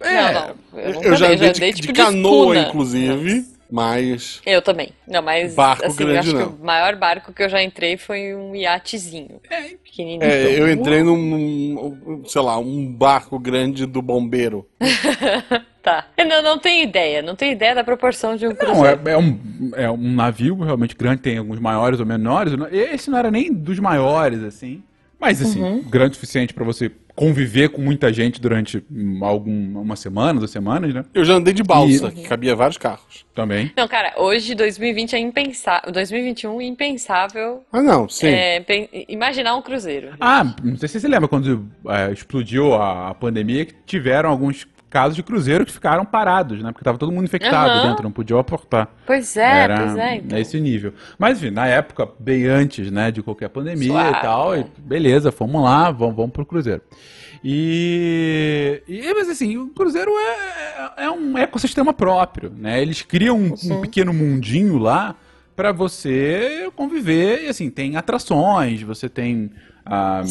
É, 0.00 0.32
não, 0.32 0.32
não. 0.32 0.80
Eu, 0.80 1.02
eu 1.02 1.16
já 1.16 1.26
andei, 1.26 1.36
já 1.36 1.48
andei 1.50 1.72
de, 1.74 1.82
tipo, 1.82 1.92
de 1.92 2.02
canoa, 2.02 2.54
de 2.54 2.68
inclusive. 2.68 3.44
Mas. 3.70 4.40
Eu 4.46 4.62
também. 4.62 4.94
Não, 5.06 5.20
mas. 5.20 5.54
Barco 5.54 5.84
assim, 5.84 5.96
grande, 5.98 6.14
eu 6.14 6.20
acho 6.20 6.32
não. 6.32 6.56
que 6.56 6.62
o 6.62 6.64
maior 6.64 6.96
barco 6.96 7.34
que 7.34 7.42
eu 7.42 7.50
já 7.50 7.62
entrei 7.62 7.98
foi 7.98 8.34
um 8.34 8.56
iatezinho. 8.56 9.42
É, 9.50 9.60
pequenininho. 9.84 10.24
É, 10.24 10.58
eu 10.58 10.72
entrei 10.72 11.02
num, 11.02 11.18
num, 11.18 12.24
sei 12.26 12.40
lá, 12.40 12.56
um 12.58 12.90
barco 12.90 13.38
grande 13.38 13.84
do 13.84 14.00
bombeiro. 14.00 14.66
tá. 15.82 16.06
Eu 16.16 16.26
não, 16.26 16.42
não 16.42 16.58
tenho 16.58 16.82
ideia. 16.84 17.22
Não 17.22 17.34
tenho 17.34 17.52
ideia 17.52 17.74
da 17.74 17.84
proporção 17.84 18.36
de 18.36 18.46
um 18.46 18.54
cruzeiro. 18.54 19.00
Não, 19.02 19.10
é, 19.10 19.14
é, 19.14 19.16
um, 19.16 19.40
é 19.74 19.90
um 19.90 20.14
navio 20.14 20.56
realmente 20.56 20.96
grande, 20.96 21.22
tem 21.22 21.38
alguns 21.38 21.58
maiores 21.58 22.00
ou 22.00 22.06
menores. 22.06 22.54
Esse 22.70 23.10
não 23.10 23.18
era 23.18 23.30
nem 23.30 23.52
dos 23.52 23.78
maiores, 23.78 24.42
assim. 24.42 24.82
Mas, 25.20 25.42
assim, 25.42 25.62
uhum. 25.62 25.82
grande 25.82 26.12
o 26.12 26.14
suficiente 26.14 26.54
para 26.54 26.64
você 26.64 26.90
conviver 27.14 27.68
com 27.68 27.82
muita 27.82 28.10
gente 28.10 28.40
durante 28.40 28.82
algum, 29.20 29.78
uma 29.78 29.94
semana, 29.94 30.38
duas 30.38 30.50
semanas, 30.50 30.94
né? 30.94 31.04
Eu 31.12 31.22
já 31.22 31.34
andei 31.34 31.52
de 31.52 31.62
balsa, 31.62 32.08
e... 32.08 32.12
que 32.12 32.22
cabia 32.22 32.56
vários 32.56 32.78
carros. 32.78 33.26
Também. 33.34 33.70
Não, 33.76 33.86
cara, 33.86 34.14
hoje, 34.16 34.54
2020 34.54 35.14
é 35.14 35.18
impensável. 35.18 35.92
2021 35.92 36.62
impensável. 36.62 37.62
Ah, 37.70 37.82
não, 37.82 38.08
sim. 38.08 38.28
É, 38.28 38.64
imaginar 39.06 39.54
um 39.54 39.60
cruzeiro. 39.60 40.14
Ah, 40.18 40.54
não 40.64 40.78
sei 40.78 40.88
se 40.88 40.98
você 40.98 41.08
lembra 41.08 41.28
quando 41.28 41.68
é, 41.86 42.10
explodiu 42.10 42.74
a 42.74 43.14
pandemia, 43.14 43.66
que 43.66 43.74
tiveram 43.84 44.30
alguns 44.30 44.66
casos 44.90 45.14
de 45.14 45.22
cruzeiro 45.22 45.64
que 45.64 45.72
ficaram 45.72 46.04
parados, 46.04 46.60
né? 46.62 46.72
Porque 46.72 46.84
tava 46.84 46.98
todo 46.98 47.12
mundo 47.12 47.24
infectado 47.24 47.78
uhum. 47.78 47.88
dentro, 47.88 48.02
não 48.02 48.10
podia 48.12 48.38
aportar. 48.38 48.88
Pois 49.06 49.36
é, 49.36 49.62
Era 49.62 49.78
pois 49.78 49.96
é. 49.96 50.16
Então. 50.16 50.36
Nesse 50.36 50.60
nível. 50.60 50.92
Mas, 51.16 51.38
enfim, 51.38 51.50
na 51.50 51.66
época, 51.66 52.08
bem 52.18 52.46
antes, 52.46 52.90
né, 52.90 53.10
de 53.10 53.22
qualquer 53.22 53.48
pandemia 53.48 53.92
Suave, 53.92 54.18
e 54.18 54.20
tal, 54.20 54.56
e 54.58 54.66
beleza, 54.76 55.30
fomos 55.30 55.62
lá, 55.62 55.90
vamos, 55.92 56.16
vamos 56.16 56.32
pro 56.32 56.44
cruzeiro. 56.44 56.82
E, 57.42 58.82
e, 58.86 59.14
mas 59.14 59.30
assim, 59.30 59.56
o 59.56 59.68
Cruzeiro 59.68 60.10
é, 60.10 61.04
é 61.04 61.10
um 61.10 61.38
ecossistema 61.38 61.92
próprio, 61.92 62.52
né? 62.54 62.82
Eles 62.82 63.00
criam 63.00 63.38
um, 63.38 63.54
um 63.72 63.80
pequeno 63.80 64.12
mundinho 64.12 64.76
lá 64.76 65.16
para 65.56 65.72
você 65.72 66.70
conviver 66.76 67.44
e 67.44 67.48
assim, 67.48 67.70
tem 67.70 67.96
atrações, 67.96 68.82
você 68.82 69.08
tem 69.08 69.50
ah, 69.84 70.22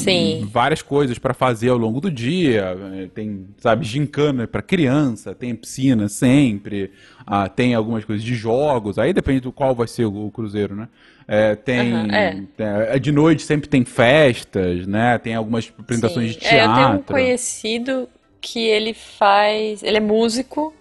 várias 0.49 0.81
coisas 0.81 1.17
para 1.17 1.33
fazer 1.33 1.69
ao 1.69 1.77
longo 1.77 1.99
do 1.99 2.11
dia. 2.11 2.75
Eh, 2.93 3.07
tem, 3.13 3.47
sabe, 3.57 3.85
gincana 3.85 4.47
para 4.47 4.61
criança, 4.61 5.33
tem 5.33 5.55
piscina 5.55 6.07
sempre, 6.07 6.91
ah, 7.25 7.47
tem 7.49 7.73
algumas 7.73 8.05
coisas 8.05 8.23
de 8.23 8.35
jogos. 8.35 8.97
Aí 8.97 9.13
depende 9.13 9.41
do 9.41 9.51
qual 9.51 9.75
vai 9.75 9.87
ser 9.87 10.05
o, 10.05 10.27
o 10.27 10.31
cruzeiro, 10.31 10.75
né? 10.75 10.87
É, 11.27 11.55
tem, 11.55 11.93
uhum, 11.93 12.11
é. 12.11 12.43
é. 12.57 12.97
de 12.97 13.11
noite 13.11 13.43
sempre 13.43 13.69
tem 13.69 13.85
festas, 13.85 14.87
né? 14.87 15.17
Tem 15.19 15.35
algumas 15.35 15.71
apresentações 15.77 16.33
Sim. 16.33 16.39
de 16.39 16.45
teatro. 16.45 16.57
É, 16.57 16.63
eu 16.65 16.87
tenho 16.87 16.99
um 16.99 17.03
conhecido 17.03 18.09
que 18.41 18.65
ele 18.65 18.93
faz, 18.93 19.83
ele 19.83 19.97
é 19.97 20.01
músico 20.01 20.73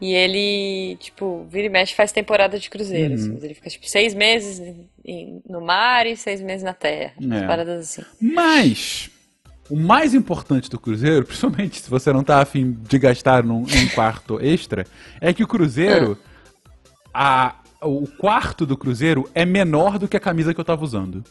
e 0.00 0.14
ele, 0.14 0.96
tipo, 0.96 1.46
vira 1.50 1.66
e 1.66 1.70
mexe 1.70 1.94
faz 1.94 2.12
temporada 2.12 2.58
de 2.58 2.70
cruzeiro. 2.70 3.14
Uhum. 3.14 3.20
Assim. 3.20 3.38
Ele 3.42 3.54
fica, 3.54 3.68
tipo, 3.68 3.88
seis 3.88 4.14
meses 4.14 4.62
no 5.48 5.60
mar 5.60 6.06
e 6.06 6.16
seis 6.16 6.40
meses 6.40 6.62
na 6.62 6.72
terra. 6.72 7.12
É. 7.20 7.46
Paradas 7.46 7.80
assim. 7.80 8.02
Mas, 8.20 9.10
o 9.68 9.76
mais 9.76 10.14
importante 10.14 10.70
do 10.70 10.78
cruzeiro, 10.78 11.24
principalmente 11.26 11.80
se 11.80 11.90
você 11.90 12.12
não 12.12 12.22
tá 12.22 12.40
afim 12.40 12.76
de 12.88 12.98
gastar 12.98 13.42
num, 13.42 13.62
num 13.62 13.88
quarto 13.94 14.38
extra, 14.40 14.86
é 15.20 15.32
que 15.32 15.42
o 15.42 15.48
cruzeiro, 15.48 16.16
a, 17.12 17.56
o 17.82 18.06
quarto 18.06 18.64
do 18.64 18.76
cruzeiro 18.76 19.28
é 19.34 19.44
menor 19.44 19.98
do 19.98 20.06
que 20.06 20.16
a 20.16 20.20
camisa 20.20 20.54
que 20.54 20.60
eu 20.60 20.64
tava 20.64 20.84
usando. 20.84 21.24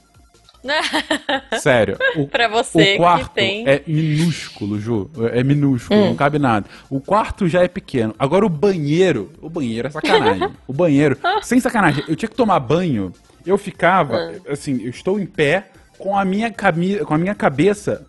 Sério. 1.59 1.97
O, 2.15 2.27
pra 2.27 2.47
você 2.47 2.95
o 2.95 2.97
quarto 2.97 3.33
tem... 3.33 3.67
é 3.67 3.81
minúsculo, 3.85 4.79
Ju. 4.79 5.09
É 5.31 5.43
minúsculo, 5.43 5.99
hum. 5.99 6.05
não 6.07 6.15
cabe 6.15 6.39
nada. 6.39 6.65
O 6.89 6.99
quarto 6.99 7.47
já 7.47 7.63
é 7.63 7.67
pequeno. 7.67 8.15
Agora 8.17 8.45
o 8.45 8.49
banheiro. 8.49 9.31
O 9.41 9.49
banheiro 9.49 9.87
é 9.87 9.91
sacanagem. 9.91 10.49
o 10.67 10.73
banheiro, 10.73 11.17
sem 11.41 11.59
sacanagem. 11.59 12.03
Eu 12.07 12.15
tinha 12.15 12.29
que 12.29 12.35
tomar 12.35 12.59
banho. 12.59 13.11
Eu 13.45 13.57
ficava, 13.57 14.17
hum. 14.17 14.41
assim, 14.49 14.81
eu 14.83 14.89
estou 14.89 15.19
em 15.19 15.25
pé 15.25 15.69
com 15.97 16.17
a 16.17 16.23
minha, 16.23 16.53
com 17.05 17.13
a 17.13 17.17
minha 17.17 17.35
cabeça. 17.35 18.05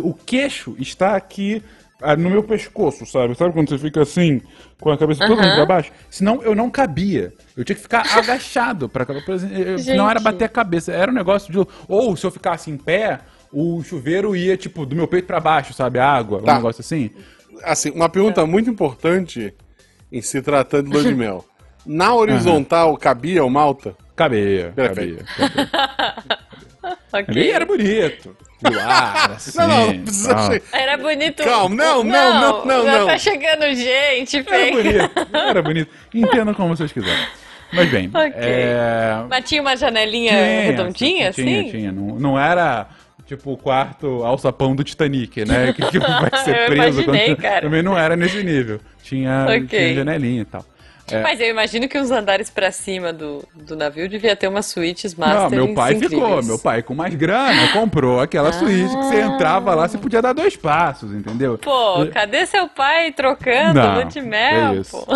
O 0.00 0.14
queixo 0.14 0.76
está 0.78 1.16
aqui 1.16 1.62
ah, 1.62 1.81
no 2.18 2.30
meu 2.30 2.42
pescoço, 2.42 3.06
sabe? 3.06 3.34
Sabe 3.36 3.52
quando 3.52 3.68
você 3.68 3.78
fica 3.78 4.02
assim, 4.02 4.40
com 4.80 4.90
a 4.90 4.98
cabeça 4.98 5.26
toda 5.26 5.42
uhum. 5.42 5.54
pra 5.54 5.66
baixo? 5.66 5.92
Senão 6.10 6.42
eu 6.42 6.54
não 6.54 6.70
cabia. 6.70 7.32
Eu 7.56 7.64
tinha 7.64 7.76
que 7.76 7.82
ficar 7.82 8.04
agachado, 8.16 8.88
pra, 8.88 9.06
pra, 9.06 9.16
não 9.96 10.10
era 10.10 10.20
bater 10.20 10.44
a 10.44 10.48
cabeça. 10.48 10.92
Era 10.92 11.10
um 11.10 11.14
negócio 11.14 11.52
de. 11.52 11.58
Ou 11.88 12.16
se 12.16 12.26
eu 12.26 12.30
ficasse 12.30 12.70
em 12.70 12.76
pé, 12.76 13.20
o 13.52 13.82
chuveiro 13.82 14.34
ia, 14.34 14.56
tipo, 14.56 14.84
do 14.86 14.96
meu 14.96 15.06
peito 15.06 15.26
para 15.26 15.40
baixo, 15.40 15.72
sabe? 15.72 15.98
A 15.98 16.08
água, 16.08 16.42
tá. 16.42 16.52
um 16.52 16.56
negócio 16.56 16.80
assim. 16.80 17.10
Assim, 17.62 17.90
uma 17.90 18.08
pergunta 18.08 18.40
é. 18.40 18.44
muito 18.44 18.68
importante 18.68 19.54
em 20.10 20.20
se 20.20 20.42
tratando 20.42 20.90
de 20.90 20.96
lua 20.96 21.04
de 21.04 21.14
mel. 21.14 21.44
Na 21.84 22.14
horizontal, 22.14 22.90
uhum. 22.90 22.96
cabia 22.96 23.44
o 23.44 23.50
malta? 23.50 23.94
Cabia, 24.14 24.72
Perfeito. 24.74 25.24
cabia. 25.24 25.66
cabia. 27.10 27.32
okay. 27.32 27.50
era 27.50 27.66
bonito. 27.66 28.36
Pro 28.62 28.80
ar, 28.80 29.32
assim. 29.32 29.58
Não, 29.58 29.68
não, 29.68 29.86
não 29.92 30.02
precisa. 30.02 30.62
Era 30.72 30.96
bonito. 30.96 31.42
Calma, 31.42 31.74
não, 31.74 32.04
não, 32.04 32.40
não, 32.40 32.64
não, 32.64 32.84
não. 32.84 33.06
Tá 33.06 33.18
chegando 33.18 33.62
gente, 33.74 34.36
Era 34.38 34.70
bonito, 34.72 35.28
era 35.32 35.62
bonito. 35.62 35.90
Entendam 36.14 36.54
como 36.54 36.76
vocês 36.76 36.92
quiserem. 36.92 37.26
Mas 37.72 37.88
bem, 37.90 38.08
Ok. 38.14 38.32
é... 38.36 39.14
Mas 39.30 39.44
tinha 39.48 39.62
uma 39.62 39.74
janelinha 39.76 40.32
redondinha, 40.64 41.30
assim? 41.30 41.44
Tinha, 41.44 41.70
tinha. 41.70 41.92
Não, 41.92 42.16
não 42.16 42.38
era 42.38 42.86
tipo 43.26 43.52
o 43.52 43.56
quarto 43.56 44.22
alçapão 44.24 44.76
do 44.76 44.84
Titanic, 44.84 45.42
né? 45.46 45.72
Que, 45.72 45.82
que 45.90 45.98
vai 45.98 46.30
ser 46.44 46.54
Eu 46.56 46.66
preso. 46.66 47.00
imaginei, 47.02 47.34
cara. 47.36 47.62
Também 47.62 47.82
não 47.82 47.96
era 47.98 48.14
nesse 48.14 48.42
nível. 48.42 48.78
Tinha, 49.02 49.46
Ok. 49.48 49.66
tinha 49.68 49.94
janelinha 49.94 50.42
e 50.42 50.44
tal. 50.44 50.64
É. 51.12 51.22
Mas 51.22 51.40
eu 51.40 51.48
imagino 51.48 51.88
que 51.88 51.98
uns 51.98 52.10
andares 52.10 52.50
pra 52.50 52.70
cima 52.70 53.12
do, 53.12 53.44
do 53.54 53.76
navio 53.76 54.08
devia 54.08 54.34
ter 54.36 54.48
umas 54.48 54.66
suítes 54.66 55.14
master 55.14 55.42
Não, 55.42 55.50
meu 55.50 55.74
pai 55.74 55.94
ficou. 55.96 56.18
incríveis. 56.18 56.46
Meu 56.46 56.58
pai, 56.58 56.82
com 56.82 56.94
mais 56.94 57.14
grana, 57.14 57.68
comprou 57.72 58.20
aquela 58.20 58.52
suíte 58.52 58.96
que 58.96 59.02
você 59.04 59.20
entrava 59.20 59.74
lá, 59.74 59.88
você 59.88 59.98
podia 59.98 60.22
dar 60.22 60.32
dois 60.32 60.56
passos, 60.56 61.12
entendeu? 61.12 61.58
Pô, 61.58 62.06
cadê 62.12 62.46
seu 62.46 62.68
pai 62.68 63.12
trocando 63.12 63.74
Não, 63.80 64.04
de 64.08 64.20
mel, 64.20 64.74
é 64.74 64.76
isso. 64.76 64.96
pô? 65.04 65.14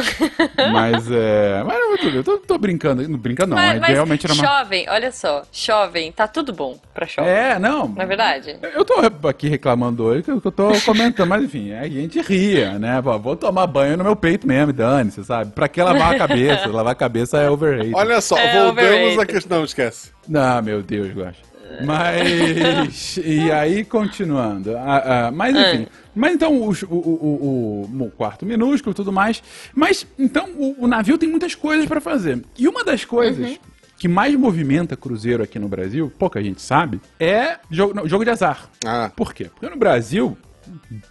Mas 0.73 1.11
é. 1.11 1.63
Mas 1.65 1.79
eu 1.79 1.99
tô, 1.99 2.09
eu 2.09 2.25
tô, 2.25 2.39
tô 2.39 2.59
brincando. 2.59 3.07
Não 3.09 3.19
brincando, 3.19 3.51
não. 3.55 3.57
mas, 3.57 3.77
é, 3.77 3.81
mas 3.81 3.91
realmente 3.91 4.27
era 4.27 4.35
uma. 4.35 4.45
chovem, 4.45 4.87
olha 4.89 5.13
só, 5.13 5.43
chovem, 5.53 6.13
tá 6.13 6.27
tudo 6.27 6.53
bom 6.53 6.79
pra 6.95 7.07
chovem. 7.07 7.31
É, 7.31 7.59
não. 7.59 7.89
Não 7.89 8.03
é 8.03 8.07
verdade? 8.07 8.57
Eu 8.75 8.85
tô 8.85 8.95
aqui 9.29 9.49
reclamando 9.49 10.05
hoje, 10.05 10.23
que 10.23 10.31
eu 10.31 10.41
tô 10.41 10.73
comentando, 10.85 11.29
mas 11.29 11.43
enfim, 11.45 11.73
a 11.73 11.89
gente 11.89 12.21
ria, 12.21 12.79
né? 12.79 13.01
Pô, 13.03 13.19
Vou 13.19 13.37
tomar 13.37 13.67
banho 13.67 13.97
no 13.97 14.05
meu 14.05 14.15
peito 14.17 14.47
mesmo, 14.47 14.73
dane-se, 14.73 15.25
sabe? 15.25 15.53
Pra 15.53 15.69
que 15.69 15.81
lavar 15.92 16.14
a 16.14 16.18
cabeça? 16.18 16.68
lavar 16.68 16.92
a 16.92 16.96
cabeça 16.96 17.38
é 17.38 17.51
overrated. 17.51 17.94
Olha 17.94 18.20
só, 18.20 18.37
É 18.38 18.53
voltamos 18.64 18.70
overrated. 18.85 19.20
à 19.20 19.27
questão. 19.27 19.59
Não, 19.59 19.64
esquece. 19.64 20.11
Não, 20.29 20.62
meu 20.62 20.83
Deus, 20.83 21.09
Guaxa. 21.12 21.40
Mas. 21.85 23.16
e 23.18 23.51
aí, 23.51 23.85
continuando. 23.85 24.77
Ah, 24.77 25.27
ah, 25.27 25.31
mas 25.31 25.55
enfim. 25.57 25.87
Mas 26.14 26.33
então, 26.35 26.55
o, 26.57 26.70
o- 26.88 27.88
o- 27.90 28.05
o 28.07 28.11
quarto 28.12 28.46
minúsculo 28.46 28.92
e 28.92 28.94
tudo 28.94 29.12
mais. 29.12 29.42
Mas, 29.75 30.07
então, 30.18 30.49
o, 30.57 30.85
o 30.85 30.87
navio 30.87 31.18
tem 31.18 31.29
muitas 31.29 31.55
coisas 31.55 31.87
pra 31.87 32.01
fazer. 32.01 32.42
E 32.59 32.66
uma 32.66 32.83
das 32.85 33.05
coisas 33.05 33.59
que 33.99 34.09
mais 34.09 34.35
movimenta 34.35 34.96
cruzeiro 34.96 35.42
aqui 35.42 35.59
no 35.59 35.68
Brasil, 35.68 36.12
pouca 36.18 36.42
gente 36.42 36.61
sabe, 36.62 37.01
é 37.20 37.57
jogo, 37.70 37.94
não, 37.94 38.09
jogo 38.09 38.25
de 38.25 38.31
azar. 38.31 38.68
Ah. 38.85 39.11
Por 39.14 39.33
quê? 39.35 39.44
Porque 39.53 39.68
no 39.68 39.77
Brasil, 39.77 40.37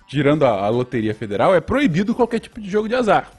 tirando 0.08 0.46
a, 0.46 0.50
a 0.66 0.70
Loteria 0.70 1.14
Federal, 1.14 1.54
é 1.56 1.60
proibido 1.62 2.14
qualquer 2.16 2.40
tipo 2.40 2.60
de 2.62 2.70
jogo 2.70 2.88
de 2.88 2.96
azar. 2.96 3.30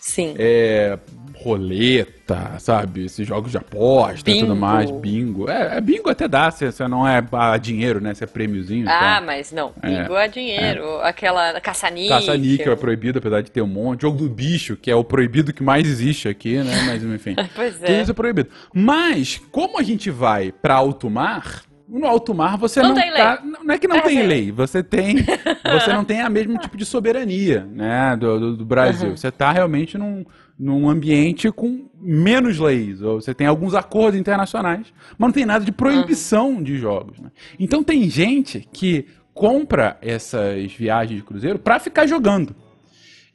Sim. 0.00 0.34
É. 0.38 0.98
Roleta, 1.42 2.58
sabe? 2.58 3.06
Esses 3.06 3.26
jogos 3.26 3.50
de 3.50 3.56
aposta 3.56 4.30
e 4.30 4.40
tudo 4.40 4.54
mais, 4.54 4.90
bingo. 4.90 5.48
É, 5.48 5.78
é 5.78 5.80
bingo 5.80 6.10
até 6.10 6.28
dá, 6.28 6.50
se 6.50 6.70
você 6.70 6.86
não 6.86 7.08
é 7.08 7.26
ah, 7.32 7.56
dinheiro, 7.56 7.98
né? 7.98 8.12
Se 8.12 8.24
é 8.24 8.26
prêmiozinho. 8.26 8.86
Ah, 8.86 9.16
tal. 9.16 9.24
mas 9.24 9.50
não, 9.50 9.72
É, 9.82 10.02
bingo 10.02 10.16
é, 10.16 10.28
dinheiro. 10.28 11.00
Aquela 11.00 11.58
caça-níquel. 11.60 12.18
Caça-níquel 12.18 12.72
é 12.74 12.76
proibido, 12.76 13.18
apesar 13.20 13.40
de 13.40 13.50
ter 13.50 13.62
um 13.62 13.66
monte. 13.66 14.02
Jogo 14.02 14.18
do 14.18 14.28
bicho, 14.28 14.76
que 14.76 14.90
é 14.90 14.94
o 14.94 15.02
proibido 15.02 15.50
que 15.50 15.62
mais 15.62 15.86
existe 15.86 16.28
aqui, 16.28 16.58
né? 16.58 16.82
Mas 16.86 17.02
enfim. 17.02 17.34
Pois 17.54 17.74
Tudo 17.74 17.90
é. 17.90 18.02
isso 18.02 18.10
é 18.10 18.14
proibido. 18.14 18.50
Mas, 18.72 19.40
como 19.50 19.78
a 19.78 19.82
gente 19.82 20.10
vai 20.10 20.52
pra 20.52 20.74
alto 20.74 21.08
mar, 21.10 21.62
no 21.90 22.06
alto 22.06 22.32
mar 22.34 22.56
você 22.56 22.80
Não 22.80 22.90
não, 22.90 22.94
tem 22.96 23.12
tá. 23.12 23.42
Não 23.64 23.74
é 23.74 23.78
que 23.78 23.88
não 23.88 23.96
É, 23.96 24.00
tem 24.02 24.22
lei, 24.26 24.52
você 24.52 24.82
tem. 24.82 25.16
Você 25.72 25.92
não 25.92 26.04
tem 26.04 26.20
a 26.20 26.28
mesmo 26.30 26.56
tipo 26.58 26.76
de 26.76 26.84
soberania, 26.84 27.64
né? 27.70 28.16
Do, 28.16 28.38
do, 28.40 28.56
do 28.58 28.64
Brasil. 28.64 29.10
Uhum. 29.10 29.16
Você 29.16 29.30
tá 29.30 29.52
realmente 29.52 29.96
num, 29.98 30.24
num 30.58 30.88
ambiente 30.88 31.50
com 31.52 31.88
menos 32.00 32.58
leis. 32.58 33.00
Ou 33.02 33.20
você 33.20 33.32
tem 33.34 33.46
alguns 33.46 33.74
acordos 33.74 34.18
internacionais, 34.18 34.86
mas 35.18 35.28
não 35.28 35.32
tem 35.32 35.44
nada 35.46 35.64
de 35.64 35.70
proibição 35.72 36.54
Uhum. 36.54 36.62
de 36.62 36.76
jogos. 36.76 37.18
Né? 37.20 37.30
Então 37.58 37.84
tem 37.84 38.08
gente 38.10 38.68
que 38.72 39.06
compra 39.34 39.96
essas 40.02 40.72
viagens 40.72 41.20
de 41.20 41.24
cruzeiro 41.26 41.58
pra 41.58 41.78
ficar 41.78 42.06
jogando. 42.06 42.54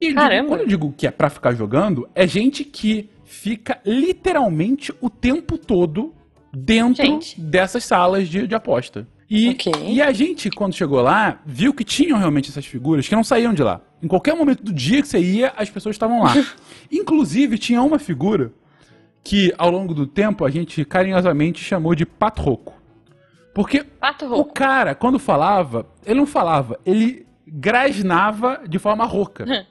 E 0.01 0.07
digo- 0.09 0.47
quando 0.47 0.61
eu 0.61 0.67
digo 0.67 0.93
que 0.97 1.07
é 1.07 1.11
pra 1.11 1.29
ficar 1.29 1.53
jogando, 1.53 2.07
é 2.13 2.27
gente 2.27 2.63
que 2.63 3.09
fica 3.23 3.79
literalmente 3.85 4.93
o 5.01 5.09
tempo 5.09 5.57
todo 5.57 6.13
dentro 6.55 7.03
Gente. 7.05 7.39
dessas 7.39 7.83
salas 7.83 8.27
de, 8.27 8.47
de 8.47 8.55
aposta. 8.55 9.07
E, 9.29 9.49
Ok. 9.49 9.73
e 9.87 10.01
a 10.01 10.11
gente, 10.11 10.49
quando 10.51 10.73
chegou 10.75 11.01
lá, 11.01 11.39
viu 11.45 11.73
que 11.73 11.83
tinham 11.83 12.17
realmente 12.19 12.49
essas 12.49 12.65
figuras 12.65 13.07
que 13.07 13.15
não 13.15 13.23
saíam 13.23 13.53
de 13.53 13.63
lá. 13.63 13.81
Em 14.01 14.07
qualquer 14.07 14.35
momento 14.35 14.63
do 14.63 14.71
dia 14.71 15.01
que 15.01 15.07
você 15.07 15.19
ia, 15.19 15.51
as 15.57 15.69
pessoas 15.69 15.95
estavam 15.95 16.21
lá. 16.23 16.33
Inclusive, 16.91 17.57
tinha 17.57 17.81
uma 17.81 17.97
figura 17.97 18.51
que, 19.23 19.51
ao 19.57 19.71
longo 19.71 19.93
do 19.95 20.05
tempo, 20.05 20.45
a 20.45 20.49
gente 20.51 20.85
carinhosamente 20.85 21.63
chamou 21.63 21.95
de 21.95 22.05
patroco. 22.05 22.75
Porque 23.53 23.83
Pato 23.83 24.25
o 24.33 24.45
cara, 24.45 24.93
quando 24.93 25.17
falava, 25.17 25.87
ele 26.05 26.19
não 26.19 26.27
falava, 26.27 26.79
ele 26.85 27.25
grasnava 27.47 28.61
de 28.67 28.77
forma 28.77 29.05
rouca. 29.05 29.45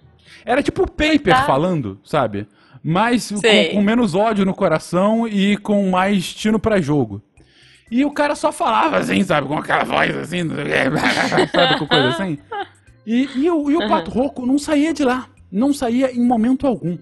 Era 0.45 0.63
tipo 0.63 0.83
o 0.83 0.91
Paper 0.91 1.35
Tá. 1.37 1.43
falando, 1.45 2.01
sabe? 2.03 2.47
Mas 2.87 3.31
com, 3.31 3.41
com 3.73 3.83
menos 3.83 4.15
ódio 4.15 4.45
no 4.45 4.53
coração 4.53 5.27
e 5.27 5.57
com 5.57 5.89
mais 5.89 6.35
tino 6.35 6.59
pra 6.59 6.83
jogo. 6.83 7.23
E 7.91 8.05
o 8.05 8.11
cara 8.11 8.35
só 8.35 8.53
falava 8.53 8.99
assim, 8.99 9.23
sabe? 9.25 9.49
Com 9.49 9.57
aquela 9.57 9.85
voz 9.85 10.15
assim, 10.15 10.43
sabe? 11.51 11.79
Com 11.79 11.87
coisa 11.87 12.09
assim. 12.11 12.39
E, 13.07 13.29
e 13.37 13.51
o, 13.51 13.71
e 13.71 13.77
o 13.77 13.89
Pato 13.89 14.11
Roco 14.11 14.45
não 14.45 14.59
saía 14.59 14.93
de 14.93 15.03
lá. 15.03 15.29
Não 15.51 15.73
saía 15.73 16.13
em 16.13 16.27
momento 16.27 16.67
algum. 16.67 16.99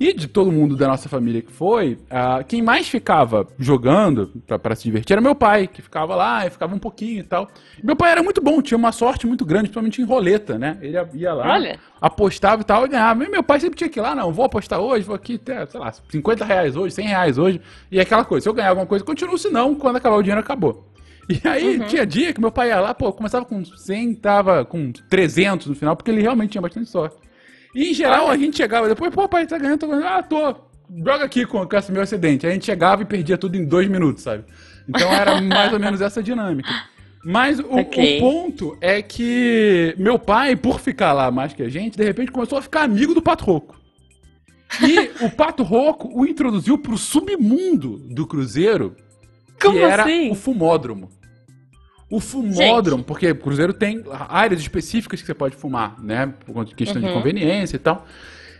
E 0.00 0.14
de 0.14 0.26
todo 0.26 0.50
mundo 0.50 0.76
da 0.78 0.88
nossa 0.88 1.10
família 1.10 1.42
que 1.42 1.52
foi, 1.52 1.98
ah, 2.10 2.42
quem 2.42 2.62
mais 2.62 2.88
ficava 2.88 3.46
jogando 3.58 4.28
pra 4.62 4.74
se 4.74 4.84
divertir 4.84 5.12
era 5.12 5.20
meu 5.20 5.34
pai, 5.34 5.66
que 5.66 5.82
ficava 5.82 6.14
lá 6.16 6.46
e 6.46 6.50
ficava 6.50 6.74
um 6.74 6.78
pouquinho 6.78 7.20
e 7.20 7.22
tal. 7.22 7.48
E 7.78 7.84
meu 7.84 7.94
pai 7.94 8.10
era 8.12 8.22
muito 8.22 8.40
bom, 8.40 8.62
tinha 8.62 8.78
uma 8.78 8.92
sorte 8.92 9.26
muito 9.26 9.44
grande, 9.44 9.64
principalmente 9.64 10.00
em 10.00 10.04
roleta, 10.06 10.58
né? 10.58 10.78
Ele 10.80 10.96
ia- 11.14 11.34
lá, 11.34 11.52
Olha. 11.52 11.78
apostava 12.00 12.62
e 12.62 12.64
tal, 12.64 12.86
e 12.86 12.88
ganhava. 12.88 13.22
E 13.22 13.28
meu 13.28 13.42
pai 13.42 13.60
sempre 13.60 13.76
tinha 13.76 13.90
que 13.90 13.98
ir 13.98 14.02
lá, 14.02 14.14
não, 14.14 14.32
vou 14.32 14.46
apostar 14.46 14.80
hoje, 14.80 15.04
vou 15.04 15.14
aqui, 15.14 15.34
até, 15.34 15.66
sei 15.66 15.78
lá, 15.78 15.92
50 15.92 16.46
reais 16.46 16.76
hoje, 16.76 16.94
100 16.94 17.06
reais 17.06 17.36
hoje. 17.36 17.60
E 17.92 18.00
aquela 18.00 18.24
coisa, 18.24 18.42
se 18.44 18.48
eu 18.48 18.54
ganhar 18.54 18.70
alguma 18.70 18.86
coisa, 18.86 19.04
continuo, 19.04 19.36
se 19.36 19.50
não, 19.50 19.74
quando 19.74 19.96
acabar 19.96 20.16
o 20.16 20.22
dinheiro, 20.22 20.40
acabou. 20.40 20.86
E 21.28 21.46
aí, 21.46 21.78
tinha 21.86 22.06
dia 22.06 22.32
que 22.32 22.40
meu 22.40 22.50
pai 22.50 22.68
ia 22.70 22.80
lá, 22.80 22.94
pô, 22.94 23.12
começava 23.12 23.44
com 23.44 23.62
100, 23.64 24.14
tava 24.14 24.64
com 24.64 24.90
300 25.10 25.66
no 25.66 25.74
final, 25.74 25.94
porque 25.94 26.10
ele 26.10 26.22
realmente 26.22 26.52
tinha 26.52 26.62
bastante 26.62 26.88
sorte. 26.88 27.16
E 27.74 27.90
em 27.90 27.94
geral 27.94 28.28
a 28.30 28.36
gente 28.36 28.56
chegava 28.56 28.88
depois, 28.88 29.12
pô, 29.14 29.28
pai, 29.28 29.46
tá 29.46 29.58
ganhando, 29.58 29.78
tô 29.78 29.86
ganhando. 29.88 30.06
Ah, 30.06 30.22
tô. 30.22 30.54
Joga 31.04 31.24
aqui 31.24 31.46
com, 31.46 31.64
com 31.66 31.76
esse 31.76 31.92
meu 31.92 32.02
acidente. 32.02 32.44
Aí 32.46 32.50
a 32.52 32.54
gente 32.54 32.66
chegava 32.66 33.02
e 33.02 33.04
perdia 33.04 33.38
tudo 33.38 33.56
em 33.56 33.64
dois 33.64 33.88
minutos, 33.88 34.22
sabe? 34.24 34.44
Então 34.88 35.12
era 35.12 35.40
mais 35.42 35.72
ou 35.72 35.78
menos 35.78 36.00
essa 36.00 36.22
dinâmica. 36.22 36.68
Mas 37.24 37.60
o, 37.60 37.78
Ok. 37.78 38.16
o 38.16 38.20
ponto 38.20 38.76
é 38.80 39.00
que 39.02 39.94
meu 39.98 40.18
pai, 40.18 40.56
por 40.56 40.80
ficar 40.80 41.12
lá 41.12 41.30
mais 41.30 41.52
que 41.52 41.62
a 41.62 41.68
gente, 41.68 41.96
de 41.96 42.04
repente 42.04 42.32
começou 42.32 42.58
a 42.58 42.62
ficar 42.62 42.82
amigo 42.82 43.14
do 43.14 43.22
Pato 43.22 43.44
Roco. 43.44 43.78
E 44.82 45.24
o 45.24 45.30
Pato 45.30 45.62
Roco 45.62 46.08
o 46.12 46.24
introduziu 46.26 46.78
pro 46.78 46.96
submundo 46.96 47.98
do 47.98 48.26
Cruzeiro, 48.26 48.96
que 49.58 49.66
Como 49.66 49.78
era 49.78 50.02
assim? 50.04 50.30
o 50.30 50.34
fumódromo. 50.34 51.10
O 52.10 52.18
fumódromo, 52.20 53.04
porque 53.04 53.30
o 53.30 53.36
Cruzeiro 53.36 53.72
tem 53.72 54.02
áreas 54.28 54.60
específicas 54.60 55.20
que 55.20 55.26
você 55.26 55.34
pode 55.34 55.54
fumar, 55.56 55.94
né? 56.02 56.34
Por 56.44 56.64
de 56.64 56.74
questão 56.74 57.00
de 57.00 57.06
Uhum. 57.08 57.14
conveniência 57.14 57.76
e 57.76 57.78
tal. 57.78 58.04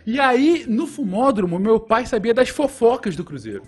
E 0.07 0.19
aí, 0.19 0.65
no 0.67 0.87
fumódromo, 0.87 1.59
meu 1.59 1.79
pai 1.79 2.05
sabia 2.05 2.33
das 2.33 2.49
fofocas 2.49 3.15
do 3.15 3.23
Cruzeiro. 3.23 3.63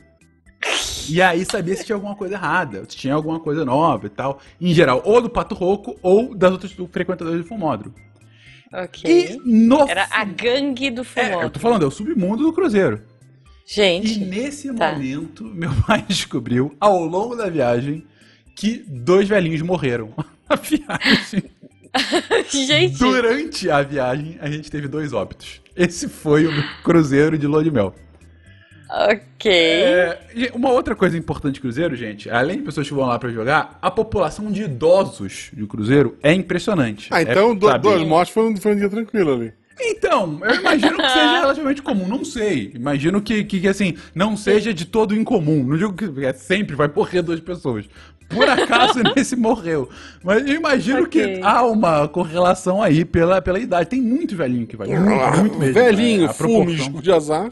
E 1.10 1.22
aí 1.22 1.44
sabia 1.44 1.76
se 1.76 1.84
tinha 1.86 1.96
alguma 1.98 2.16
coisa 2.16 2.36
errada, 2.36 2.86
se 2.88 2.96
tinha 2.96 3.14
alguma 3.14 3.40
coisa 3.40 3.66
nova 3.66 4.06
e 4.08 4.10
tal. 4.10 4.40
Em 4.60 4.74
geral, 4.74 5.02
ou 5.06 5.22
do 5.22 5.30
Pato 5.30 5.54
Roco 5.54 5.98
ou 6.02 6.34
das 6.34 6.52
outras 6.52 6.72
frequentadores 6.90 7.42
do 7.42 7.48
fumódromo. 7.48 7.94
Ok. 8.74 9.04
E 9.06 9.38
no 9.46 9.82
Era 9.88 10.08
a 10.10 10.24
gangue 10.24 10.90
do 10.90 11.02
É, 11.02 11.04
fumódromo. 11.04 11.42
eu 11.44 11.50
tô 11.50 11.60
falando, 11.60 11.84
é 11.84 11.88
o 11.88 11.92
submundo 11.92 12.44
do 12.44 12.54
Cruzeiro. 12.54 13.02
E 13.70 13.74
Gente, 13.76 14.20
nesse 14.20 14.74
tá. 14.74 14.94
momento, 14.94 15.44
meu 15.44 15.72
pai 15.86 16.04
descobriu, 16.08 16.74
ao 16.80 17.04
longo 17.06 17.36
da 17.36 17.50
viagem, 17.50 18.06
que 18.56 18.84
dois 18.88 19.28
velhinhos 19.28 19.62
morreram. 19.62 20.14
Na 20.50 20.56
viagem. 20.56 21.44
gente, 22.50 22.98
Durante 22.98 23.70
a 23.70 23.82
viagem, 23.82 24.38
a 24.42 24.50
gente 24.50 24.70
teve 24.70 24.88
dois 24.88 25.14
óbitos. 25.14 25.62
Esse 25.76 26.08
foi 26.08 26.46
o 26.46 26.52
meu 26.52 26.64
cruzeiro 26.84 27.38
de 27.38 27.48
lua 27.48 27.64
de 27.64 27.72
mel. 27.72 27.94
ok. 28.90 29.52
É, 29.52 30.20
uma 30.54 30.72
outra 30.72 30.96
coisa 30.96 31.18
importante 31.18 31.56
de 31.56 31.62
cruzeiro, 31.62 31.96
gente, 31.96 32.30
além 32.30 32.58
de 32.58 32.64
pessoas 32.64 32.88
que 32.88 32.94
vão 32.94 33.06
lá 33.06 33.18
pra 33.18 33.30
jogar, 33.30 33.78
a 33.82 33.92
população 33.92 34.52
de 34.52 34.64
idosos 34.64 35.50
de 35.54 35.66
cruzeiro 35.66 36.18
é 36.22 36.34
impressionante. 36.34 37.10
Ah, 37.12 37.22
então 37.22 37.52
é, 37.54 37.60
sabe? 37.60 37.84
duas 37.84 38.04
mortes 38.04 38.34
foi 38.34 38.44
um, 38.44 38.58
foi 38.58 38.74
um 38.74 38.78
dia 38.78 38.90
tranquilo 38.90 39.34
ali. 39.34 39.54
Então, 39.80 40.40
eu 40.44 40.56
imagino 40.56 40.98
que 40.98 41.10
seja 41.10 41.40
relativamente 41.42 41.82
comum, 41.82 42.08
não 42.08 42.24
sei. 42.24 42.72
Imagino 42.76 43.22
que, 43.22 43.44
que, 43.44 43.60
que, 43.60 43.68
assim, 43.68 43.98
não 44.14 44.38
seja 44.38 44.74
de 44.74 44.86
todo 44.86 45.16
incomum. 45.16 45.64
Não 45.64 45.78
digo 45.78 45.94
que 45.94 46.26
é, 46.26 46.34
sempre 46.34 46.76
vai 46.76 46.88
morrer 46.88 47.22
duas 47.22 47.40
pessoas. 47.40 47.86
Por 48.34 48.50
acaso 48.50 49.00
nesse 49.16 49.36
morreu. 49.36 49.90
Mas 50.24 50.48
eu 50.48 50.56
imagino 50.56 51.04
Ok. 51.04 51.38
que 51.38 51.42
há 51.44 51.64
uma 51.66 52.08
correlação 52.08 52.82
aí 52.82 53.06
pela, 53.06 53.42
pela 53.42 53.60
idade. 53.60 53.90
Tem 53.90 54.02
muito 54.02 54.36
velhinho 54.36 54.66
que 54.68 54.76
vai. 54.76 54.88
Muito, 54.88 55.40
muito 55.40 55.58
mesmo. 55.60 55.74
Velhinho, 55.74 56.24
É, 56.24 56.30
a 56.30 56.34
fume, 56.34 56.76
de 57.02 57.12
azar. 57.12 57.50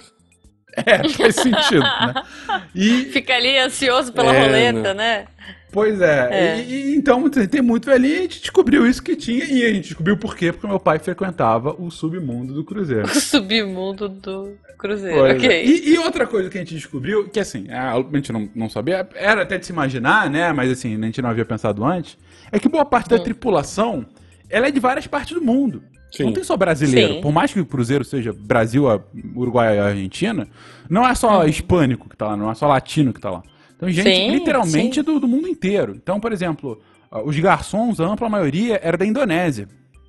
É, 0.73 1.07
faz 1.09 1.35
sentido, 1.35 1.81
né? 1.81 2.13
E, 2.73 3.05
Fica 3.11 3.33
ali 3.35 3.57
ansioso 3.57 4.13
pela 4.13 4.33
É, 4.33 4.41
roleta, 4.41 4.93
né? 4.93 5.25
Pois 5.71 6.01
é, 6.01 6.27
É. 6.31 6.61
E, 6.61 6.91
e 6.91 6.95
então 6.95 7.29
tem 7.29 7.61
muito 7.61 7.85
velhinho 7.85 8.13
e 8.13 8.17
a 8.17 8.21
gente 8.21 8.41
descobriu 8.41 8.85
isso 8.87 9.01
que 9.01 9.15
tinha. 9.15 9.43
E 9.45 9.65
a 9.65 9.73
gente 9.73 9.85
descobriu 9.85 10.17
por 10.17 10.35
quê? 10.35 10.51
Porque 10.51 10.67
meu 10.67 10.79
pai 10.79 10.99
frequentava 10.99 11.75
o 11.79 11.89
submundo 11.89 12.53
do 12.53 12.63
Cruzeiro. 12.63 13.05
O 13.05 13.19
submundo 13.19 14.07
do 14.09 14.53
Cruzeiro, 14.77 15.17
Pois 15.19 15.31
é. 15.31 15.35
ok. 15.35 15.65
E, 15.65 15.93
e 15.93 15.97
outra 15.97 16.25
coisa 16.27 16.49
que 16.49 16.57
a 16.57 16.61
gente 16.61 16.75
descobriu, 16.75 17.29
que 17.29 17.39
assim, 17.39 17.67
a 17.69 17.95
gente 18.15 18.31
não, 18.31 18.49
não 18.55 18.69
sabia, 18.69 19.07
era 19.15 19.43
até 19.43 19.57
de 19.57 19.65
se 19.65 19.71
imaginar, 19.71 20.29
né? 20.29 20.51
Mas 20.53 20.71
assim, 20.71 20.95
a 20.95 21.05
gente 21.05 21.21
não 21.21 21.29
havia 21.29 21.45
pensado 21.45 21.83
antes, 21.83 22.17
é 22.51 22.59
que 22.59 22.67
boa 22.69 22.85
parte 22.85 23.09
da 23.09 23.17
Hum. 23.17 23.23
tripulação 23.23 24.05
ela 24.49 24.67
é 24.67 24.71
de 24.71 24.79
várias 24.79 25.07
partes 25.07 25.33
do 25.33 25.41
mundo. 25.41 25.81
Sim. 26.11 26.25
Não 26.25 26.33
tem 26.33 26.43
só 26.43 26.57
brasileiro. 26.57 27.15
Sim. 27.15 27.21
Por 27.21 27.31
mais 27.31 27.53
que 27.53 27.59
o 27.59 27.65
Cruzeiro 27.65 28.03
seja 28.03 28.33
Brasil, 28.33 28.85
Uruguai 29.33 29.77
e 29.77 29.79
Argentina, 29.79 30.45
não 30.89 31.07
é 31.07 31.15
só 31.15 31.45
hispânico 31.45 32.09
que 32.09 32.17
tá 32.17 32.27
lá, 32.27 32.37
não 32.37 32.51
é 32.51 32.53
só 32.53 32.67
latino 32.67 33.13
que 33.13 33.21
tá 33.21 33.31
lá. 33.31 33.43
Então, 33.81 33.89
gente. 33.89 34.15
Sim, 34.15 34.31
literalmente 34.31 34.95
sim. 34.95 35.03
do, 35.03 35.19
do 35.19 35.27
mundo 35.27 35.47
inteiro. 35.47 35.93
Então, 35.95 36.19
por 36.19 36.31
exemplo, 36.31 36.79
os 37.25 37.37
garçons, 37.39 37.99
a 37.99 38.05
ampla 38.05 38.29
maioria, 38.29 38.79
era 38.83 38.95
da 38.97 39.05
Indonésia. 39.05 39.67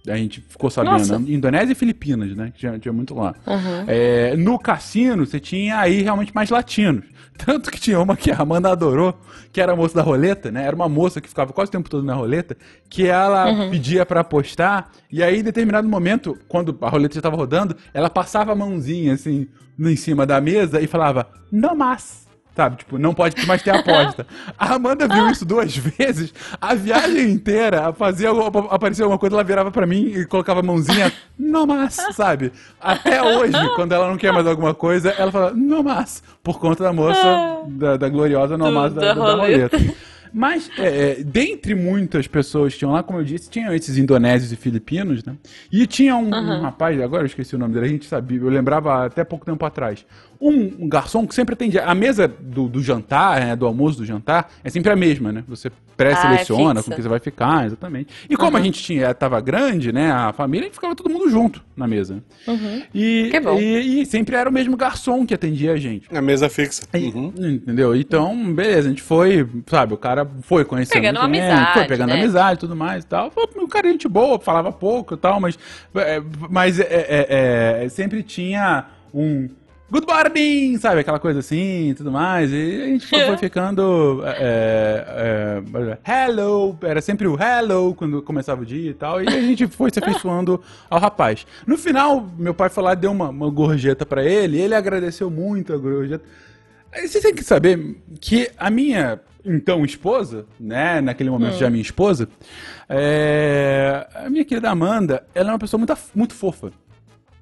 A 0.08 0.16
gente 0.16 0.40
ficou 0.48 0.68
sabendo. 0.68 0.92
Nossa. 0.98 1.14
Indonésia 1.14 1.72
e 1.72 1.76
Filipinas, 1.76 2.36
né? 2.36 2.50
Que 2.52 2.58
tinha, 2.58 2.76
tinha 2.78 2.92
muito 2.92 3.14
lá. 3.14 3.34
Uhum. 3.46 3.84
É, 3.86 4.36
no 4.36 4.58
cassino, 4.58 5.24
você 5.24 5.38
tinha 5.38 5.78
aí 5.78 6.02
realmente 6.02 6.34
mais 6.34 6.50
latinos. 6.50 7.04
Tanto 7.38 7.70
que 7.70 7.80
tinha 7.80 8.00
uma 8.00 8.16
que 8.16 8.30
a 8.30 8.36
Amanda 8.38 8.70
adorou, 8.70 9.16
que 9.52 9.60
era 9.60 9.72
a 9.72 9.76
moça 9.76 9.94
da 9.94 10.02
roleta, 10.02 10.50
né? 10.50 10.64
Era 10.64 10.74
uma 10.74 10.88
moça 10.88 11.20
que 11.20 11.28
ficava 11.28 11.52
quase 11.52 11.68
o 11.68 11.72
tempo 11.72 11.88
todo 11.88 12.04
na 12.04 12.14
roleta, 12.14 12.56
que 12.90 13.06
ela 13.06 13.48
Uhum. 13.48 13.70
pedia 13.70 14.04
pra 14.04 14.20
apostar, 14.20 14.90
e 15.10 15.22
aí, 15.22 15.38
em 15.38 15.42
determinado 15.44 15.88
momento, 15.88 16.36
quando 16.48 16.76
a 16.80 16.88
roleta 16.88 17.14
já 17.14 17.20
tava 17.22 17.36
rodando, 17.36 17.76
ela 17.94 18.10
passava 18.10 18.52
a 18.52 18.56
mãozinha, 18.56 19.14
assim, 19.14 19.46
em 19.78 19.96
cima 19.96 20.26
da 20.26 20.40
mesa 20.40 20.80
e 20.80 20.86
falava, 20.88 21.28
não 21.50 21.76
mais. 21.76 22.26
Sabe, 22.54 22.76
tipo, 22.76 22.98
não 22.98 23.14
pode 23.14 23.46
mais 23.46 23.62
ter 23.62 23.70
aposta. 23.70 24.26
A 24.58 24.74
Amanda 24.74 25.08
viu 25.08 25.30
isso 25.30 25.44
duas 25.44 25.74
vezes, 25.74 26.34
a 26.60 26.74
viagem 26.74 27.30
inteira, 27.30 27.92
fazia, 27.94 28.28
aparecia 28.70 29.04
alguma 29.04 29.18
coisa, 29.18 29.36
ela 29.36 29.44
virava 29.44 29.70
pra 29.70 29.86
mim 29.86 30.02
e 30.04 30.26
colocava 30.26 30.60
a 30.60 30.62
mãozinha, 30.62 31.10
não 31.38 31.66
mas, 31.66 31.94
sabe? 32.12 32.52
Até 32.78 33.22
hoje, 33.22 33.56
quando 33.74 33.92
ela 33.92 34.06
não 34.08 34.18
quer 34.18 34.32
mais 34.32 34.46
alguma 34.46 34.74
coisa, 34.74 35.10
ela 35.10 35.32
fala, 35.32 35.52
não 35.54 35.82
mas, 35.82 36.22
por 36.42 36.58
conta 36.60 36.84
da 36.84 36.92
moça, 36.92 37.62
da, 37.68 37.96
da 37.96 38.08
gloriosa 38.10 38.58
não 38.58 38.70
mas 38.70 38.92
da, 38.92 39.00
da 39.00 39.14
da, 39.14 39.24
da 39.24 39.32
roleta. 39.32 39.78
Mas, 40.32 40.70
é, 40.78 41.20
é, 41.20 41.24
dentre 41.24 41.74
muitas 41.74 42.26
pessoas 42.26 42.72
que 42.72 42.78
tinham 42.80 42.92
lá, 42.92 43.02
como 43.02 43.18
eu 43.18 43.24
disse, 43.24 43.50
tinham 43.50 43.74
esses 43.74 43.98
indonésios 43.98 44.52
e 44.52 44.56
filipinos, 44.56 45.22
né? 45.24 45.36
E 45.70 45.86
tinha 45.86 46.16
um, 46.16 46.28
um 46.28 46.60
rapaz, 46.62 47.00
agora 47.00 47.22
eu 47.22 47.26
esqueci 47.26 47.54
o 47.54 47.58
nome 47.58 47.74
dele, 47.74 47.86
a 47.86 47.88
gente 47.88 48.06
sabia, 48.06 48.38
eu 48.38 48.48
lembrava 48.48 49.04
até 49.04 49.24
pouco 49.24 49.44
tempo 49.44 49.64
atrás. 49.64 50.06
Um, 50.40 50.84
um 50.84 50.88
garçom 50.88 51.26
que 51.26 51.34
sempre 51.34 51.52
atendia. 51.54 51.84
A 51.84 51.94
mesa 51.94 52.26
do, 52.26 52.68
do 52.68 52.82
jantar, 52.82 53.40
né, 53.40 53.56
do 53.56 53.66
almoço 53.66 53.98
do 53.98 54.06
jantar, 54.06 54.50
é 54.64 54.70
sempre 54.70 54.90
a 54.90 54.96
mesma, 54.96 55.30
né? 55.30 55.44
Você 55.46 55.70
pré-seleciona 55.96 56.80
Ah, 56.80 56.80
é 56.80 56.82
com 56.82 56.90
que 56.90 57.02
você 57.02 57.08
vai 57.08 57.20
ficar, 57.20 57.66
exatamente. 57.66 58.12
E 58.28 58.36
como 58.36 58.56
a 58.56 58.60
gente 58.60 58.82
tinha, 58.82 59.12
tava 59.14 59.40
grande, 59.40 59.92
né? 59.92 60.10
A 60.10 60.32
família, 60.32 60.64
a 60.64 60.66
gente 60.66 60.74
ficava 60.74 60.94
todo 60.94 61.10
mundo 61.10 61.28
junto 61.30 61.62
na 61.76 61.86
mesa. 61.86 62.14
né? 62.14 62.20
E, 62.94 63.28
Que 63.30 63.40
bom. 63.40 63.58
E, 63.58 64.02
e 64.02 64.06
sempre 64.06 64.36
era 64.36 64.48
o 64.48 64.52
mesmo 64.52 64.76
garçom 64.76 65.24
que 65.24 65.34
atendia 65.34 65.72
a 65.72 65.76
gente. 65.76 66.08
A 66.14 66.20
mesa 66.20 66.48
fixa. 66.48 66.82
Uhum. 66.94 67.32
Entendeu? 67.36 67.94
Então, 67.94 68.52
beleza, 68.52 68.88
a 68.88 68.90
gente 68.90 69.02
foi, 69.02 69.48
sabe, 69.66 69.94
o 69.94 69.96
cara 69.96 70.28
foi 70.42 70.64
conhecendo 70.64 70.94
Pegando 71.00 71.16
gente, 71.20 71.24
amizade, 71.24 71.72
foi 71.72 71.84
pegando 71.86 72.08
né? 72.08 72.20
amizade 72.20 72.56
e 72.56 72.60
tudo 72.60 72.76
mais 72.76 73.04
e 73.04 73.06
tal. 73.06 73.30
Foi 73.30 73.46
um 73.56 73.68
cara 73.68 73.88
gente 73.88 74.08
boa, 74.08 74.38
falava 74.38 74.72
pouco 74.72 75.14
e 75.14 75.16
tal, 75.16 75.40
mas, 75.40 75.58
é, 75.94 76.22
mas 76.50 76.80
é, 76.80 76.86
é, 76.90 77.84
é, 77.84 77.88
sempre 77.88 78.22
tinha 78.22 78.86
um 79.14 79.48
good 79.92 80.06
morning, 80.06 80.78
sabe, 80.78 81.00
aquela 81.00 81.18
coisa 81.18 81.40
assim 81.40 81.90
e 81.90 81.94
tudo 81.94 82.10
mais. 82.10 82.50
E 82.50 82.82
a 82.82 82.86
gente 82.86 83.06
foi, 83.06 83.20
foi 83.28 83.36
ficando 83.36 84.22
é, 84.24 85.60
é, 86.06 86.24
hello, 86.24 86.78
era 86.80 87.02
sempre 87.02 87.28
o 87.28 87.36
hello 87.38 87.94
quando 87.94 88.22
começava 88.22 88.62
o 88.62 88.64
dia 88.64 88.90
e 88.90 88.94
tal, 88.94 89.22
e 89.22 89.28
a 89.28 89.32
gente 89.42 89.66
foi 89.66 89.90
se 89.90 89.98
afeiçoando 89.98 90.62
ao 90.88 90.98
rapaz. 90.98 91.46
No 91.66 91.76
final, 91.76 92.26
meu 92.38 92.54
pai 92.54 92.70
foi 92.70 92.82
lá, 92.82 92.94
deu 92.94 93.12
uma, 93.12 93.28
uma 93.28 93.50
gorjeta 93.50 94.06
pra 94.06 94.24
ele, 94.24 94.56
e 94.56 94.60
ele 94.62 94.74
agradeceu 94.74 95.30
muito 95.30 95.74
a 95.74 95.76
gorjeta. 95.76 96.24
Você 97.06 97.20
tem 97.20 97.34
que 97.34 97.44
saber 97.44 97.96
que 98.18 98.50
a 98.56 98.70
minha 98.70 99.20
então 99.44 99.84
esposa, 99.84 100.46
né, 100.58 101.00
naquele 101.00 101.28
momento 101.28 101.56
já 101.56 101.68
minha 101.68 101.82
esposa, 101.82 102.28
é, 102.88 104.06
a 104.14 104.30
minha 104.30 104.44
querida 104.44 104.70
Amanda, 104.70 105.24
ela 105.34 105.50
é 105.50 105.52
uma 105.52 105.58
pessoa 105.58 105.78
muito, 105.78 105.94
muito 106.14 106.34
fofa. 106.34 106.72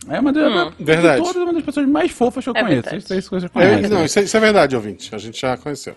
É 0.09 0.19
uma 0.19 0.33
das, 0.33 0.51
Hum. 0.53 0.73
de 0.79 0.85
Verdade. 0.85 1.23
todas 1.23 1.43
uma 1.43 1.53
das 1.53 1.63
pessoas 1.63 1.87
mais 1.89 2.11
fofas 2.11 2.43
que 2.43 2.51
eu 2.51 2.55
É 2.57 2.63
conheço. 2.63 2.97
Isso, 2.97 3.13
é 3.13 3.19
isso 3.19 3.29
que 3.31 3.41
você 3.41 3.47
É, 3.47 3.49
conhece. 3.51 3.89
não, 3.89 4.05
isso 4.05 4.19
é, 4.19 4.23
isso 4.23 4.37
é 4.37 4.41
verdade, 4.41 4.75
ouvinte. 4.77 5.15
A 5.15 5.19
gente 5.19 5.41
já 5.41 5.57
conheceu. 5.57 5.95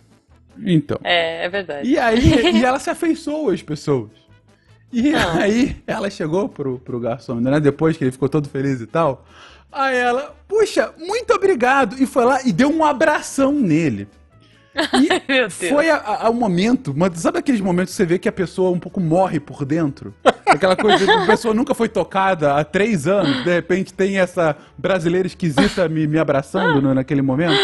Então. 0.65 0.99
É, 1.03 1.45
é 1.45 1.49
verdade. 1.49 1.89
E 1.89 1.97
aí, 1.97 2.19
e 2.59 2.65
ela 2.65 2.79
se 2.79 2.89
afeiçoou 2.89 3.49
às 3.49 3.61
pessoas. 3.61 4.09
E 4.91 5.13
Ah. 5.15 5.33
aí, 5.39 5.77
ela 5.87 6.09
chegou 6.09 6.47
pro, 6.49 6.77
pro 6.79 6.99
garçom, 6.99 7.35
né? 7.39 7.59
Depois 7.59 7.97
que 7.97 8.03
ele 8.03 8.11
ficou 8.11 8.29
todo 8.29 8.47
feliz 8.49 8.81
e 8.81 8.85
tal. 8.85 9.25
Aí 9.71 9.97
ela, 9.97 10.35
puxa, 10.47 10.93
muito 10.99 11.33
obrigado. 11.33 11.95
E 12.01 12.05
foi 12.05 12.25
lá 12.25 12.41
e 12.45 12.51
deu 12.51 12.69
um 12.69 12.83
abração 12.85 13.51
nele. 13.53 14.07
E 14.75 15.49
foi 15.69 15.89
a- 15.89 15.97
a- 15.97 16.25
ao 16.27 16.33
momento, 16.33 16.93
mas 16.95 17.19
sabe 17.19 17.37
aqueles 17.39 17.61
momentos 17.61 17.93
que 17.93 17.97
você 17.97 18.05
vê 18.05 18.17
que 18.19 18.27
a 18.27 18.31
pessoa 18.31 18.71
um 18.71 18.79
pouco 18.79 18.99
morre 18.99 19.39
por 19.39 19.65
dentro? 19.65 20.13
Aquela 20.45 20.75
coisa 20.75 21.05
de 21.05 21.11
a 21.11 21.25
pessoa 21.25 21.53
nunca 21.53 21.73
foi 21.73 21.87
tocada 21.89 22.55
há 22.55 22.63
três 22.63 23.07
anos, 23.07 23.43
de 23.43 23.53
repente 23.53 23.93
tem 23.93 24.17
essa 24.19 24.55
brasileira 24.77 25.27
esquisita 25.27 25.87
me, 25.87 26.07
me 26.07 26.17
abraçando 26.19 26.81
no- 26.81 26.93
naquele 26.93 27.21
momento. 27.21 27.57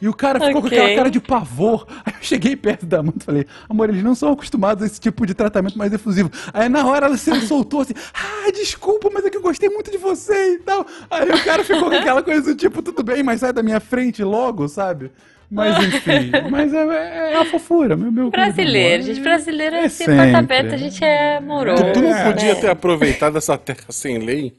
E 0.00 0.08
o 0.08 0.12
cara 0.14 0.40
ficou 0.40 0.60
com 0.60 0.66
Ok. 0.66 0.76
aquela 0.76 0.96
cara 0.96 1.10
de 1.12 1.20
pavor. 1.20 1.86
Aí 2.04 2.12
eu 2.12 2.22
cheguei 2.22 2.56
perto 2.56 2.84
da 2.84 2.98
Amanda 2.98 3.18
e 3.20 3.24
falei, 3.24 3.46
amor, 3.70 3.88
eles 3.88 4.02
não 4.02 4.16
são 4.16 4.32
acostumados 4.32 4.82
a 4.82 4.86
esse 4.86 4.98
tipo 5.00 5.24
de 5.24 5.32
tratamento 5.32 5.78
mais 5.78 5.92
efusivo. 5.92 6.28
Aí 6.52 6.68
na 6.68 6.84
hora 6.84 7.06
ela 7.06 7.16
se 7.16 7.32
soltou 7.46 7.82
assim, 7.82 7.94
ah, 8.12 8.50
desculpa, 8.52 9.08
mas 9.14 9.24
é 9.24 9.30
que 9.30 9.36
eu 9.36 9.42
gostei 9.42 9.68
muito 9.68 9.92
de 9.92 9.98
você 9.98 10.54
e 10.54 10.58
tal. 10.58 10.84
Aí 11.08 11.30
o 11.30 11.44
cara 11.44 11.62
ficou 11.62 11.88
com 11.88 11.96
aquela 11.96 12.20
coisa 12.20 12.42
do 12.52 12.56
tipo, 12.56 12.82
tudo 12.82 13.04
bem, 13.04 13.22
mas 13.22 13.38
sai 13.40 13.52
da 13.52 13.62
minha 13.62 13.78
frente 13.78 14.24
logo, 14.24 14.66
sabe? 14.66 15.12
Mas 15.54 15.76
enfim, 15.84 16.30
mas 16.50 16.72
é, 16.72 17.32
é 17.34 17.36
a 17.36 17.44
fofura, 17.44 17.96
meu, 17.96 18.10
meu 18.10 18.30
Brasileiro, 18.30 19.02
gente. 19.02 19.20
Brasileiro 19.20 19.76
é 19.76 19.82
É 19.82 19.84
assim, 19.84 20.04
porta 20.06 20.32
sempre. 20.32 20.36
aberta, 20.38 20.74
a 20.74 20.78
gente 20.78 21.04
é 21.04 21.36
amoroso. 21.36 21.84
Tu, 21.84 21.92
tu 21.92 22.00
não 22.02 22.14
É, 22.14 22.24
podia 22.32 22.56
ter 22.56 22.70
aproveitado 22.70 23.36
essa 23.36 23.58
terra 23.58 23.84
sem 23.90 24.18
lei 24.18 24.54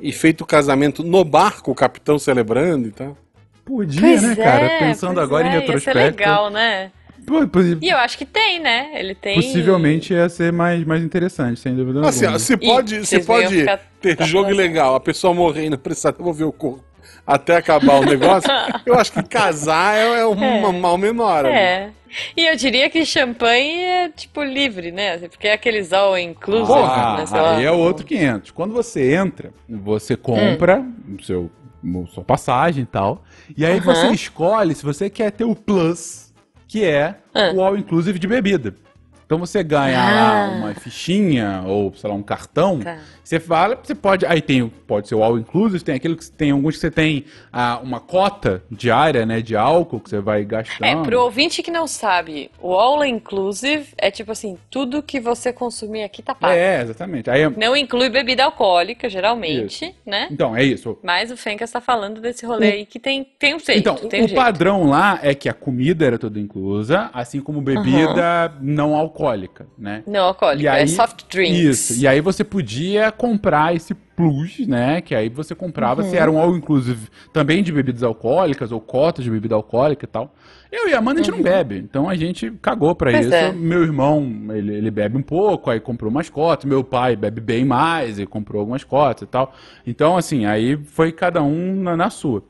e 0.00 0.12
feito 0.12 0.42
o 0.42 0.46
casamento 0.46 1.02
no 1.02 1.24
barco, 1.24 1.70
o 1.70 1.74
capitão 1.74 2.18
celebrando 2.18 2.88
e 2.88 2.92
tal? 2.92 3.16
Podia, 3.64 4.00
Pois 4.00 4.22
né, 4.22 4.32
é, 4.32 4.36
cara? 4.36 4.78
Pensando 4.78 5.20
agora 5.20 5.46
é, 5.46 5.50
em 5.50 5.52
Ia 5.54 5.60
ser 5.80 5.96
retrospecto. 5.96 5.98
legal, 5.98 6.50
né? 6.50 6.92
E 7.82 7.90
eu 7.90 7.98
acho 7.98 8.16
que 8.16 8.24
tem, 8.24 8.58
né? 8.58 8.90
Ele 8.94 9.14
tem. 9.14 9.34
Possivelmente 9.34 10.14
ia 10.14 10.28
ser 10.28 10.52
mais, 10.52 10.82
mais 10.84 11.02
interessante, 11.02 11.60
sem 11.60 11.74
dúvida 11.74 12.00
Assim, 12.08 12.24
ó, 12.24 12.28
alguma. 12.28 12.38
se 12.38 12.56
pode, 12.56 13.06
se 13.06 13.20
pode 13.20 13.64
ter 14.00 14.16
jogo 14.24 14.50
legal, 14.50 14.94
a 14.94 15.00
pessoa 15.00 15.34
morrer 15.34 15.68
não 15.68 15.76
precisar 15.76 16.12
devolver 16.12 16.46
o 16.46 16.52
corpo 16.52 16.87
até 17.28 17.56
acabar 17.56 18.00
o 18.00 18.04
negócio, 18.04 18.50
eu 18.86 18.94
acho 18.94 19.12
que 19.12 19.22
casar 19.22 19.94
é, 19.94 20.20
é 20.20 20.26
um 20.26 20.42
É. 20.42 20.72
mal 20.72 20.96
menor. 20.96 21.44
ali. 21.44 21.54
É. 21.54 21.90
E 22.34 22.46
eu 22.46 22.56
diria 22.56 22.88
que 22.88 23.04
champanhe 23.04 23.82
é, 23.84 24.08
tipo, 24.08 24.42
livre, 24.42 24.90
né? 24.90 25.18
Porque 25.28 25.46
é 25.46 25.52
aqueles 25.52 25.92
all 25.92 26.16
inclusive, 26.18 26.66
Porra, 26.66 27.18
né? 27.18 27.26
Sei 27.26 27.38
lá. 27.40 27.56
aí 27.58 27.64
é 27.66 27.70
outro 27.70 28.06
500. 28.06 28.50
Quando 28.50 28.72
você 28.72 29.14
entra, 29.14 29.52
você 29.68 30.16
compra 30.16 30.82
o 31.18 31.22
seu, 31.22 31.50
sua 32.14 32.24
passagem 32.24 32.84
e 32.84 32.86
tal, 32.86 33.22
e 33.54 33.64
aí 33.66 33.76
Uhum. 33.76 33.82
você 33.84 34.06
escolhe 34.08 34.74
se 34.74 34.82
você 34.84 35.10
quer 35.10 35.30
ter 35.30 35.44
o 35.44 35.54
plus, 35.54 36.32
que 36.66 36.82
é 36.82 37.16
Ah. 37.34 37.52
o 37.54 37.62
all 37.62 37.76
inclusive 37.76 38.18
de 38.18 38.26
bebida. 38.26 38.74
Então 39.28 39.36
você 39.38 39.62
ganha 39.62 40.00
Ah. 40.00 40.10
lá 40.48 40.56
uma 40.56 40.74
fichinha 40.74 41.62
ou, 41.66 41.92
sei 41.94 42.08
lá, 42.08 42.16
um 42.16 42.22
cartão. 42.22 42.78
Tá. 42.80 42.96
Você 43.22 43.38
fala, 43.38 43.78
você 43.82 43.94
pode. 43.94 44.24
Aí 44.24 44.40
tem, 44.40 44.62
o- 44.62 44.70
pode 44.70 45.06
ser 45.06 45.14
o 45.16 45.22
all 45.22 45.38
inclusive, 45.38 45.84
tem 45.84 45.94
aquilo 45.96 46.16
que 46.16 46.30
tem 46.30 46.50
alguns 46.50 46.76
que 46.76 46.80
você 46.80 46.90
tem 46.90 47.26
ah, 47.52 47.78
uma 47.82 48.00
cota 48.00 48.62
diária, 48.70 49.26
né, 49.26 49.42
de 49.42 49.54
álcool 49.54 50.00
que 50.00 50.08
você 50.08 50.18
vai 50.18 50.46
gastando. 50.46 50.82
É, 50.86 50.96
pro 51.02 51.20
ouvinte 51.20 51.62
que 51.62 51.70
não 51.70 51.86
sabe, 51.86 52.50
o 52.58 52.72
all 52.72 53.04
inclusive 53.04 53.88
é 53.98 54.10
tipo 54.10 54.32
assim, 54.32 54.56
tudo 54.70 55.02
que 55.02 55.20
você 55.20 55.52
consumir 55.52 56.04
aqui 56.04 56.22
tá 56.22 56.34
pago. 56.34 56.54
É, 56.54 56.80
exatamente. 56.80 57.28
Aí, 57.28 57.46
Não 57.50 57.76
inclui 57.76 58.08
bebida 58.08 58.44
alcoólica, 58.44 59.10
geralmente, 59.10 59.94
né? 60.06 60.28
então, 60.30 60.56
é 60.56 60.64
isso. 60.64 60.96
Mas 61.02 61.30
o 61.30 61.36
Fencas 61.36 61.70
tá 61.70 61.82
falando 61.82 62.22
desse 62.22 62.46
rolê 62.46 62.72
aí 62.72 62.86
que 62.86 62.98
tem, 62.98 63.24
tem 63.38 63.54
um 63.54 63.58
jeito, 63.58 63.78
Então, 63.80 63.94
tem 63.96 64.22
um 64.22 64.24
o 64.24 64.28
jeito. 64.28 64.40
padrão 64.40 64.84
lá 64.86 65.18
é 65.22 65.34
que 65.34 65.50
a 65.50 65.54
comida 65.54 66.06
era 66.06 66.18
toda 66.18 66.40
inclusa, 66.40 67.10
assim 67.12 67.40
como 67.42 67.60
bebida 67.60 68.54
não 68.62 68.94
alcoólica, 68.94 69.17
né? 69.78 70.02
Não 70.06 70.24
alcoólico, 70.24 70.62
E 70.62 70.66
é 70.66 70.70
aí- 70.70 70.88
soft 70.88 71.24
drinks. 71.30 71.90
Isso. 71.90 72.00
E 72.02 72.06
aí 72.06 72.20
você 72.20 72.44
podia 72.44 73.10
comprar 73.10 73.74
esse 73.74 73.94
plus, 73.94 74.58
né? 74.66 75.00
Que 75.00 75.14
aí 75.14 75.28
você 75.28 75.54
comprava 75.54 76.02
Uhum. 76.02 76.10
se 76.10 76.16
era 76.16 76.30
um 76.30 76.38
all 76.38 76.56
inclusive 76.56 77.08
também 77.32 77.62
de 77.62 77.72
bebidas 77.72 78.02
alcoólicas 78.02 78.72
ou 78.72 78.80
cotas 78.80 79.24
de 79.24 79.30
bebida 79.30 79.54
alcoólica 79.54 80.04
e 80.04 80.08
tal. 80.08 80.34
Eu 80.70 80.88
e 80.88 80.92
a 80.94 80.98
Amanda 80.98 81.20
a 81.20 81.22
gente 81.22 81.32
não 81.34 81.42
bebe, 81.42 81.78
então 81.78 82.08
a 82.10 82.14
gente 82.14 82.50
cagou 82.60 82.94
pra 82.94 83.10
Uhum. 83.10 83.16
Pois 83.16 83.26
isso. 83.26 83.34
é. 83.34 83.52
Meu 83.52 83.82
irmão, 83.82 84.26
ele, 84.50 84.74
ele 84.74 84.90
bebe 84.90 85.16
um 85.16 85.22
pouco, 85.22 85.70
aí 85.70 85.80
comprou 85.80 86.10
umas 86.10 86.28
cotas. 86.28 86.64
Meu 86.66 86.84
pai 86.84 87.16
bebe 87.16 87.40
bem 87.40 87.64
mais 87.64 88.18
e 88.18 88.26
comprou 88.26 88.60
algumas 88.60 88.84
cotas 88.84 89.22
e 89.22 89.26
tal. 89.26 89.54
Então, 89.86 90.16
assim, 90.16 90.44
aí 90.46 90.76
foi 90.76 91.10
cada 91.12 91.42
um 91.42 91.74
na, 91.82 91.96
na 91.96 92.10
sua. 92.10 92.42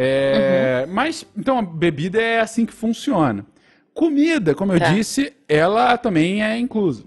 É, 0.00 0.86
Mas, 0.88 1.26
então, 1.36 1.58
a 1.58 1.62
bebida 1.62 2.20
é 2.22 2.40
assim 2.40 2.64
que 2.64 2.72
funciona. 2.72 3.44
Comida, 3.98 4.54
como 4.54 4.72
eu 4.72 4.78
Tá. 4.78 4.92
disse, 4.92 5.32
ela 5.48 5.98
também 5.98 6.40
é 6.40 6.56
inclusa. 6.56 7.02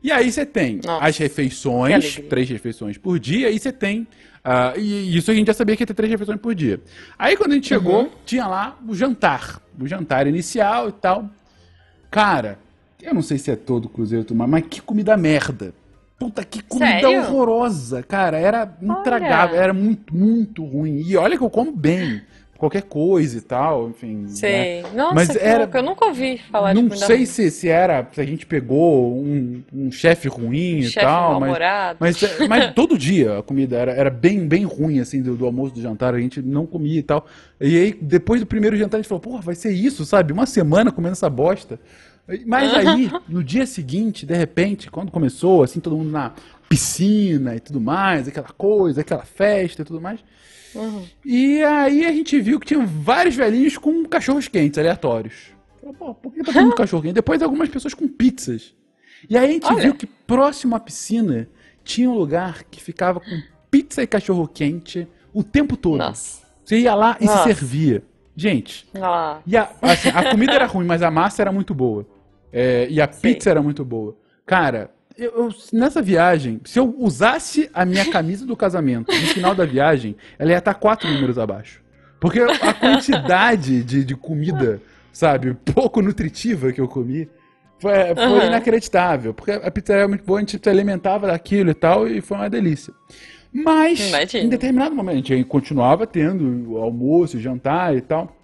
E 0.00 0.12
aí 0.12 0.30
você 0.30 0.46
tem 0.46 0.80
Nossa, 0.84 1.04
as 1.04 1.18
refeições, 1.18 2.20
três 2.30 2.48
refeições 2.48 2.96
por 2.96 3.18
dia, 3.18 3.50
e 3.50 3.58
você 3.58 3.72
tem. 3.72 4.06
ah, 4.44 4.72
e 4.76 5.16
isso 5.16 5.32
a 5.32 5.34
gente 5.34 5.48
já 5.48 5.52
sabia 5.52 5.76
que 5.76 5.82
ia 5.82 5.86
ter 5.88 5.94
três 5.94 6.08
refeições 6.10 6.38
por 6.40 6.54
dia. 6.54 6.80
Aí 7.18 7.36
quando 7.36 7.50
a 7.50 7.54
gente 7.56 7.66
chegou, 7.66 8.02
Uhum. 8.04 8.10
tinha 8.24 8.46
lá 8.46 8.78
o 8.86 8.94
jantar. 8.94 9.60
O 9.80 9.84
jantar 9.88 10.28
inicial 10.28 10.88
e 10.88 10.92
tal. 10.92 11.28
Cara, 12.10 12.56
eu 13.02 13.12
não 13.12 13.20
sei 13.22 13.36
se 13.36 13.50
é 13.50 13.56
todo 13.56 13.88
cruzeiro 13.88 14.24
tomar, 14.24 14.46
mas 14.46 14.64
que 14.70 14.80
comida 14.80 15.16
merda. 15.16 15.74
Puta, 16.18 16.44
que 16.44 16.62
comida 16.62 17.00
Sério? 17.00 17.20
horrorosa, 17.20 18.02
cara. 18.02 18.38
Era 18.38 18.76
intragável, 18.80 19.56
Olha. 19.56 19.64
era 19.64 19.72
muito, 19.74 20.14
muito 20.14 20.64
ruim. 20.64 21.00
E 21.06 21.16
olha 21.16 21.36
que 21.36 21.42
eu 21.44 21.50
como 21.50 21.70
bem. 21.72 22.22
Qualquer 22.58 22.82
coisa 22.82 23.38
e 23.38 23.40
tal, 23.40 23.88
enfim. 23.88 24.16
né? 24.16 24.28
Sei. 24.30 24.82
Nossa, 24.92 25.14
Mas 25.14 25.28
que 25.30 25.38
era- 25.38 25.58
louco. 25.60 25.76
Eu 25.76 25.82
nunca 25.84 26.06
ouvi 26.06 26.38
falar 26.50 26.74
de 26.74 26.82
Não 26.82 26.90
sei 26.96 27.24
se, 27.24 27.52
se 27.52 27.68
era, 27.68 28.04
se 28.12 28.20
a 28.20 28.24
gente 28.24 28.44
pegou 28.46 29.16
um, 29.16 29.62
um 29.72 29.92
chefe 29.92 30.26
ruim 30.26 30.78
e 30.78 30.86
Chefe 30.88 31.06
tal, 31.06 31.38
mas, 31.38 31.56
mas, 32.00 32.20
é, 32.20 32.48
mas 32.48 32.74
todo 32.74 32.98
dia 32.98 33.38
a 33.38 33.42
comida 33.44 33.76
era, 33.76 33.92
era 33.92 34.10
bem, 34.10 34.48
bem 34.48 34.64
ruim, 34.64 34.98
assim, 34.98 35.22
do, 35.22 35.36
do 35.36 35.46
almoço, 35.46 35.72
do 35.76 35.80
jantar, 35.80 36.14
a 36.16 36.18
gente 36.20 36.42
não 36.42 36.66
comia 36.66 36.98
e 36.98 37.02
tal. 37.04 37.24
E 37.60 37.78
aí, 37.78 37.96
depois 38.02 38.40
do 38.40 38.46
primeiro 38.46 38.76
jantar, 38.76 38.96
a 38.98 39.00
gente 39.02 39.08
falou, 39.08 39.20
porra, 39.20 39.40
vai 39.40 39.54
ser 39.54 39.70
isso, 39.70 40.04
sabe? 40.04 40.32
Uma 40.32 40.44
semana 40.44 40.90
comendo 40.90 41.12
essa 41.12 41.30
bosta. 41.30 41.78
Mas 42.44 42.74
aí, 42.74 43.08
no 43.28 43.44
dia 43.44 43.66
seguinte, 43.66 44.26
de 44.26 44.34
repente, 44.34 44.90
quando 44.90 45.12
começou, 45.12 45.62
assim, 45.62 45.78
todo 45.78 45.96
mundo 45.96 46.10
na 46.10 46.32
piscina 46.68 47.54
e 47.54 47.60
tudo 47.60 47.80
mais, 47.80 48.26
aquela 48.26 48.48
coisa, 48.48 49.00
aquela 49.00 49.24
festa 49.24 49.82
e 49.82 49.84
tudo 49.84 50.00
mais. 50.00 50.18
Uhum. 50.74 51.04
E 51.24 51.62
aí 51.62 52.04
a 52.04 52.12
gente 52.12 52.38
viu 52.40 52.58
que 52.60 52.66
tinham 52.66 52.86
vários 52.86 53.34
velhinhos 53.34 53.76
com 53.78 54.04
cachorros 54.04 54.48
quentes 54.48 54.78
aleatórios. 54.78 55.34
Pô, 55.98 56.14
por 56.14 56.32
que 56.32 56.42
tá 56.42 56.52
cachorro 56.76 57.02
quente? 57.02 57.14
Depois 57.14 57.42
algumas 57.42 57.68
pessoas 57.68 57.94
com 57.94 58.06
pizzas. 58.06 58.74
E 59.28 59.36
aí 59.36 59.48
a 59.48 59.52
gente 59.52 59.66
Olha. 59.66 59.82
viu 59.82 59.94
que 59.94 60.06
próximo 60.06 60.76
à 60.76 60.80
piscina 60.80 61.48
tinha 61.82 62.08
um 62.10 62.14
lugar 62.14 62.64
que 62.64 62.82
ficava 62.82 63.18
com 63.20 63.42
pizza 63.70 64.02
e 64.02 64.06
cachorro 64.06 64.46
quente 64.46 65.08
o 65.32 65.42
tempo 65.42 65.76
todo. 65.76 65.98
Nossa. 65.98 66.46
Você 66.64 66.78
ia 66.80 66.94
lá 66.94 67.16
e 67.20 67.24
Nossa. 67.24 67.38
se 67.38 67.54
servia. 67.54 68.02
Gente, 68.36 68.88
Ah, 68.94 69.40
e 69.44 69.56
a, 69.56 69.68
assim, 69.82 70.10
a 70.10 70.30
comida 70.30 70.52
era 70.52 70.66
ruim, 70.66 70.86
mas 70.86 71.02
a 71.02 71.10
massa 71.10 71.42
era 71.42 71.50
muito 71.50 71.74
boa. 71.74 72.06
É, 72.52 72.86
e 72.88 73.00
a 73.00 73.10
Sei. 73.10 73.34
pizza 73.34 73.50
era 73.50 73.60
muito 73.60 73.84
boa. 73.84 74.16
Cara, 74.46 74.90
eu- 75.18 75.48
nessa 75.72 76.00
viagem, 76.00 76.60
se 76.64 76.78
eu 76.78 76.94
usasse 76.98 77.68
a 77.74 77.84
minha 77.84 78.06
camisa 78.10 78.46
do 78.46 78.56
casamento 78.56 79.10
no 79.12 79.26
final 79.28 79.54
da 79.54 79.64
viagem, 79.66 80.16
ela 80.38 80.52
ia 80.52 80.58
estar 80.58 80.74
quatro 80.74 81.10
números 81.12 81.38
abaixo. 81.38 81.80
Porque 82.20 82.40
a 82.40 82.72
quantidade 82.74 83.82
de, 83.84 84.04
de 84.04 84.16
comida, 84.16 84.80
sabe, 85.12 85.54
pouco 85.74 86.00
nutritiva 86.02 86.72
que 86.72 86.80
eu 86.80 86.88
comi, 86.88 87.28
foi, 87.78 87.92
foi 88.14 88.24
Aham. 88.24 88.46
inacreditável. 88.46 89.32
Porque 89.34 89.52
a 89.52 89.70
pizza 89.70 89.92
era 89.92 90.08
muito 90.08 90.24
boa, 90.24 90.38
a 90.38 90.42
gente 90.42 90.58
se 90.62 90.68
alimentava 90.68 91.26
daquilo 91.28 91.70
e 91.70 91.74
tal, 91.74 92.08
e 92.08 92.20
foi 92.20 92.36
uma 92.36 92.50
delícia. 92.50 92.92
Mas, 93.52 94.00
Imagino. 94.08 94.44
em 94.44 94.48
determinado 94.48 94.94
momento, 94.94 95.32
a 95.32 95.36
gente 95.36 95.46
continuava 95.46 96.06
tendo 96.06 96.72
o 96.72 96.78
almoço, 96.78 97.38
jantar 97.40 97.96
e 97.96 98.00
tal. 98.00 98.36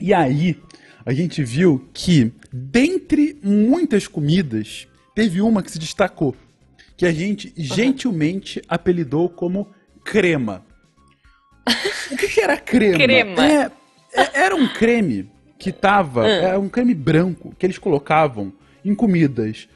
E 0.00 0.12
aí, 0.12 0.60
a 1.06 1.12
gente 1.12 1.42
viu 1.42 1.88
que, 1.94 2.32
dentre 2.52 3.38
muitas 3.42 4.06
comidas, 4.08 4.86
teve 5.14 5.40
uma 5.40 5.62
que 5.62 5.70
se 5.70 5.78
destacou. 5.78 6.34
Que 6.96 7.06
a 7.06 7.12
gente 7.12 7.52
gentilmente 7.56 8.62
apelidou 8.68 9.28
como 9.28 9.68
crema. 10.04 10.64
O 12.10 12.16
que, 12.16 12.28
que 12.28 12.40
era 12.40 12.56
crema? 12.56 12.94
Crema. 12.98 13.44
É, 13.44 13.70
é- 14.12 14.30
era 14.42 14.54
um 14.54 14.68
creme 14.68 15.28
que 15.58 15.72
tava. 15.72 16.24
Ah. 16.24 16.28
Era 16.28 16.60
um 16.60 16.68
creme 16.68 16.94
branco 16.94 17.54
que 17.58 17.66
eles 17.66 17.78
colocavam 17.78 18.52
em 18.84 18.94
comidas 18.94 19.68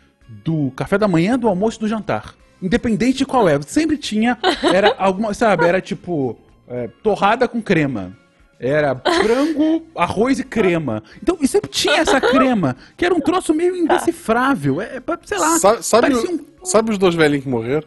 do 0.45 0.71
café 0.77 0.99
da 0.99 1.09
manhã, 1.09 1.39
do 1.39 1.49
almoço 1.49 1.79
e 1.79 1.81
do 1.81 1.89
jantar. 1.89 2.35
Independente 2.61 3.19
de 3.19 3.27
qual 3.27 3.49
é. 3.49 3.61
Sempre 3.63 3.97
tinha. 3.97 4.39
Era 4.73 4.95
alguma. 4.99 5.33
Sabe? 5.35 5.65
Era 5.65 5.81
tipo. 5.81 6.39
é, 6.69 6.89
torrada 7.03 7.49
com 7.49 7.61
crema. 7.63 8.17
Era 8.61 8.97
frango, 8.97 9.87
arroz 9.95 10.39
e 10.41 10.45
crema. 10.45 11.03
Então, 11.23 11.39
e 11.41 11.47
sempre 11.47 11.71
tinha 11.71 11.99
essa 11.99 12.21
crema, 12.21 12.77
que 12.97 13.05
era 13.05 13.15
um 13.15 13.21
troço 13.21 13.55
meio 13.55 13.77
indecifrável. 13.77 14.81
É, 14.83 14.97
é, 14.97 15.03
sei 15.25 15.39
lá. 15.39 15.59
Sa- 15.59 15.81
sabe, 15.83 16.09
parecia 16.11 16.31
o- 16.31 16.35
um 16.41 16.65
sabe 16.67 16.91
os 16.91 16.99
dois 16.99 17.15
velhinhos 17.15 17.45
que 17.45 17.51
morreram? 17.51 17.87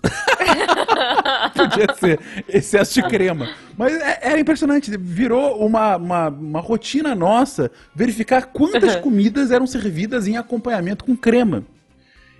Podia 1.54 1.86
ser 1.98 2.20
excesso 2.48 2.94
de 2.94 3.02
crema. 3.02 3.48
Mas 3.76 3.92
é- 3.94 4.18
era 4.22 4.40
impressionante. 4.40 4.96
Virou 4.96 5.58
uma, 5.66 5.96
uma, 5.96 6.28
uma 6.28 6.60
rotina 6.60 7.14
nossa 7.14 7.70
verificar 7.94 8.46
quantas 8.46 8.96
comidas 8.96 9.50
eram 9.50 9.66
servidas 9.66 10.26
em 10.28 10.36
acompanhamento 10.36 11.04
com 11.04 11.16
crema. 11.16 11.64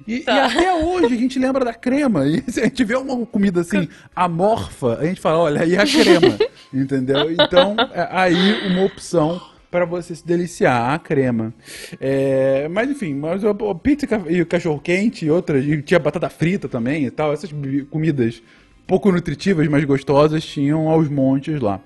E, 0.07 0.21
Tá. 0.21 0.35
e 0.37 0.39
até 0.39 0.75
hoje 0.75 1.15
a 1.15 1.19
gente 1.19 1.39
lembra 1.39 1.65
da 1.65 1.75
crema. 1.75 2.27
E 2.27 2.43
se 2.51 2.61
a 2.61 2.65
gente 2.65 2.85
vê 2.85 2.97
uma 2.97 3.25
comida 3.27 3.61
assim, 3.61 3.89
amorfa, 4.15 4.99
a 4.99 5.05
gente 5.05 5.21
fala, 5.21 5.39
olha, 5.39 5.63
aí 5.63 5.75
é 5.75 5.81
a 5.81 5.87
crema. 5.87 6.39
entendeu? 6.73 7.31
Então, 7.33 7.77
é 7.93 8.09
aí 8.11 8.69
uma 8.69 8.85
opção 8.85 9.41
para 9.71 9.85
você 9.85 10.15
se 10.15 10.27
deliciar, 10.27 10.95
a 10.95 10.99
crema. 10.99 11.53
É, 12.01 12.69
mas 12.69 12.91
enfim, 12.91 13.15
mas 13.15 13.45
a, 13.45 13.55
pizza 13.75 14.07
e 14.29 14.41
o 14.41 14.47
cachorro 14.47 14.81
quente 14.81 15.27
e 15.27 15.31
outras, 15.31 15.65
e 15.65 15.83
tinha 15.83 15.99
batata 16.01 16.29
frita 16.31 16.69
também 16.69 17.05
e 17.05 17.11
tal, 17.11 17.33
essas 17.33 17.51
comidas 17.91 18.43
pouco 18.87 19.13
nutritivas, 19.13 19.69
mas 19.69 19.85
gostosas, 19.85 20.45
tinham 20.45 20.89
aos 20.89 21.09
montes 21.09 21.61
lá. 21.61 21.81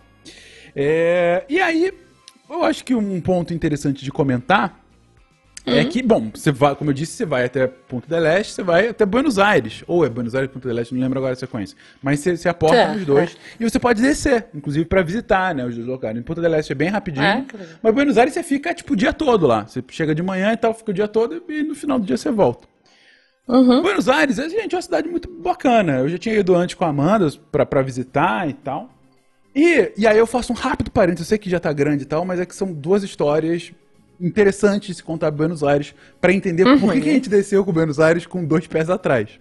É, 0.75 1.45
e 1.49 1.61
aí, 1.61 1.93
eu 2.49 2.65
acho 2.65 2.85
que 2.85 2.95
um 2.95 3.21
ponto 3.21 3.53
interessante 3.53 4.05
de 4.05 4.13
comentar 4.13 4.82
é 5.65 5.85
que, 5.85 6.03
bom, 6.03 6.31
você 6.35 6.51
vai, 6.51 6.75
como 6.75 6.91
eu 6.91 6.95
disse, 6.95 7.13
você 7.13 7.25
vai 7.25 7.45
até 7.45 7.67
Ponto 7.67 8.09
del 8.09 8.27
Este, 8.27 8.55
você 8.55 8.63
vai 8.63 8.89
até 8.89 9.07
Buenos 9.07 9.39
Aires. 9.39 9.85
Ou 9.87 10.05
é 10.05 10.09
Buenos 10.09 10.35
Aires, 10.35 10.51
Ponto 10.51 10.67
del 10.67 10.79
Este, 10.79 10.95
não 10.95 11.01
lembro 11.01 11.19
agora 11.19 11.35
a 11.35 11.37
sequência. 11.37 11.77
Mas 12.03 12.21
você, 12.21 12.37
você 12.37 12.49
aporta 12.49 12.77
É, 12.77 12.95
nos 12.95 13.05
dois. 13.07 13.37
E 13.61 13.65
você 13.65 13.79
pode 13.79 14.03
descer, 14.03 14.47
inclusive 14.55 14.85
para 14.85 15.03
visitar, 15.03 15.55
né, 15.55 15.65
os 15.65 15.75
dois 15.75 15.87
locais. 15.87 16.17
Em 16.17 16.23
Ponto 16.23 16.41
del 16.41 16.55
Este 16.55 16.73
é 16.73 16.75
bem 16.75 16.89
rapidinho. 16.89 17.25
É, 17.25 17.47
mas 17.83 17.95
Buenos 17.95 18.19
Aires 18.19 18.35
você 18.35 18.43
fica, 18.43 18.75
tipo, 18.75 18.95
o 18.95 18.97
dia 18.97 19.13
todo 19.13 19.47
lá. 19.47 19.67
Você 19.67 19.83
chega 19.91 20.15
de 20.15 20.23
manhã 20.23 20.53
e 20.53 20.57
tal, 20.57 20.75
fica 20.75 20.91
o 20.91 20.95
dia 20.95 21.07
todo 21.09 21.43
e 21.49 21.63
no 21.63 21.75
final 21.75 21.99
do 21.99 22.05
dia 22.07 22.17
você 22.17 22.31
volta. 22.31 22.67
Uhum. 23.47 23.83
Buenos 23.83 24.09
Aires, 24.09 24.39
é, 24.39 24.49
gente, 24.49 24.75
é 24.75 24.77
uma 24.77 24.83
cidade 24.83 25.09
muito 25.09 25.29
bacana. 25.29 25.99
Eu 25.99 26.09
já 26.09 26.19
tinha 26.19 26.35
ido 26.35 26.55
antes 26.55 26.75
com 26.75 26.85
a 26.85 26.89
Amanda 26.89 27.29
pra, 27.51 27.67
pra 27.67 27.83
visitar 27.83 28.49
e 28.49 28.53
tal. 28.53 28.91
E, 29.55 29.93
e 29.99 30.07
aí 30.07 30.17
eu 30.17 30.27
faço 30.27 30.53
um 30.53 30.57
rápido 30.57 30.91
parênteses, 30.91 31.27
eu 31.27 31.29
sei 31.29 31.39
que 31.39 31.51
já 31.51 31.61
tá 31.61 31.73
grande 31.73 32.05
e 32.05 32.07
tal, 32.07 32.25
mas 32.25 32.41
é 32.41 32.47
que 32.47 32.57
são 32.57 32.73
duas 32.73 33.03
histórias 33.03 33.73
interessantes 34.21 34.89
de 34.89 34.95
se 34.95 35.03
contar 35.03 35.31
Buenos 35.31 35.63
Aires 35.63 35.95
pra 36.21 36.33
entender 36.33 36.65
por 36.79 36.93
que, 36.93 37.01
que 37.01 37.11
a 37.11 37.13
gente 37.13 37.29
desceu 37.29 37.65
com 37.65 37.73
Buenos 37.73 37.99
Aires 37.99 38.27
com 38.27 38.45
dois 38.45 38.67
pés 38.67 38.89
atrás. 38.89 39.41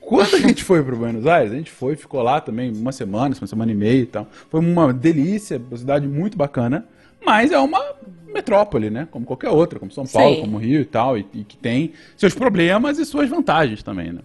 Quando 0.00 0.36
a 0.36 0.38
gente 0.38 0.62
foi 0.62 0.82
pro 0.82 0.96
Buenos 0.96 1.26
Aires, 1.26 1.52
a 1.52 1.56
gente 1.56 1.70
foi, 1.70 1.96
ficou 1.96 2.22
lá 2.22 2.40
também 2.40 2.70
uma 2.70 2.92
semana, 2.92 3.34
uma 3.40 3.46
semana 3.46 3.72
e 3.72 3.74
meia 3.74 4.02
e 4.02 4.06
tal. 4.06 4.28
Foi 4.50 4.60
uma 4.60 4.92
delícia, 4.92 5.56
uma 5.58 5.76
cidade 5.76 6.06
muito 6.06 6.36
bacana, 6.36 6.86
mas 7.24 7.50
é 7.50 7.58
uma 7.58 7.80
metrópole, 8.26 8.90
né? 8.90 9.08
Como 9.10 9.24
qualquer 9.24 9.48
outra, 9.48 9.78
como 9.78 9.90
São 9.90 10.06
Paulo, 10.06 10.34
Sim. 10.34 10.40
como 10.42 10.58
Rio 10.58 10.80
e 10.80 10.84
tal, 10.84 11.16
e, 11.16 11.26
e 11.32 11.44
que 11.44 11.56
tem 11.56 11.92
seus 12.16 12.34
problemas 12.34 12.98
e 12.98 13.04
suas 13.04 13.30
vantagens 13.30 13.82
também, 13.82 14.12
né? 14.12 14.20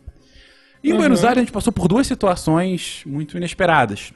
Em 0.84 0.94
Buenos 0.94 1.24
Aires 1.24 1.38
a 1.38 1.42
gente 1.42 1.52
passou 1.52 1.74
por 1.74 1.88
duas 1.88 2.08
situações 2.08 3.04
muito 3.06 3.38
inesperadas. 3.38 4.14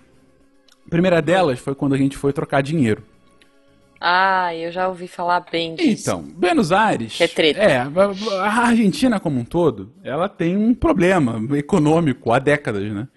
A 0.86 0.90
primeira 0.90 1.22
delas 1.22 1.60
foi 1.60 1.76
quando 1.76 1.94
a 1.94 1.98
gente 1.98 2.18
foi 2.18 2.34
trocar 2.34 2.62
dinheiro. 2.62 3.04
Ah, 4.06 4.54
eu 4.54 4.70
já 4.70 4.90
ouvi 4.90 5.08
falar 5.08 5.46
bem 5.50 5.76
disso. 5.76 6.10
Então, 6.10 6.24
Buenos 6.24 6.74
Aires. 6.74 7.16
Que 7.16 7.24
é 7.24 7.28
treta. 7.30 7.62
É, 7.62 7.78
a 7.78 8.68
Argentina 8.68 9.18
como 9.18 9.40
um 9.40 9.46
todo, 9.46 9.94
ela 10.04 10.28
tem 10.28 10.58
um 10.58 10.76
problema 10.76 11.42
econômico 11.58 12.34
há 12.34 12.38
décadas, 12.38 12.84
né? 12.92 13.08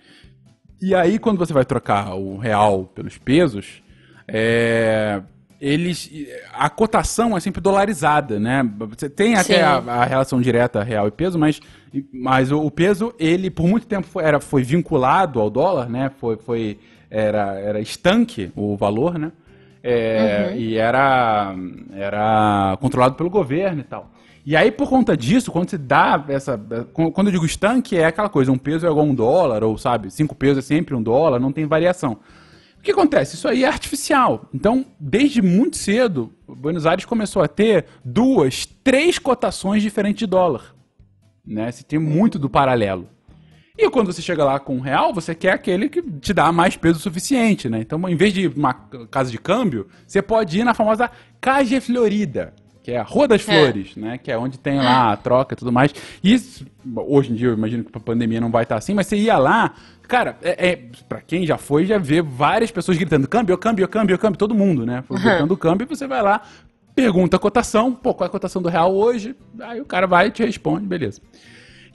E 0.80 0.94
aí, 0.94 1.18
quando 1.18 1.38
você 1.38 1.52
vai 1.52 1.64
trocar 1.64 2.14
o 2.14 2.38
real 2.38 2.84
pelos 2.84 3.18
pesos, 3.18 3.82
é, 4.28 5.20
eles. 5.60 6.08
A 6.52 6.70
cotação 6.70 7.36
é 7.36 7.40
sempre 7.40 7.60
dolarizada, 7.60 8.38
né? 8.38 8.62
Você 8.90 9.10
tem 9.10 9.34
até 9.34 9.64
a, 9.64 9.78
a 9.78 10.04
relação 10.04 10.40
direta 10.40 10.84
real 10.84 11.08
e 11.08 11.10
peso, 11.10 11.36
mas, 11.36 11.60
mas 12.12 12.52
o, 12.52 12.60
o 12.60 12.70
peso, 12.70 13.12
ele 13.18 13.50
por 13.50 13.66
muito 13.66 13.88
tempo 13.88 14.06
foi, 14.06 14.22
era, 14.22 14.38
foi 14.38 14.62
vinculado 14.62 15.40
ao 15.40 15.50
dólar, 15.50 15.90
né? 15.90 16.12
Foi, 16.20 16.36
foi, 16.36 16.78
era, 17.10 17.58
era 17.58 17.80
estanque 17.80 18.52
o 18.54 18.76
valor, 18.76 19.18
né? 19.18 19.32
É, 19.88 20.56
E 20.56 20.76
era, 20.76 21.54
era 21.92 22.76
controlado 22.80 23.14
pelo 23.14 23.30
governo 23.30 23.80
e 23.80 23.84
tal. 23.84 24.10
E 24.44 24.54
aí, 24.54 24.70
por 24.70 24.88
conta 24.88 25.16
disso, 25.16 25.50
quando 25.50 25.70
você 25.70 25.78
dá 25.78 26.24
essa. 26.28 26.56
Quando 26.92 27.26
eu 27.26 27.32
digo 27.32 27.44
estanque, 27.44 27.96
é 27.96 28.04
aquela 28.04 28.28
coisa: 28.28 28.52
um 28.52 28.58
peso 28.58 28.86
é 28.86 28.90
igual 28.90 29.06
a 29.06 29.08
um 29.08 29.14
dólar, 29.14 29.64
ou 29.64 29.76
sabe, 29.76 30.10
cinco 30.10 30.34
pesos 30.34 30.58
é 30.58 30.66
sempre 30.66 30.94
um 30.94 31.02
dólar, 31.02 31.40
não 31.40 31.52
tem 31.52 31.66
variação. 31.66 32.18
O 32.78 32.82
que 32.82 32.92
acontece? 32.92 33.34
Isso 33.34 33.48
aí 33.48 33.64
é 33.64 33.66
artificial. 33.68 34.48
Então, 34.54 34.86
desde 35.00 35.42
muito 35.42 35.76
cedo, 35.76 36.32
Buenos 36.46 36.86
Aires 36.86 37.04
começou 37.04 37.42
a 37.42 37.48
ter 37.48 37.86
duas, 38.04 38.66
três 38.66 39.18
cotações 39.18 39.82
diferentes 39.82 40.20
de 40.20 40.26
dólar. 40.26 40.74
Né? 41.44 41.70
Se 41.72 41.84
tem 41.84 41.98
muito 41.98 42.38
do 42.38 42.48
paralelo. 42.48 43.08
E 43.78 43.90
quando 43.90 44.12
você 44.12 44.22
chega 44.22 44.44
lá 44.44 44.58
com 44.58 44.76
um 44.76 44.80
real, 44.80 45.12
você 45.12 45.34
quer 45.34 45.52
aquele 45.52 45.88
que 45.88 46.02
te 46.02 46.32
dá 46.32 46.50
mais 46.50 46.76
peso 46.76 46.98
suficiente, 46.98 47.68
né? 47.68 47.80
Então, 47.80 48.08
em 48.08 48.16
vez 48.16 48.32
de 48.32 48.48
uma 48.48 48.72
casa 49.10 49.30
de 49.30 49.38
câmbio, 49.38 49.86
você 50.06 50.22
pode 50.22 50.58
ir 50.58 50.64
na 50.64 50.72
famosa 50.72 51.10
Cage 51.40 51.80
Florida, 51.80 52.54
que 52.82 52.92
é 52.92 52.98
a 52.98 53.02
Rua 53.02 53.28
das 53.28 53.42
Flores, 53.42 53.92
é. 53.96 54.00
né? 54.00 54.18
Que 54.18 54.32
é 54.32 54.38
onde 54.38 54.58
tem 54.58 54.78
lá 54.78 55.12
a 55.12 55.16
troca 55.16 55.54
e 55.54 55.56
tudo 55.56 55.70
mais. 55.70 55.92
E 56.22 56.32
isso, 56.32 56.64
hoje 56.94 57.32
em 57.32 57.34
dia, 57.34 57.48
eu 57.48 57.54
imagino 57.54 57.84
que 57.84 57.90
a 57.94 58.00
pandemia 58.00 58.40
não 58.40 58.50
vai 58.50 58.62
estar 58.62 58.76
assim, 58.76 58.94
mas 58.94 59.08
você 59.08 59.16
ia 59.16 59.36
lá, 59.36 59.74
Cara, 60.08 60.36
é, 60.40 60.70
é, 60.70 60.82
pra 61.08 61.20
quem 61.20 61.44
já 61.44 61.58
foi, 61.58 61.84
já 61.84 61.98
vê 61.98 62.22
várias 62.22 62.70
pessoas 62.70 62.96
gritando 62.96 63.26
câmbio, 63.26 63.58
câmbio, 63.58 63.88
câmbio, 63.88 64.18
câmbio, 64.18 64.38
todo 64.38 64.54
mundo, 64.54 64.86
né? 64.86 65.02
Gritando 65.10 65.50
uhum. 65.50 65.58
câmbio, 65.58 65.84
e 65.84 65.88
você 65.88 66.06
vai 66.06 66.22
lá, 66.22 66.42
pergunta 66.94 67.36
a 67.36 67.40
cotação, 67.40 67.92
pô, 67.92 68.14
qual 68.14 68.26
é 68.26 68.28
a 68.28 68.30
cotação 68.30 68.62
do 68.62 68.68
real 68.68 68.94
hoje? 68.94 69.34
Aí 69.60 69.80
o 69.80 69.84
cara 69.84 70.06
vai 70.06 70.28
e 70.28 70.30
te 70.30 70.44
responde, 70.44 70.86
beleza. 70.86 71.20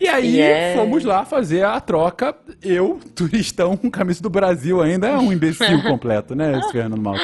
E 0.02 0.08
aí 0.08 0.38
yeah. 0.38 0.82
fomos 0.82 1.04
lá 1.04 1.24
fazer 1.24 1.64
a 1.64 1.80
troca. 1.80 2.36
Eu, 2.60 3.00
turistão, 3.14 3.78
com 3.78 3.92
camisa 3.92 4.20
do 4.20 4.32
Brasil 4.32 4.82
ainda, 4.82 5.08
é 5.08 5.16
um 5.16 5.32
imbecil 5.32 5.80
completo, 5.86 6.34
né, 6.34 6.58
esse 6.58 6.72
Fernando 6.72 7.00
Mal. 7.00 7.16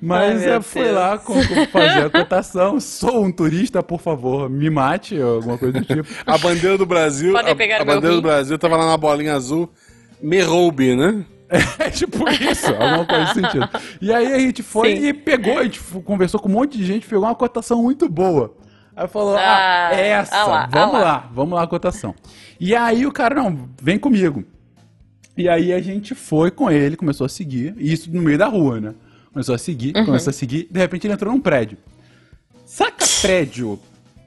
Mas 0.00 0.40
Ai, 0.46 0.50
é, 0.50 0.60
fui 0.60 0.88
lá 0.92 1.18
com, 1.18 1.34
com 1.34 1.66
fazer 1.66 2.04
a 2.04 2.08
cotação. 2.10 2.78
Sou 2.78 3.24
um 3.24 3.32
turista, 3.32 3.82
por 3.82 4.00
favor, 4.00 4.48
me 4.48 4.70
mate, 4.70 5.20
alguma 5.20 5.58
coisa 5.58 5.80
do 5.80 5.84
tipo. 5.84 6.08
A 6.24 6.38
bandeira 6.38 6.78
do 6.78 6.86
Brasil. 6.86 7.36
a, 7.36 7.40
a 7.40 7.84
bandeira 7.84 8.14
do 8.14 8.22
Brasil 8.22 8.56
tava 8.56 8.76
lá 8.76 8.86
na 8.86 8.96
bolinha 8.96 9.34
azul. 9.34 9.68
Me 10.22 10.40
roube, 10.40 10.94
né? 10.94 11.24
É 11.80 11.90
tipo 11.90 12.28
isso, 12.28 12.68
alguma 12.68 13.04
coisa 13.04 13.24
nesse 13.24 13.34
sentido. 13.40 13.68
E 14.00 14.12
aí 14.12 14.32
a 14.32 14.38
gente 14.38 14.62
foi 14.62 14.96
Sim. 14.96 15.06
e 15.08 15.12
pegou, 15.12 15.58
a 15.58 15.64
gente 15.64 15.80
conversou 16.04 16.38
com 16.38 16.48
um 16.48 16.52
monte 16.52 16.78
de 16.78 16.84
gente, 16.84 17.08
pegou 17.08 17.24
uma 17.24 17.34
cotação 17.34 17.82
muito 17.82 18.08
boa. 18.08 18.54
Aí 18.96 19.08
falou, 19.08 19.36
ah, 19.36 19.88
ah 19.88 19.94
essa, 19.94 20.36
ah 20.36 20.46
lá, 20.46 20.66
vamos 20.66 20.94
ah 20.94 20.98
lá. 20.98 21.04
lá, 21.04 21.30
vamos 21.32 21.54
lá 21.54 21.62
a 21.62 21.66
cotação. 21.66 22.14
E 22.58 22.74
aí 22.74 23.06
o 23.06 23.12
cara, 23.12 23.34
não, 23.36 23.68
vem 23.80 23.98
comigo. 23.98 24.44
E 25.36 25.48
aí 25.48 25.72
a 25.72 25.80
gente 25.80 26.14
foi 26.14 26.50
com 26.50 26.70
ele, 26.70 26.96
começou 26.96 27.24
a 27.24 27.28
seguir, 27.28 27.74
e 27.78 27.92
isso 27.92 28.10
no 28.10 28.20
meio 28.20 28.36
da 28.36 28.46
rua, 28.46 28.80
né? 28.80 28.94
Começou 29.32 29.54
a 29.54 29.58
seguir, 29.58 29.96
uhum. 29.96 30.04
começou 30.04 30.30
a 30.30 30.34
seguir, 30.34 30.68
de 30.70 30.78
repente 30.78 31.06
ele 31.06 31.14
entrou 31.14 31.32
num 31.32 31.40
prédio. 31.40 31.78
Saca 32.66 33.06
prédio, 33.22 33.78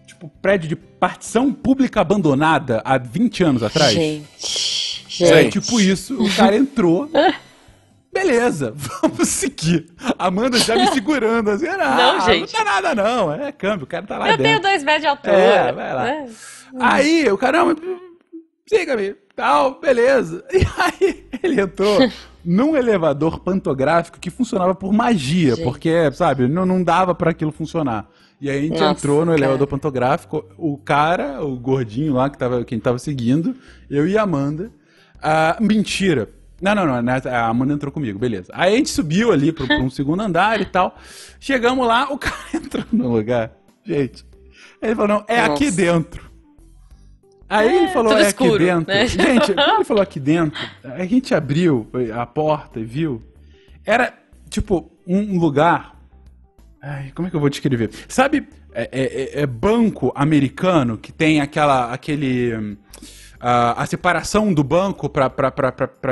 tipo, 0.07 0.32
prédio 0.41 0.70
de 0.70 0.76
partição 0.76 1.53
pública 1.53 2.01
abandonada 2.01 2.82
há 2.86 2.97
20 2.97 3.43
anos 3.43 3.64
atrás? 3.64 3.93
Gente. 3.93 5.05
Gente. 5.07 5.32
É 5.32 5.49
tipo 5.49 5.80
isso, 5.80 6.20
o 6.20 6.36
cara 6.36 6.55
entrou. 6.57 7.09
Beleza, 8.14 8.74
vamos 9.01 9.28
seguir. 9.28 9.88
Amanda 10.20 10.57
já 10.59 10.76
me 10.76 10.88
segurando 10.88 11.49
assim, 11.49 11.68
ah, 11.68 11.78
não, 12.18 12.22
gente. 12.26 12.53
não 12.53 12.64
dá 12.64 12.82
nada 12.82 12.95
não, 12.95 13.34
é 13.34 13.51
câmbio, 13.51 13.86
o 13.86 13.88
cara 13.88 14.05
tá 14.05 14.18
lá 14.18 14.26
Eu 14.30 14.38
dentro. 14.38 14.43
tenho 14.43 14.61
dois 14.61 14.84
metros 14.84 15.01
de 15.01 15.07
altura. 15.07 15.34
É, 15.36 15.72
vai 15.72 15.93
lá. 15.93 16.09
É. 16.09 16.26
Aí, 16.80 17.32
o 17.32 17.38
cara, 17.38 17.64
siga-me, 18.68 19.16
tal, 19.36 19.80
beleza. 19.80 20.43
E 20.53 20.66
aí, 20.78 21.28
ele 21.41 21.59
entrou 21.61 21.97
num 22.45 22.76
elevador 22.76 23.39
pantográfico 23.39 24.20
que 24.20 24.30
funcionava 24.30 24.76
por 24.76 24.93
magia, 24.93 25.55
gente. 25.55 25.64
porque, 25.64 26.11
sabe, 26.14 26.47
não, 26.47 26.66
não 26.66 26.84
dava 26.84 27.16
para 27.16 27.32
aquilo 27.32 27.51
funcionar. 27.51 28.07
E 28.39 28.49
aí 28.49 28.57
a 28.59 28.61
gente 28.61 28.80
Nossa, 28.80 28.91
entrou 28.91 29.20
no 29.22 29.32
cara. 29.32 29.39
elevador 29.39 29.68
pantográfico, 29.68 30.45
o 30.57 30.78
cara, 30.78 31.43
o 31.43 31.55
gordinho 31.57 32.14
lá 32.14 32.30
que, 32.30 32.38
tava, 32.38 32.64
que 32.66 32.74
a 32.74 32.76
gente 32.76 32.84
tava 32.84 32.99
seguindo, 32.99 33.55
eu 33.89 34.07
e 34.07 34.18
a 34.18 34.24
Amanda. 34.24 34.70
Ah, 35.22 35.57
mentira. 35.61 36.30
Não, 36.64 36.74
não, 36.74 36.86
não. 36.86 37.01
Né, 37.01 37.22
a 37.26 37.47
Amanda 37.47 37.74
entrou 37.74 37.91
comigo, 37.91 38.18
beleza. 38.18 38.49
Aí 38.55 38.74
a 38.74 38.78
gente 38.78 38.89
subiu 38.89 39.34
ali 39.34 39.51
pro, 39.51 39.68
pro 39.68 39.84
um 39.84 39.89
segundo 39.91 40.22
andar 40.22 40.61
e 40.61 40.66
tal. 40.66 40.97
Chegamos 41.38 41.86
lá, 41.86 42.09
o 42.09 42.18
cara 42.18 42.38
entrou 42.55 42.86
no 42.89 43.09
lugar. 43.09 43.51
Gente. 43.84 44.26
Ele 44.82 44.95
falou, 44.95 45.09
não, 45.09 45.26
é 45.28 45.41
Nossa. 45.41 45.53
aqui 45.53 45.72
dentro. 45.72 46.32
Aí 47.49 47.68
é, 47.68 47.84
ele 47.84 47.88
falou, 47.89 48.18
é 48.18 48.22
escuro, 48.22 48.55
aqui 48.55 48.64
dentro. 48.64 48.93
Né? 48.93 49.07
Gente, 49.07 49.53
quando 49.53 49.76
ele 49.76 49.84
falou 49.84 50.01
aqui 50.01 50.20
dentro, 50.22 50.59
a 50.84 51.05
gente 51.05 51.36
abriu 51.36 51.86
a 52.16 52.26
porta 52.26 52.80
e 52.80 52.86
viu. 52.86 53.22
Era, 53.86 54.14
tipo, 54.49 54.89
um 55.05 55.38
lugar. 55.38 55.99
Ai, 56.82 57.11
como 57.14 57.28
é 57.28 57.30
que 57.30 57.36
eu 57.36 57.41
vou 57.41 57.49
descrever? 57.49 57.89
Sabe, 58.07 58.47
é, 58.74 58.89
é, 58.91 59.41
é 59.41 59.45
banco 59.45 60.14
americano 60.16 60.97
que 60.97 61.11
tem 61.11 61.41
aquela, 61.41 61.91
aquele. 61.91 62.78
A, 63.46 63.84
a 63.84 63.86
separação 63.86 64.54
do 64.54 64.64
banco 64.64 65.10
para 65.10 65.30
pra, 65.30 65.54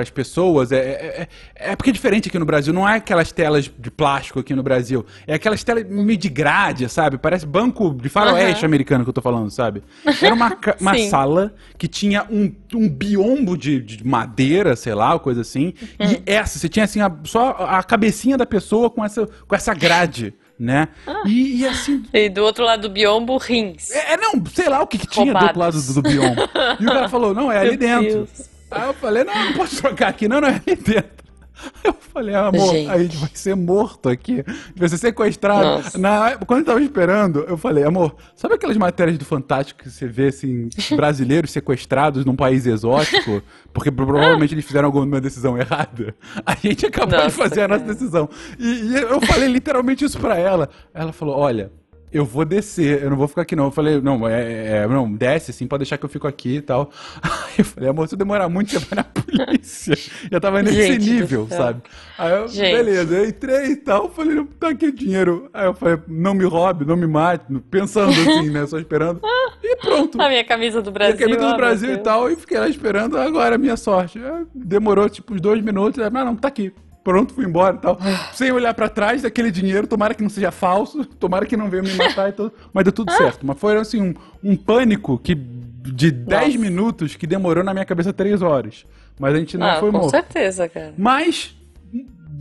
as 0.02 0.10
pessoas 0.10 0.74
é, 0.74 0.78
é, 0.78 1.28
é, 1.56 1.72
é, 1.72 1.76
porque 1.78 1.90
é 1.90 1.94
diferente 1.94 2.28
aqui 2.28 2.38
no 2.38 2.44
Brasil. 2.44 2.74
Não 2.74 2.88
é 2.88 2.98
aquelas 2.98 3.32
telas 3.32 3.72
de 3.80 3.90
plástico 3.90 4.40
aqui 4.40 4.54
no 4.54 4.62
Brasil. 4.62 5.06
É 5.26 5.36
aquelas 5.36 5.64
telas 5.64 5.86
meio 5.88 6.18
de 6.18 6.28
grade, 6.28 6.90
sabe? 6.90 7.18
Parece 7.18 7.46
banco 7.46 7.94
de 7.94 8.10
faroeste 8.10 8.64
uhum. 8.64 8.68
americano 8.68 9.06
que 9.06 9.10
eu 9.10 9.14
tô 9.14 9.22
falando, 9.22 9.50
sabe? 9.50 9.82
Era 10.22 10.36
uma, 10.36 10.58
uma 10.82 10.98
sala 11.10 11.54
que 11.78 11.88
tinha 11.88 12.28
um, 12.30 12.54
um 12.76 12.90
biombo 12.90 13.58
de, 13.58 13.80
de 13.80 14.06
madeira, 14.06 14.76
sei 14.76 14.94
lá, 14.94 15.18
coisa 15.18 15.40
assim. 15.40 15.74
Uhum. 16.00 16.12
E 16.12 16.24
essa, 16.26 16.60
você 16.60 16.68
tinha 16.68 16.84
assim, 16.84 17.00
a, 17.00 17.10
só 17.24 17.52
a 17.52 17.82
cabecinha 17.82 18.38
da 18.38 18.46
pessoa 18.46 18.90
com 18.90 19.06
essa, 19.06 19.26
com 19.48 19.56
essa 19.56 19.74
grade 19.74 20.34
né? 20.62 20.88
Ah. 21.08 21.24
E, 21.26 21.62
e, 21.62 21.68
assim. 21.68 22.04
E 22.14 22.30
do 22.30 22.44
outro 22.44 22.64
lado 22.64 22.84
do 22.84 22.90
biombo, 22.90 23.38
rins. 23.38 23.90
É, 23.90 24.14
é 24.14 24.18
não, 24.18 24.46
sei 24.46 24.70
lá 24.70 24.82
o 24.82 24.88
que, 24.88 24.98
que 25.00 25.08
tinha 25.08 25.34
do 25.34 25.44
outro 25.44 25.60
lado 25.60 25.82
do, 25.82 25.94
do 25.94 26.02
biombo. 26.04 26.42
e 26.80 26.86
o 26.86 26.88
cara 26.88 27.10
falou: 27.10 27.34
não, 27.34 27.52
é 27.52 27.58
ali 27.60 27.76
dentro. 27.78 28.28
Deus. 28.28 28.50
Aí 28.70 28.88
eu 28.88 28.94
falei: 28.94 29.24
não, 29.24 29.34
não 29.34 29.54
posso 29.54 29.82
trocar 29.82 30.10
aqui, 30.10 30.28
não, 30.28 30.40
não 30.40 30.48
é 30.48 30.62
ali 30.66 30.76
dentro. 30.76 31.21
Eu 31.84 31.94
falei, 31.94 32.36
amor, 32.36 32.74
gente. 32.74 32.90
a 32.90 32.98
gente 32.98 33.18
vai 33.18 33.30
ser 33.34 33.56
morto 33.56 34.10
aqui. 34.10 34.44
Vai 34.76 34.90
ser 34.90 34.98
sequestrado. 34.98 35.98
Na, 35.98 36.38
quando 36.46 36.60
eu 36.60 36.66
tava 36.66 36.82
esperando, 36.82 37.40
eu 37.48 37.58
falei, 37.58 37.84
amor, 37.84 38.16
sabe 38.36 38.56
aquelas 38.56 38.78
matérias 38.78 39.18
do 39.18 39.26
Fantástico 39.26 39.84
que 39.84 39.90
você 39.90 40.08
vê, 40.08 40.28
assim, 40.28 40.70
brasileiros 40.96 41.52
sequestrados 41.52 42.26
num 42.26 42.36
país 42.36 42.66
exótico? 42.66 43.42
Porque 43.74 43.92
provavelmente 43.92 44.54
eles 44.54 44.66
fizeram 44.66 44.88
alguma 44.88 45.22
decisão 45.22 45.58
errada. 45.58 46.16
A 46.46 46.56
gente 46.56 46.86
acabou 46.86 47.18
nossa, 47.18 47.30
de 47.30 47.36
fazer 47.36 47.62
a 47.62 47.68
nossa 47.68 47.86
decisão. 47.86 48.30
E, 48.60 48.68
e 48.68 48.96
eu 48.96 49.22
falei 49.22 49.48
literalmente 49.48 50.04
isso 50.04 50.20
pra 50.20 50.38
ela. 50.38 50.70
Ela 50.94 51.14
falou, 51.14 51.38
olha, 51.38 51.72
eu 52.12 52.26
vou 52.26 52.44
descer, 52.44 53.04
eu 53.04 53.10
não 53.10 53.18
vou 53.18 53.28
ficar 53.28 53.44
aqui 53.44 53.56
não. 53.56 53.66
Eu 53.66 53.72
falei, 53.72 54.02
não, 54.02 54.28
é, 54.28 54.84
é, 54.84 54.88
não, 54.88 55.12
desce 55.12 55.52
assim, 55.52 55.66
pode 55.66 55.82
deixar 55.82 55.98
que 55.98 56.06
eu 56.06 56.10
fico 56.10 56.28
aqui 56.28 56.58
e 56.58 56.62
tal. 56.62 56.92
Aí 57.22 57.60
eu 57.60 57.66
falei, 57.66 57.90
amor, 57.90 58.08
se 58.08 58.16
eu 58.16 58.20
demorar 58.20 58.50
muito, 58.50 58.72
você 58.72 58.80
vai 58.80 58.98
na 58.98 59.04
polícia. 59.04 59.96
Já 60.32 60.40
tava 60.40 60.62
nesse 60.62 60.94
Gente 60.94 61.10
nível, 61.10 61.48
sabe? 61.50 61.82
Aí 62.18 62.34
eu, 62.34 62.48
Gente. 62.48 62.76
beleza, 62.76 63.16
eu 63.16 63.30
entrei 63.30 63.66
e 63.68 63.76
tal, 63.78 64.10
falei, 64.10 64.36
não, 64.36 64.46
tá 64.46 64.70
aqui 64.70 64.88
o 64.88 64.92
dinheiro. 64.92 65.50
Aí 65.54 65.66
eu 65.66 65.74
falei, 65.74 66.00
não 66.08 66.34
me 66.34 66.44
roube, 66.44 66.86
não 66.86 66.98
me 66.98 67.08
mate, 67.08 67.46
pensando 67.70 68.12
assim, 68.12 68.50
né, 68.50 68.66
só 68.66 68.78
esperando. 68.78 69.22
E 69.64 69.76
pronto. 69.76 70.20
A 70.20 70.28
minha 70.28 70.44
camisa 70.44 70.82
do 70.82 70.92
Brasil. 70.92 71.16
A 71.16 71.20
camisa 71.20 71.52
do 71.52 71.56
Brasil 71.56 71.94
e 71.94 71.98
tal, 72.00 72.32
e 72.32 72.36
fiquei 72.36 72.58
lá 72.58 72.68
esperando, 72.68 73.16
agora 73.18 73.56
a 73.56 73.58
minha 73.60 73.78
sorte. 73.78 74.20
Demorou 74.56 75.08
tipo 75.08 75.36
uns 75.36 75.40
dois 75.40 75.64
minutos, 75.64 76.02
mas 76.12 76.26
não, 76.26 76.36
tá 76.36 76.48
aqui 76.48 76.74
pronto, 77.04 77.34
fui 77.34 77.46
embora 77.46 77.76
e 77.76 77.80
tal. 77.80 77.98
Sem 78.34 78.52
olhar 78.52 78.74
para 78.74 78.90
trás 78.90 79.22
daquele 79.22 79.52
dinheiro, 79.52 79.88
tomara 79.88 80.14
que 80.14 80.24
não 80.24 80.30
seja 80.30 80.52
falso, 80.52 81.06
tomara 81.06 81.46
que 81.46 81.58
não 81.58 81.70
venha 81.70 81.84
me 81.84 81.94
matar 81.94 82.30
e 82.30 82.32
tudo. 82.32 82.54
Mas 82.74 82.84
deu 82.84 82.94
tudo 82.94 83.12
certo. 83.12 83.46
Mas 83.46 83.60
foi 83.60 83.78
assim, 83.78 84.02
um, 84.02 84.14
um 84.52 84.56
pânico 84.56 85.18
que 85.18 85.36
de 85.36 86.12
10 86.12 86.58
minutos 86.58 87.16
que 87.16 87.26
demorou 87.26 87.64
na 87.64 87.74
minha 87.74 87.86
cabeça 87.86 88.14
3 88.14 88.42
horas. 88.42 88.86
Mas 89.20 89.34
a 89.34 89.38
gente 89.38 89.58
não 89.58 89.68
ah, 89.68 89.80
foi 89.80 89.92
morto. 89.92 90.06
Com 90.06 90.10
certeza, 90.10 90.70
cara. 90.70 90.94
Mas. 90.98 91.56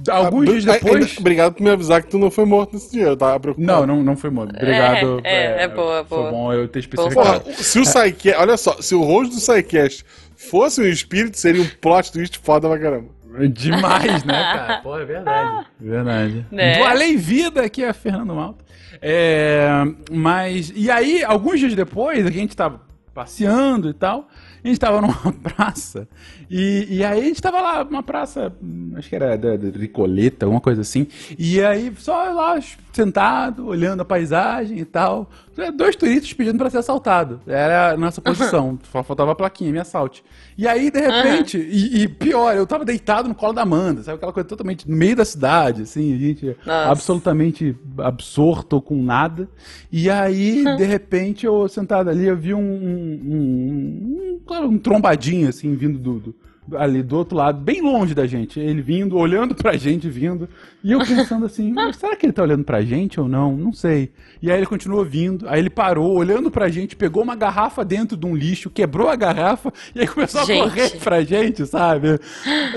Alguns 0.09 0.49
ah, 0.49 0.51
dias 0.53 0.65
depois. 0.65 1.19
Obrigado 1.19 1.55
por 1.55 1.63
me 1.63 1.71
avisar 1.71 2.03
que 2.03 2.09
tu 2.09 2.19
não 2.19 2.31
foi 2.31 2.47
morto 2.47 2.73
nesse 2.73 2.91
dia, 2.91 3.09
eu 3.09 3.17
tava 3.17 3.39
preocupado. 3.39 3.87
Não, 3.87 3.97
não, 3.97 4.03
não 4.03 4.17
foi 4.17 4.31
morto. 4.31 4.55
Obrigado. 4.55 5.21
É, 5.25 5.31
é, 5.31 5.61
é, 5.61 5.63
é 5.65 5.69
boa, 5.69 6.03
boa. 6.03 6.23
Foi 6.23 6.31
bom 6.31 6.53
eu 6.53 6.69
ter 6.69 6.79
especificado. 6.79 7.41
Porra, 7.41 7.53
se 7.55 7.79
o 7.79 7.83
Psycast. 7.83 8.41
Olha 8.41 8.57
só, 8.57 8.81
se 8.81 8.95
o 8.95 9.03
rosto 9.03 9.35
do 9.35 9.41
Psycast 9.41 10.05
fosse 10.37 10.81
um 10.81 10.87
espírito, 10.87 11.37
seria 11.37 11.63
um 11.63 11.69
plot 11.81 12.13
twist 12.13 12.39
foda 12.39 12.67
pra 12.67 12.79
caramba. 12.79 13.20
Demais, 13.53 14.25
né, 14.25 14.43
cara? 14.55 14.81
Pô, 14.83 14.99
é 14.99 15.05
verdade. 15.05 15.67
Verdade. 15.79 16.47
Né? 16.51 16.79
Do 16.79 16.85
Além 16.85 17.17
Vida, 17.17 17.63
aqui 17.63 17.83
é 17.83 17.93
Fernando 17.93 18.35
Malta. 18.35 18.65
É, 19.01 19.69
mas. 20.11 20.73
E 20.75 20.91
aí, 20.91 21.23
alguns 21.25 21.61
dias 21.61 21.75
depois, 21.75 22.27
a 22.27 22.31
gente 22.31 22.57
tava 22.57 22.81
passeando 23.15 23.91
e 23.91 23.95
tal. 23.95 24.29
A 24.63 24.69
gente 24.69 24.79
tava 24.79 25.01
numa 25.03 25.33
praça. 25.33 26.09
E, 26.51 26.87
e 26.91 27.05
aí 27.05 27.21
a 27.21 27.25
gente 27.25 27.41
tava 27.41 27.61
lá, 27.61 27.85
numa 27.85 28.03
praça, 28.03 28.53
acho 28.97 29.09
que 29.09 29.17
era 29.17 29.37
da, 29.37 29.57
da 29.57 29.79
Ricoleta, 29.79 30.47
alguma 30.47 30.61
coisa 30.61 30.81
assim. 30.81 31.07
E 31.39 31.63
aí, 31.63 31.93
só 31.97 32.25
lá, 32.33 32.59
sentado, 32.93 33.67
olhando 33.67 34.01
a 34.01 34.05
paisagem 34.05 34.79
e 34.79 34.85
tal. 34.85 35.31
Dois 35.71 35.97
turistas 35.97 36.33
pedindo 36.33 36.59
para 36.59 36.71
ser 36.71 36.79
assaltado. 36.79 37.41
Era 37.47 37.93
a 37.93 37.97
nossa 37.97 38.21
posição. 38.21 38.79
Só 38.91 39.03
faltava 39.03 39.33
a 39.33 39.35
plaquinha, 39.35 39.73
me 39.73 39.79
assalte. 39.79 40.25
E 40.57 40.67
aí, 40.69 40.91
de 40.91 41.01
repente, 41.01 41.57
uhum. 41.57 41.65
e, 41.65 42.03
e, 42.03 42.09
pior, 42.09 42.55
eu 42.55 42.67
tava 42.67 42.85
deitado 42.85 43.29
no 43.29 43.35
colo 43.35 43.53
da 43.53 43.63
Amanda, 43.63 44.03
sabe? 44.03 44.17
Aquela 44.17 44.33
coisa 44.33 44.49
totalmente 44.49 44.89
no 44.89 44.97
meio 44.97 45.17
da 45.17 45.25
cidade, 45.25 45.83
assim, 45.83 46.15
a 46.15 46.19
gente 46.19 46.57
nossa. 46.65 46.91
absolutamente 46.91 47.77
absorto 47.99 48.81
com 48.81 49.03
nada. 49.03 49.49
E 49.91 50.09
aí, 50.09 50.65
uhum. 50.65 50.77
de 50.77 50.85
repente, 50.85 51.47
eu 51.47 51.69
sentado 51.69 52.11
ali, 52.11 52.27
eu 52.27 52.37
vi 52.37 52.55
um, 52.55 52.61
um, 52.61 53.21
um, 53.25 54.35
um, 54.35 54.41
claro, 54.47 54.69
um 54.69 54.79
trombadinho, 54.79 55.49
assim, 55.49 55.75
vindo 55.75 55.99
do, 55.99 56.19
do 56.19 56.35
ali 56.77 57.03
do 57.03 57.17
outro 57.17 57.37
lado, 57.37 57.59
bem 57.61 57.81
longe 57.81 58.15
da 58.15 58.27
gente. 58.27 58.59
Ele 58.61 58.81
vindo, 58.83 59.17
olhando 59.17 59.55
pra 59.55 59.77
gente, 59.77 60.09
vindo. 60.09 60.49
E 60.83 60.93
eu 60.93 60.99
pensando 61.01 61.47
assim, 61.47 61.75
será 61.99 62.17
que 62.17 62.27
ele 62.27 62.33
tá 62.33 62.43
olhando 62.43 62.65
pra 62.65 62.83
gente 62.83 63.21
ou 63.21 63.29
não? 63.29 63.57
Não 63.57 63.73
sei. 63.73 64.13
E 64.43 64.51
aí 64.51 64.59
ele 64.59 64.67
continuou 64.67 65.05
vindo, 65.05 65.49
aí 65.49 65.59
ele 65.59 65.71
parou, 65.71 66.15
olhando 66.17 66.51
pra 66.51 66.69
gente, 66.69 66.97
pegou 66.97 67.23
uma 67.23 67.35
garrafa 67.37 67.85
dentro 67.85 68.17
de 68.17 68.27
um 68.27 68.35
lixo, 68.35 68.71
quebrou 68.71 69.09
a 69.09 69.17
garrafa 69.17 69.73
e 69.95 70.01
aí 70.01 70.07
começou 70.07 70.45
Gente. 70.45 70.61
a 70.61 70.65
correr 70.65 70.91
pra 70.99 71.23
gente, 71.23 71.67
sabe? 71.67 72.19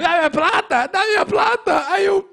Dá 0.01 0.17
minha 0.17 0.29
plata, 0.29 0.87
dá 0.87 1.05
minha 1.05 1.25
plata! 1.25 1.85
Aí 1.89 2.05
eu. 2.05 2.29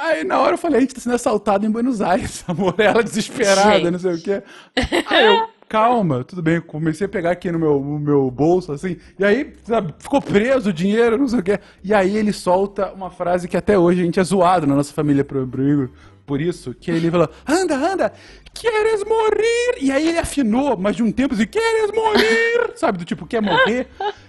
Aí 0.00 0.24
na 0.24 0.38
hora 0.38 0.54
eu 0.54 0.58
falei, 0.58 0.78
a 0.78 0.80
gente 0.80 0.94
tá 0.94 1.00
sendo 1.00 1.16
assaltado 1.16 1.66
em 1.66 1.70
Buenos 1.70 2.00
Aires, 2.00 2.44
amor. 2.48 2.74
Ela 2.78 3.02
desesperada, 3.02 3.78
Gente. 3.78 3.90
não 3.90 3.98
sei 3.98 4.14
o 4.14 4.22
quê. 4.22 4.42
Aí 5.10 5.26
eu, 5.26 5.48
calma, 5.68 6.24
tudo 6.24 6.42
bem. 6.42 6.60
Comecei 6.60 7.06
a 7.06 7.08
pegar 7.08 7.30
aqui 7.32 7.50
no 7.50 7.58
meu, 7.58 7.80
no 7.80 7.98
meu 7.98 8.30
bolso, 8.30 8.72
assim. 8.72 8.96
E 9.18 9.24
aí, 9.24 9.52
sabe, 9.64 9.94
ficou 9.98 10.20
preso 10.20 10.70
o 10.70 10.72
dinheiro, 10.72 11.18
não 11.18 11.28
sei 11.28 11.40
o 11.40 11.42
quê. 11.42 11.58
E 11.82 11.92
aí 11.92 12.16
ele 12.16 12.32
solta 12.32 12.92
uma 12.92 13.10
frase 13.10 13.48
que 13.48 13.56
até 13.56 13.78
hoje 13.78 14.00
a 14.00 14.04
gente 14.04 14.20
é 14.20 14.24
zoado 14.24 14.66
na 14.66 14.74
nossa 14.74 14.92
família 14.92 15.24
pro, 15.24 15.46
pro 15.46 15.68
Igor. 15.68 15.90
Por 16.26 16.40
isso, 16.40 16.72
que 16.72 16.90
ele 16.90 17.10
falou, 17.10 17.28
anda, 17.46 17.76
anda, 17.76 18.12
queres 18.54 19.04
morrer? 19.04 19.76
E 19.78 19.92
aí 19.92 20.08
ele 20.08 20.18
afinou, 20.18 20.74
mas 20.76 20.96
de 20.96 21.02
um 21.02 21.12
tempo 21.12 21.34
assim, 21.34 21.46
queres 21.46 21.92
morrer? 21.92 22.72
Sabe, 22.76 22.96
do 22.96 23.04
tipo, 23.04 23.26
quer 23.26 23.42
morrer? 23.42 23.88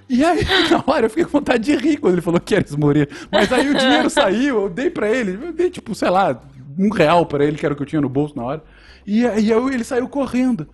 E 0.09 0.23
aí, 0.25 0.43
na 0.69 0.83
hora, 0.85 1.05
eu 1.05 1.09
fiquei 1.09 1.23
com 1.23 1.31
vontade 1.31 1.63
de 1.63 1.75
rir 1.75 1.97
quando 1.97 2.15
ele 2.15 2.21
falou, 2.21 2.39
queres 2.39 2.75
morrer? 2.75 3.07
Mas 3.31 3.51
aí 3.53 3.69
o 3.69 3.77
dinheiro 3.77 4.09
saiu, 4.09 4.63
eu 4.63 4.69
dei 4.69 4.89
pra 4.89 5.09
ele, 5.09 5.39
eu 5.41 5.53
dei 5.53 5.69
tipo, 5.69 5.95
sei 5.95 6.09
lá, 6.09 6.41
um 6.77 6.89
real 6.89 7.25
pra 7.25 7.45
ele, 7.45 7.57
que 7.57 7.65
era 7.65 7.73
o 7.73 7.77
que 7.77 7.83
eu 7.83 7.87
tinha 7.87 8.01
no 8.01 8.09
bolso 8.09 8.35
na 8.35 8.43
hora. 8.43 8.63
E 9.07 9.25
aí 9.25 9.51
ele 9.51 9.83
saiu 9.83 10.09
correndo. 10.09 10.67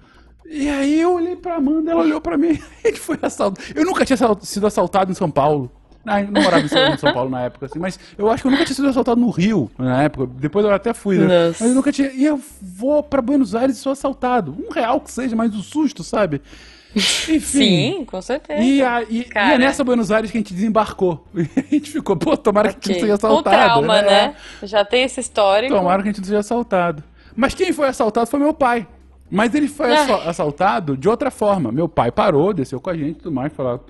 E 0.54 0.68
aí 0.70 1.00
eu 1.00 1.14
olhei 1.14 1.36
pra 1.38 1.56
Amanda, 1.56 1.92
ela 1.92 2.02
olhou 2.02 2.20
pra 2.20 2.38
mim, 2.38 2.60
ele 2.84 2.98
foi 2.98 3.18
assaltado. 3.22 3.66
Eu 3.74 3.86
nunca 3.86 4.04
tinha 4.04 4.18
sido 4.42 4.68
assaltado 4.68 5.10
em 5.12 5.16
São 5.16 5.32
Paulo. 5.32 5.72
Ah, 6.06 6.20
eu 6.22 6.32
não 6.32 6.42
morava 6.42 6.66
em 6.66 6.68
São- 6.68 6.94
em 6.94 6.98
São 6.98 7.14
Paulo 7.14 7.30
na 7.30 7.44
época, 7.44 7.68
assim, 7.68 7.80
mas 7.80 7.98
eu 8.18 8.30
acho 8.30 8.42
que 8.42 8.48
eu 8.48 8.52
nunca 8.52 8.66
tinha 8.66 8.76
sido 8.76 8.88
assaltado 8.90 9.22
no 9.22 9.30
Rio 9.30 9.70
na 9.78 10.04
época. 10.04 10.30
Depois 10.40 10.66
eu 10.66 10.74
até 10.74 10.94
fui, 10.94 11.18
né? 11.20 11.48
Mas 11.50 11.62
eu 11.62 11.76
nunca 11.76 11.92
tinha. 11.92 12.12
E 12.12 12.26
eu 12.26 12.42
vou 12.62 13.02
pra 13.04 13.22
Buenos 13.22 13.54
Aires 13.56 13.78
e 13.78 13.80
sou 13.80 13.92
assaltado. 13.92 14.54
Um 14.60 14.72
real 14.74 15.00
que 15.00 15.12
seja, 15.12 15.36
mas 15.36 15.54
o 15.56 15.62
susto, 15.62 16.04
sabe? 16.04 16.42
Enfim. 16.96 17.40
Sim, 17.40 18.06
com 18.06 18.22
certeza. 18.22 18.62
E, 18.62 18.82
a, 18.82 19.04
e, 19.04 19.20
e 19.22 19.28
é 19.34 19.58
nessa 19.58 19.84
Buenos 19.84 20.12
Aires 20.12 20.30
que 20.32 20.38
a 20.38 20.42
gente 20.42 20.54
desembarcou. 20.54 21.26
E 21.36 21.48
a 21.58 21.62
gente 21.76 21.92
ficou, 21.92 22.18
pô, 22.18 22.36
tomara 22.36 22.74
que 22.74 22.90
a 22.92 22.94
gente 22.94 23.02
não 23.02 23.08
seja 23.08 23.18
Com 23.20 23.28
assaltado. 23.28 23.56
trauma, 23.58 24.02
né? 24.02 24.36
Já 24.64 24.84
tem 24.84 25.04
esse 25.04 25.20
histórico. 25.22 25.74
Tomara 25.74 26.02
que 26.02 26.10
a 26.10 26.12
gente 26.12 26.20
não 26.22 26.28
seja 26.28 26.40
assaltado. 26.40 27.04
Mas 27.36 27.54
quem 27.54 27.72
foi 27.72 27.88
assaltado 27.88 28.28
foi 28.30 28.40
meu 28.40 28.54
pai. 28.54 28.86
Mas 29.32 29.56
ele 29.56 29.68
foi 29.68 29.92
Ah. 29.96 30.02
assa- 30.04 30.30
assaltado 30.30 30.98
de 30.98 31.08
outra 31.08 31.32
forma. 31.32 31.72
Meu 31.72 31.88
pai 31.88 32.12
parou, 32.12 32.54
desceu 32.54 32.80
com 32.82 32.90
a 32.90 32.96
gente 32.98 33.12
e 33.12 33.22
tudo 33.22 33.32
mais, 33.32 33.54
falou, 33.54 33.84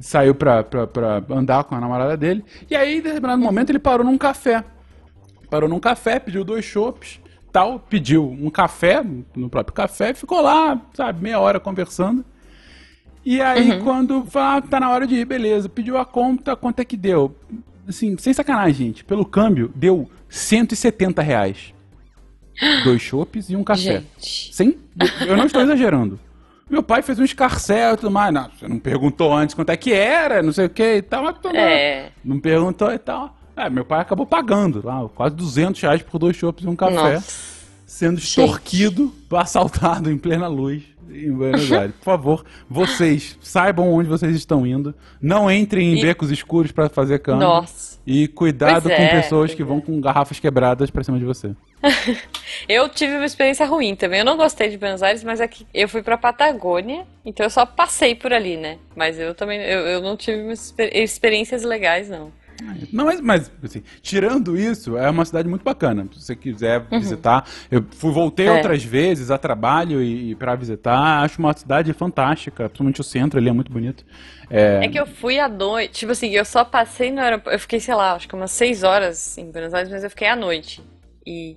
saiu 0.00 0.34
pra, 0.34 0.64
pra, 0.64 0.86
pra 0.86 1.22
andar 1.30 1.64
com 1.64 1.74
a 1.74 1.80
namorada 1.80 2.16
dele. 2.16 2.42
E 2.70 2.74
aí, 2.74 2.98
em 2.98 3.00
determinado 3.02 3.40
momento, 3.42 3.70
ele 3.70 3.78
parou 3.78 4.04
num 4.06 4.16
café. 4.18 4.64
Parou 5.50 5.68
num 5.68 5.78
café, 5.78 6.18
pediu 6.18 6.42
dois 6.44 6.64
chopps, 6.64 7.20
tal, 7.52 7.78
pediu 7.78 8.24
um 8.28 8.50
café, 8.50 9.04
no 9.34 9.48
próprio 9.48 9.74
café, 9.74 10.12
ficou 10.14 10.40
lá, 10.40 10.80
sabe, 10.94 11.22
meia 11.22 11.38
hora 11.38 11.60
conversando. 11.60 12.24
E 13.24 13.40
aí, 13.40 13.82
quando 13.82 14.24
falou, 14.24 14.58
ah, 14.58 14.62
tá 14.62 14.78
na 14.80 14.88
hora 14.90 15.06
de 15.06 15.16
ir, 15.16 15.24
beleza, 15.24 15.68
pediu 15.68 15.98
a 15.98 16.04
conta, 16.04 16.54
quanto 16.56 16.80
é 16.80 16.84
que 16.84 16.96
deu? 16.96 17.34
Assim, 17.88 18.16
sem 18.18 18.32
sacanagem, 18.32 18.86
gente, 18.88 19.04
pelo 19.04 19.24
câmbio, 19.24 19.70
deu 19.74 20.08
170 20.28 21.22
reais. 21.22 21.72
Dois 22.84 23.02
chopps 23.02 23.50
e 23.50 23.56
um 23.56 23.64
café. 23.64 24.02
Gente. 24.18 24.54
Sem, 24.54 24.78
eu 25.26 25.36
não 25.36 25.46
estou 25.46 25.62
exagerando. 25.62 26.18
Meu 26.68 26.82
pai 26.82 27.00
fez 27.02 27.18
um 27.18 27.24
escarcel 27.24 27.94
e 27.94 27.96
tudo 27.96 28.10
mais. 28.10 28.32
Não, 28.34 28.50
você 28.50 28.66
não 28.66 28.78
perguntou 28.78 29.32
antes 29.32 29.54
quanto 29.54 29.70
é 29.70 29.76
que 29.76 29.92
era, 29.92 30.42
não 30.42 30.52
sei 30.52 30.66
o 30.66 30.70
que 30.70 30.96
e 30.96 31.02
tal. 31.02 31.22
Mas 31.22 31.36
tudo 31.40 31.56
É. 31.56 32.10
Não 32.24 32.40
perguntou 32.40 32.92
e 32.92 32.98
tal. 32.98 33.36
É, 33.56 33.70
meu 33.70 33.84
pai 33.84 34.00
acabou 34.00 34.26
pagando 34.26 34.82
lá, 34.84 35.08
quase 35.14 35.34
200 35.36 35.80
reais 35.80 36.02
por 36.02 36.18
dois 36.18 36.36
chopps 36.36 36.64
e 36.64 36.68
um 36.68 36.76
café. 36.76 37.14
Nossa. 37.14 37.56
Sendo 37.86 38.18
extorquido, 38.18 39.14
assaltado 39.30 40.10
em 40.10 40.18
plena 40.18 40.48
luz 40.48 40.82
em 41.10 41.32
Buenos 41.32 41.70
Aires. 41.72 41.94
Por 41.96 42.04
favor, 42.04 42.44
vocês 42.68 43.38
saibam 43.40 43.92
onde 43.92 44.08
vocês 44.08 44.34
estão 44.34 44.66
indo. 44.66 44.94
Não 45.20 45.50
entrem 45.50 45.94
em 45.94 45.98
E- 45.98 46.02
becos 46.02 46.30
escuros 46.30 46.72
para 46.72 46.88
fazer 46.88 47.18
cama. 47.20 47.40
Nossa. 47.40 47.96
E 48.06 48.28
cuidado 48.28 48.84
com 48.88 48.94
é, 48.94 49.20
pessoas 49.20 49.52
que 49.54 49.62
é. 49.62 49.64
vão 49.64 49.80
com 49.80 50.00
garrafas 50.00 50.38
quebradas 50.38 50.90
pra 50.90 51.02
cima 51.02 51.18
de 51.18 51.24
você. 51.24 51.50
Eu 52.68 52.88
tive 52.88 53.16
uma 53.16 53.24
experiência 53.24 53.66
ruim 53.66 53.94
também. 53.94 54.20
Eu 54.20 54.24
não 54.24 54.36
gostei 54.36 54.68
de 54.68 54.78
Buenos 54.78 55.02
Aires, 55.02 55.22
mas 55.24 55.40
é 55.40 55.48
que 55.48 55.66
eu 55.74 55.88
fui 55.88 56.02
pra 56.02 56.16
Patagônia, 56.16 57.06
então 57.24 57.44
eu 57.44 57.50
só 57.50 57.66
passei 57.66 58.14
por 58.14 58.32
ali, 58.32 58.56
né? 58.56 58.78
Mas 58.94 59.18
eu 59.18 59.34
também 59.34 59.60
eu, 59.60 59.80
eu 59.80 60.00
não 60.00 60.16
tive 60.16 60.52
experiências 60.92 61.62
legais, 61.64 62.08
não. 62.08 62.30
Não, 62.92 63.04
mas, 63.06 63.20
mas 63.20 63.52
assim, 63.62 63.82
tirando 64.02 64.58
isso, 64.58 64.96
é 64.96 65.08
uma 65.10 65.24
cidade 65.24 65.48
muito 65.48 65.62
bacana. 65.62 66.06
Se 66.12 66.20
você 66.22 66.36
quiser 66.36 66.82
visitar, 66.90 67.46
eu 67.70 67.84
fui, 67.90 68.12
voltei 68.12 68.46
Uhum. 68.48 68.54
É. 68.54 68.56
outras 68.56 68.82
vezes 68.84 69.30
a 69.30 69.38
trabalho 69.38 70.02
e, 70.02 70.30
e 70.30 70.34
para 70.34 70.54
visitar. 70.54 71.22
Acho 71.24 71.38
uma 71.38 71.52
cidade 71.56 71.92
fantástica, 71.92 72.64
principalmente 72.68 73.00
o 73.00 73.04
centro 73.04 73.38
ali 73.38 73.48
é 73.48 73.52
muito 73.52 73.70
bonito. 73.72 74.04
É, 74.48 74.84
É 74.84 74.88
que 74.88 74.98
eu 74.98 75.06
fui 75.06 75.38
à 75.38 75.48
noite, 75.48 75.94
tipo 76.00 76.12
assim, 76.12 76.30
eu 76.30 76.44
só 76.44 76.64
passei 76.64 77.10
no 77.10 77.20
aeroporto. 77.20 77.50
Eu 77.56 77.58
fiquei, 77.60 77.80
sei 77.80 77.94
lá, 77.94 78.14
acho 78.14 78.28
que 78.28 78.34
umas 78.34 78.50
seis 78.52 78.82
horas 78.82 79.36
em 79.38 79.50
Buenos 79.50 79.74
Aires, 79.74 79.90
mas 79.90 80.04
eu 80.04 80.10
fiquei 80.10 80.28
à 80.28 80.36
noite. 80.36 80.82
E 81.26 81.56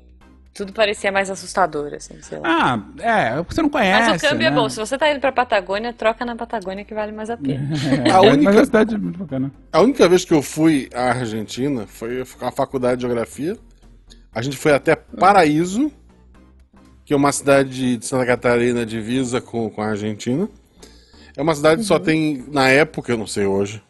tudo 0.60 0.74
parecia 0.74 1.10
mais 1.12 1.30
assustador, 1.30 1.94
assim, 1.94 2.22
sei 2.22 2.38
lá. 2.40 2.44
Ah, 2.46 3.02
é, 3.02 3.42
você 3.44 3.62
não 3.62 3.70
conhece. 3.70 4.10
Mas 4.10 4.22
o 4.22 4.28
câmbio 4.28 4.48
é 4.48 4.50
né? 4.50 4.56
bom. 4.56 4.68
Se 4.68 4.76
você 4.78 4.98
tá 4.98 5.10
indo 5.10 5.22
pra 5.22 5.32
Patagônia, 5.32 5.94
troca 5.94 6.26
na 6.26 6.36
Patagônia 6.36 6.84
que 6.84 6.94
vale 6.94 7.12
mais 7.14 7.30
a 7.30 7.38
pena. 7.38 7.70
É, 8.06 8.12
A 8.12 8.20
única- 8.22 8.44
Mas 8.52 8.58
a 8.58 8.66
cidade 8.66 8.96
é 8.96 8.98
muito 8.98 9.18
bacana. 9.20 9.50
A 9.72 9.82
única 9.82 10.08
vez 10.10 10.26
que 10.26 10.34
eu 10.34 10.42
fui 10.42 10.90
à 10.94 11.12
Argentina 11.12 11.88
foi 11.88 12.24
com 12.38 12.46
a 12.46 12.52
faculdade 12.52 12.98
de 12.98 13.08
geografia. 13.08 13.58
A 14.34 14.42
gente 14.42 14.58
foi 14.58 14.74
até 14.74 14.96
Paraíso, 14.96 15.92
que 17.06 17.14
é 17.14 17.16
uma 17.16 17.32
cidade 17.32 17.98
de 17.98 18.06
Santa 18.06 18.26
Catarina 18.26 18.86
divisa 18.86 19.40
com, 19.40 19.70
com 19.70 19.82
a 19.82 19.88
Argentina. 19.88 20.48
É 21.38 21.42
uma 21.42 21.56
cidade 21.56 21.82
que 21.82 21.88
só 21.88 21.98
tem, 21.98 22.44
na 22.52 22.68
época, 22.68 23.14
eu 23.14 23.18
não 23.18 23.26
sei 23.28 23.46
hoje, 23.46 23.82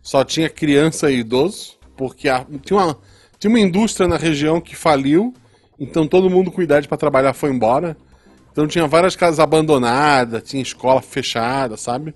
só 0.00 0.24
tinha 0.24 0.48
criança 0.48 1.10
e 1.10 1.18
idoso, 1.18 1.76
porque 1.96 2.28
a- 2.28 2.46
tinha, 2.64 2.78
uma, 2.78 2.96
tinha 3.38 3.50
uma 3.50 3.58
indústria 3.58 4.06
na 4.06 4.16
região 4.16 4.60
que 4.60 4.76
faliu, 4.76 5.34
então 5.78 6.06
todo 6.06 6.30
mundo 6.30 6.50
com 6.50 6.62
idade 6.62 6.88
para 6.88 6.96
trabalhar 6.96 7.32
foi 7.32 7.50
embora. 7.50 7.96
Então 8.50 8.66
tinha 8.66 8.86
várias 8.86 9.14
casas 9.14 9.38
abandonadas, 9.38 10.42
tinha 10.42 10.62
escola 10.62 11.00
fechada, 11.00 11.76
sabe? 11.76 12.14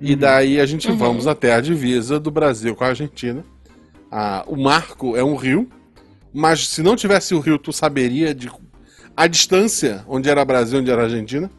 E 0.00 0.14
daí 0.14 0.60
a 0.60 0.66
gente 0.66 0.90
vamos 0.92 1.26
até 1.26 1.52
a 1.52 1.60
divisa 1.60 2.20
do 2.20 2.30
Brasil 2.30 2.76
com 2.76 2.84
a 2.84 2.88
Argentina. 2.88 3.44
Ah, 4.10 4.44
o 4.46 4.56
Marco 4.56 5.16
é 5.16 5.24
um 5.24 5.34
rio, 5.34 5.68
mas 6.32 6.68
se 6.68 6.82
não 6.82 6.94
tivesse 6.94 7.34
o 7.34 7.40
rio, 7.40 7.58
tu 7.58 7.72
saberia 7.72 8.34
de 8.34 8.48
a 9.16 9.26
distância 9.26 10.04
onde 10.06 10.30
era 10.30 10.44
Brasil, 10.44 10.78
onde 10.78 10.90
era 10.90 11.02
Argentina. 11.02 11.50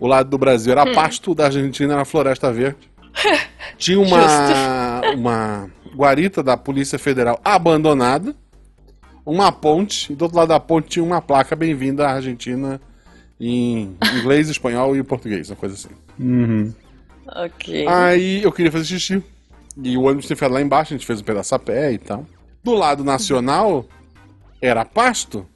O 0.00 0.06
lado 0.06 0.30
do 0.30 0.38
Brasil 0.38 0.72
era 0.72 0.92
pasto, 0.94 1.34
da 1.34 1.44
Argentina 1.44 1.92
era 1.92 2.04
floresta 2.04 2.50
verde. 2.50 2.90
Tinha 3.76 4.00
uma, 4.00 5.00
uma 5.14 5.70
guarita 5.94 6.42
da 6.42 6.56
Polícia 6.56 6.98
Federal 6.98 7.38
abandonada, 7.44 8.34
uma 9.24 9.52
ponte, 9.52 10.12
e 10.12 10.16
do 10.16 10.22
outro 10.22 10.36
lado 10.38 10.48
da 10.48 10.60
ponte 10.60 10.88
tinha 10.88 11.04
uma 11.04 11.20
placa 11.22 11.54
bem-vinda 11.56 12.06
à 12.08 12.12
Argentina 12.14 12.80
em 13.40 13.96
inglês, 14.18 14.48
espanhol 14.50 14.96
e 14.96 15.02
português, 15.02 15.50
uma 15.50 15.56
coisa 15.56 15.74
assim. 15.74 15.88
Uhum. 16.18 16.72
Ok. 17.26 17.86
Aí 17.88 18.42
eu 18.42 18.52
queria 18.52 18.70
fazer 18.72 18.84
xixi. 18.84 19.22
E 19.82 19.96
o 19.96 20.02
ônibus 20.02 20.26
tinha 20.26 20.36
ficado 20.36 20.52
lá 20.52 20.60
embaixo, 20.60 20.92
a 20.92 20.96
gente 20.96 21.06
fez 21.06 21.20
um 21.20 21.24
pedaço 21.24 21.54
a 21.54 21.58
pé 21.58 21.92
e 21.92 21.98
tal. 21.98 22.26
Do 22.62 22.74
lado 22.74 23.02
nacional, 23.02 23.86
era 24.60 24.84
pasto. 24.84 25.46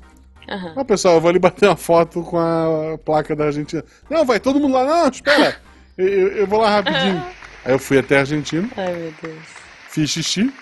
Aham. 0.49 0.73
Ah, 0.77 0.85
pessoal, 0.85 1.15
eu 1.17 1.21
vou 1.21 1.29
ali 1.29 1.39
bater 1.39 1.69
uma 1.69 1.77
foto 1.77 2.23
com 2.23 2.39
a 2.39 2.97
placa 3.05 3.35
da 3.37 3.47
Argentina. 3.47 3.85
Não, 4.09 4.25
vai 4.25 4.41
todo 4.41 4.59
mundo 4.61 4.73
lá. 4.75 4.85
Não, 4.85 5.09
espera. 5.09 5.57
Eu, 5.99 6.07
eu- 6.09 6.29
eu 6.37 6.47
vou 6.47 6.61
lá 6.61 6.69
rapidinho. 6.79 7.25
Aí 7.65 7.73
eu 7.73 7.79
fui 7.79 7.99
até 7.99 8.17
a 8.19 8.21
Argentina, 8.21 8.69
Ai, 8.77 8.93
meu 8.95 9.15
Deus. 9.23 9.43
fiz 9.89 10.11
xixi. 10.11 10.53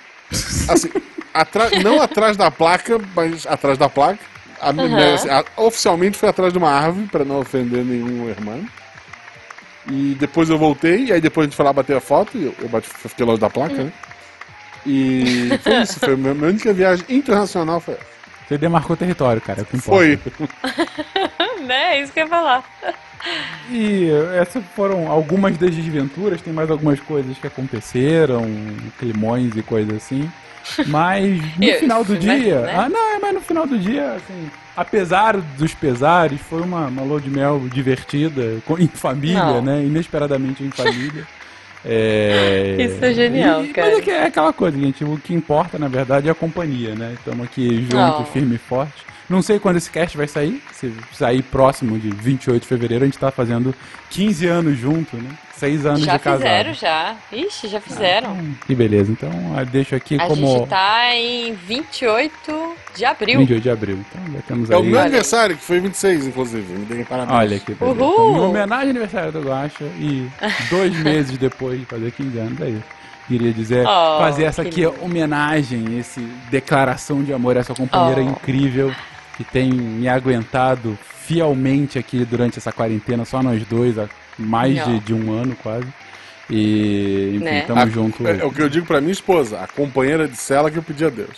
Assim, 0.69 0.89
atra- 1.35 1.71
não 1.83 2.01
atrás 2.01 2.37
da 2.37 2.51
placa, 2.51 2.99
mas 3.15 3.47
atrás 3.47 3.77
da 3.77 3.89
placa. 3.89 4.19
A, 4.61 4.71
assim, 5.15 5.29
a- 5.29 5.45
oficialmente 5.57 6.17
foi 6.17 6.29
atrás 6.29 6.53
de 6.53 6.59
uma 6.59 6.71
árvore, 6.71 7.07
para 7.09 7.25
não 7.25 7.41
ofender 7.41 7.85
nenhum 7.85 8.29
irmão. 8.29 8.65
E 9.91 10.17
depois 10.19 10.49
eu 10.49 10.57
voltei, 10.57 11.07
e 11.07 11.13
aí 11.13 11.21
depois 11.21 11.45
a 11.45 11.47
gente 11.49 11.57
foi 11.57 11.65
lá 11.65 11.73
bater 11.73 11.97
a 11.97 12.01
foto, 12.01 12.39
e 12.39 12.45
eu, 12.45 12.55
eu 12.63 12.83
fiquei 12.83 13.27
longe 13.27 13.41
da 13.41 13.51
placa, 13.51 13.75
né? 13.75 13.93
E 14.87 15.51
foi 15.63 15.83
isso, 15.83 16.01
foi 16.01 16.15
a 16.15 16.17
minha, 16.17 16.35
minha 16.35 16.49
única 16.49 16.73
viagem 16.73 17.05
internacional. 17.09 17.81
Foi, 17.81 17.97
Você 18.49 18.57
demarcou 18.57 18.97
território, 18.97 19.43
cara. 19.43 19.61
é 19.61 19.63
o 19.63 19.67
que 19.67 19.77
importa. 19.77 20.19
foi. 20.31 21.61
né? 21.67 21.97
É 21.99 22.03
isso 22.03 22.13
que 22.13 22.21
eu 22.21 22.25
ia 22.25 22.31
falar. 22.31 22.65
E 23.71 24.09
essas 24.39 24.63
foram 24.77 25.11
algumas 25.11 25.57
das 25.57 25.75
desventuras, 25.75 26.43
tem 26.43 26.53
mais 26.53 26.71
algumas 26.71 27.01
coisas 27.01 27.37
que 27.39 27.47
aconteceram, 27.47 28.45
climões 28.99 29.57
e 29.57 29.63
coisas 29.63 29.97
assim. 29.97 30.31
Mas 30.87 31.41
no 31.59 31.65
Eu- 31.65 31.79
final 31.81 32.05
do 32.05 32.13
né, 32.15 32.19
dia. 32.19 32.61
né? 32.61 32.75
Ah, 32.77 32.89
não, 32.89 33.21
mas 33.21 33.35
no 33.35 33.41
final 33.41 33.67
do 33.67 33.79
dia, 33.79 34.13
assim, 34.15 34.51
apesar 34.77 35.37
dos 35.37 35.75
pesares, 35.75 36.41
foi 36.41 36.61
uma, 36.63 36.87
uma 36.87 37.03
lua 37.03 37.21
de 37.21 37.31
mel 37.31 37.63
divertida, 37.73 38.59
com- 38.67 38.79
em 38.79 38.89
família, 38.89 39.39
Não. 39.45 39.63
né? 39.63 39.83
Inesperadamente 39.85 40.63
em 40.63 40.71
família. 40.71 41.25
É... 41.87 42.77
Isso 42.79 43.05
é 43.05 43.13
genial, 43.13 43.63
E- 43.63 43.69
cara. 43.69 43.89
Mas 43.91 43.99
é, 43.99 44.01
que 44.01 44.11
é 44.11 44.25
aquela 44.25 44.55
coisa, 44.55 44.79
gente. 44.81 45.05
O 45.05 45.19
que 45.23 45.35
importa, 45.35 45.79
na 45.79 45.87
verdade, 45.87 46.29
é 46.29 46.31
a 46.31 46.35
companhia, 46.35 46.95
né? 46.95 47.13
Estamos 47.13 47.45
aqui 47.45 47.83
junto, 47.91 48.23
Oh. 48.23 48.25
firme 48.25 48.55
e 48.55 48.59
forte. 48.59 49.05
Não 49.29 49.43
sei 49.43 49.59
quando 49.59 49.77
esse 49.77 49.91
cast 49.91 50.17
vai 50.17 50.27
sair. 50.27 50.63
Se 50.73 50.91
sair 51.13 51.43
próximo 51.43 51.99
de 51.99 52.09
28 52.11 52.63
de 52.63 52.69
fevereiro, 52.69 53.05
a 53.05 53.07
gente 53.07 53.19
tá 53.19 53.31
fazendo 53.31 53.75
15 54.09 54.47
anos 54.47 54.79
junto, 54.79 55.15
né? 55.19 55.29
6 55.65 55.87
anos 55.87 56.01
Já 56.03 56.17
de 56.17 56.23
casado. 56.23 56.39
fizeram, 56.41 56.75
já. 56.75 57.17
Ixi, 57.33 57.69
já 57.69 57.81
fizeram. 57.81 58.33
Hum, 58.33 58.55
Que 58.67 58.75
beleza. 58.75 59.11
Então, 59.13 59.31
eu 59.59 59.67
deixo 59.67 59.95
aqui 59.95 60.17
A 60.17 60.27
como 60.27 60.47
gente 60.59 60.69
tá 60.69 61.15
em 61.15 61.55
28 61.55 62.75
de 62.95 63.05
abril. 63.05 63.39
28 63.41 63.63
de 63.63 63.71
abril. 63.71 63.99
Então, 64.11 64.35
já 64.35 64.43
temos 64.43 64.71
É 64.71 64.77
o 64.77 64.81
aí... 64.83 64.89
meu 64.91 65.01
aniversário, 65.01 65.57
que 65.57 65.63
foi 65.63 65.81
26, 65.81 66.27
inclusive. 66.27 66.73
Me 66.73 66.85
deem 66.85 67.05
parabéns. 67.05 67.39
Olha 67.39 67.59
que 67.59 67.75
beleza. 67.75 68.03
Uhul! 68.03 68.13
Então, 68.31 68.37
em 68.37 68.41
homenagem 68.51 68.85
ao 68.85 68.91
aniversário 68.91 69.33
do 69.33 69.41
Guaxa 69.41 69.85
e 69.99 70.29
dois 70.71 70.95
meses 71.03 71.39
depois 71.39 71.79
de 71.81 71.87
fazer 71.87 72.11
15 72.13 72.39
anos, 72.39 72.61
é 72.61 72.69
isso. 72.71 72.83
Queria 73.27 73.53
dizer, 73.55 73.87
Oh, 73.87 74.19
fazer 74.19 74.45
essa 74.45 74.61
aqui 74.61 74.83
lindo. 74.85 74.95
homenagem, 75.03 75.99
esse 75.99 76.21
declaração 76.51 77.25
de 77.25 77.33
amor 77.33 77.57
a 77.57 77.61
essa 77.61 77.75
companheira 77.75 78.21
Oh. 78.21 78.29
incrível 78.31 78.93
que 79.39 79.45
tem 79.45 79.73
me 79.73 80.07
aguentado 80.09 80.99
fielmente 81.27 81.99
aqui 81.99 82.23
durante 82.25 82.59
essa 82.59 82.71
quarentena, 82.71 83.25
só 83.25 83.43
nós 83.43 83.65
dois, 83.65 83.97
mais 84.39 84.85
de, 84.85 85.01
de 85.01 85.15
um 85.15 85.33
ano 85.33 85.57
quase. 85.63 85.87
E, 86.51 87.33
enfim, 87.37 87.45
Né? 87.45 87.61
tamo 87.63 87.81
A- 87.81 87.87
junto. 87.89 88.27
É, 88.27 88.39
é 88.41 88.45
o 88.45 88.51
que 88.51 88.61
eu 88.63 88.69
digo 88.69 88.87
pra 88.87 89.01
minha 89.01 89.13
esposa, 89.13 89.61
a 89.61 89.67
companheira 89.67 90.29
de 90.29 90.37
cela 90.37 90.71
que 90.71 90.77
eu 90.79 90.83
pedi 90.83 91.05
a 91.05 91.11
Deus. 91.11 91.37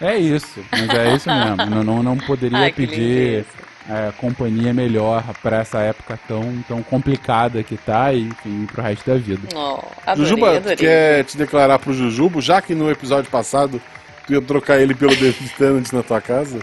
É 0.00 0.16
isso, 0.16 0.60
mas 0.70 0.88
é 0.90 1.14
isso 1.14 1.28
mesmo. 1.30 1.56
não, 1.70 1.84
não, 1.84 2.02
não 2.02 2.16
poderia 2.18 2.58
Ai, 2.58 2.72
pedir 2.72 3.44
é, 3.88 4.12
companhia 4.18 4.74
melhor 4.74 5.24
pra 5.42 5.58
essa 5.60 5.78
época 5.80 6.18
tão, 6.28 6.62
tão 6.68 6.82
complicada 6.82 7.62
que 7.62 7.76
tá 7.76 8.12
e, 8.12 8.22
enfim, 8.24 8.66
pro 8.66 8.82
resto 8.82 9.08
da 9.08 9.16
vida. 9.16 9.48
Oh, 9.54 9.80
adorei, 10.06 10.28
Jujuba, 10.28 10.56
adorei. 10.56 10.76
quer 10.76 11.24
te 11.24 11.36
declarar 11.36 11.78
pro 11.78 11.94
Jujubo, 11.94 12.40
já 12.40 12.60
que 12.60 12.74
no 12.74 12.90
episódio 12.90 13.30
passado 13.30 13.80
tu 14.26 14.32
ia 14.34 14.42
trocar 14.42 14.80
ele 14.80 14.94
pelo 14.94 15.14
David 15.16 15.50
Tennant 15.56 15.92
na 15.92 16.02
tua 16.02 16.20
casa? 16.20 16.58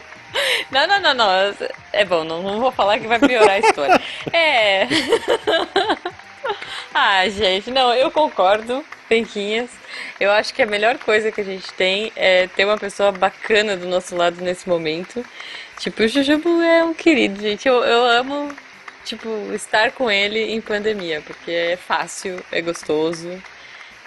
Não, 0.71 0.87
não, 0.87 1.01
não, 1.01 1.13
não. 1.13 1.55
É 1.91 2.05
bom, 2.05 2.23
não, 2.23 2.41
não 2.41 2.59
vou 2.59 2.71
falar 2.71 2.99
que 2.99 3.07
vai 3.07 3.19
piorar 3.19 3.51
a 3.51 3.59
história. 3.59 4.01
É. 4.31 4.87
ah, 6.93 7.27
gente, 7.29 7.71
não, 7.71 7.93
eu 7.93 8.11
concordo, 8.11 8.83
Penquinhas. 9.07 9.69
Eu 10.19 10.31
acho 10.31 10.53
que 10.53 10.61
a 10.61 10.67
melhor 10.67 10.97
coisa 10.97 11.31
que 11.31 11.41
a 11.41 11.43
gente 11.43 11.71
tem 11.73 12.11
é 12.15 12.47
ter 12.47 12.65
uma 12.65 12.77
pessoa 12.77 13.11
bacana 13.11 13.75
do 13.75 13.87
nosso 13.87 14.15
lado 14.15 14.41
nesse 14.41 14.69
momento. 14.69 15.25
Tipo, 15.79 16.03
o 16.03 16.07
Jujubo 16.07 16.61
é 16.61 16.83
um 16.83 16.93
querido, 16.93 17.41
gente. 17.41 17.67
Eu, 17.67 17.83
eu 17.83 18.05
amo, 18.05 18.53
tipo, 19.05 19.29
estar 19.53 19.91
com 19.91 20.11
ele 20.11 20.53
em 20.53 20.61
pandemia, 20.61 21.21
porque 21.25 21.51
é 21.51 21.77
fácil, 21.77 22.43
é 22.51 22.61
gostoso. 22.61 23.41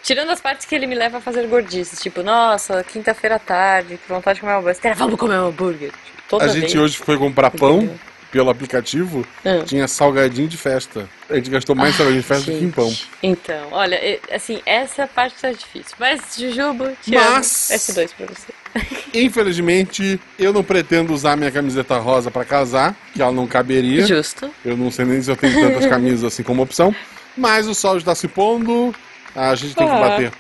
Tirando 0.03 0.31
as 0.31 0.41
partes 0.41 0.67
que 0.67 0.75
ele 0.75 0.87
me 0.87 0.95
leva 0.95 1.19
a 1.19 1.21
fazer 1.21 1.47
gordices, 1.47 2.01
tipo, 2.01 2.23
nossa, 2.23 2.83
quinta-feira 2.85 3.37
à 3.37 3.39
tarde, 3.39 3.99
que 3.99 4.09
vontade 4.13 4.37
de 4.37 4.41
comer 4.41 4.53
uma 4.55 4.59
hambúrguer. 4.61 4.97
Vamos 4.97 5.19
comer 5.21 5.37
um 5.39 5.47
hambúrguer. 5.49 5.91
Tipo, 5.91 6.23
toda 6.29 6.45
A 6.45 6.49
vez. 6.49 6.61
gente 6.61 6.79
hoje 6.79 6.97
foi 6.99 7.17
comprar 7.17 7.51
pão 7.53 7.89
pelo 8.33 8.49
aplicativo, 8.51 9.25
Ah. 9.45 9.63
tinha 9.65 9.87
salgadinho 9.87 10.49
de 10.49 10.57
festa. 10.57 11.07
A 11.31 11.35
gente 11.37 11.51
gastou 11.51 11.77
mais 11.77 11.95
salgadinho 11.95 12.23
de 12.23 12.27
festa 12.27 12.51
do 12.51 12.59
que 12.59 12.65
em 12.65 12.71
pão. 12.71 12.89
Gente, 12.89 13.09
Então, 13.23 13.69
olha, 13.73 13.99
assim, 14.33 14.61
essa 14.67 15.07
parte 15.07 15.37
tá 15.41 15.53
difícil. 15.53 15.95
Mas, 16.01 16.21
Jujubo, 16.37 16.89
te 17.03 17.13
Mas- 17.15 17.71
amo. 17.71 17.79
S2 17.79 18.13
pra 18.17 18.27
você. 18.27 18.53
Infelizmente, 19.15 20.19
eu 20.39 20.53
não 20.53 20.65
pretendo 20.65 21.13
usar 21.13 21.37
minha 21.37 21.51
camiseta 21.53 21.99
rosa 21.99 22.31
pra 22.31 22.45
casar, 22.45 22.97
que 23.15 23.21
ela 23.23 23.31
não 23.33 23.47
caberia. 23.47 24.07
Justo. 24.07 24.51
Eu 24.65 24.77
não 24.77 24.91
sei 24.91 25.05
nem 25.05 25.21
se 25.23 25.31
eu 25.31 25.37
tenho 25.37 25.61
tantas 25.61 25.87
camisas 25.87 26.25
assim 26.25 26.43
como 26.43 26.63
opção. 26.63 26.95
Mas 27.37 27.67
o 27.69 27.75
sol 27.75 27.97
está 27.99 28.15
se 28.15 28.29
pondo, 28.29 28.95
a 29.35 29.55
gente 29.55 29.75
tem 29.75 29.87
que 29.87 29.93
Ah. 29.93 29.99
bater 30.01 30.33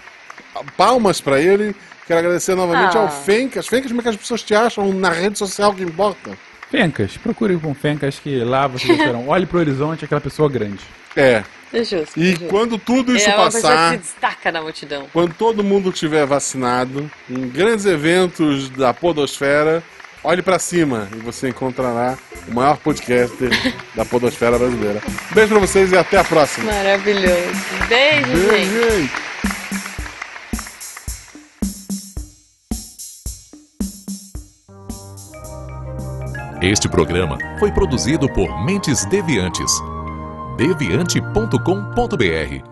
palmas 0.76 1.20
pra 1.20 1.40
ele. 1.40 1.74
Quero 2.06 2.18
agradecer 2.20 2.54
novamente 2.54 2.96
Ah. 2.96 3.00
ao 3.02 3.10
Fencas. 3.10 3.66
Fencas, 3.66 3.90
como 3.90 4.00
é 4.00 4.04
que 4.04 4.08
as 4.10 4.16
pessoas 4.16 4.42
te 4.42 4.54
acham 4.54 4.92
na 4.92 5.10
rede 5.10 5.38
social 5.38 5.72
que 5.72 5.82
importa? 5.82 6.36
Fencas, 6.70 7.16
procure 7.16 7.56
com 7.58 7.74
Fencas 7.74 8.18
que 8.18 8.38
lá 8.44 8.66
vocês 8.66 8.96
verão. 8.98 9.28
Olhe 9.28 9.46
pro 9.46 9.58
horizonte, 9.58 10.04
aquela 10.04 10.20
pessoa 10.20 10.48
grande. 10.48 10.80
É. 11.16 11.42
É 11.72 11.84
justo. 11.84 12.18
E 12.20 12.28
é 12.28 12.30
justo. 12.32 12.44
quando 12.48 12.76
tudo 12.78 13.16
isso 13.16 13.28
é 13.28 13.32
que 13.32 13.38
passar, 13.38 13.92
se 13.92 13.98
destaca 13.98 14.52
na 14.52 14.60
multidão. 14.60 15.06
quando 15.12 15.32
todo 15.34 15.64
mundo 15.64 15.90
tiver 15.90 16.26
vacinado, 16.26 17.10
em 17.30 17.48
grandes 17.48 17.86
eventos 17.86 18.68
da 18.68 18.92
podosfera, 18.92 19.82
olhe 20.24 20.42
pra 20.42 20.58
cima 20.58 21.08
e 21.14 21.18
você 21.18 21.48
encontrará 21.48 22.16
o 22.48 22.54
maior 22.54 22.76
podcaster 22.78 23.50
da 23.94 24.04
podosfera 24.04 24.58
brasileira. 24.58 25.00
Beijo 25.32 25.50
pra 25.50 25.60
vocês 25.60 25.92
e 25.92 25.96
até 25.96 26.18
a 26.18 26.24
próxima. 26.24 26.72
Maravilhoso. 26.72 27.52
Beijo, 27.88 28.50
gente. 28.50 28.70
Beijo. 28.70 29.10
Este 36.62 36.88
programa 36.88 37.38
foi 37.58 37.72
produzido 37.72 38.32
por 38.32 38.64
Mentes 38.64 39.04
Deviantes. 39.06 39.72
deviante.com.br 40.56 42.71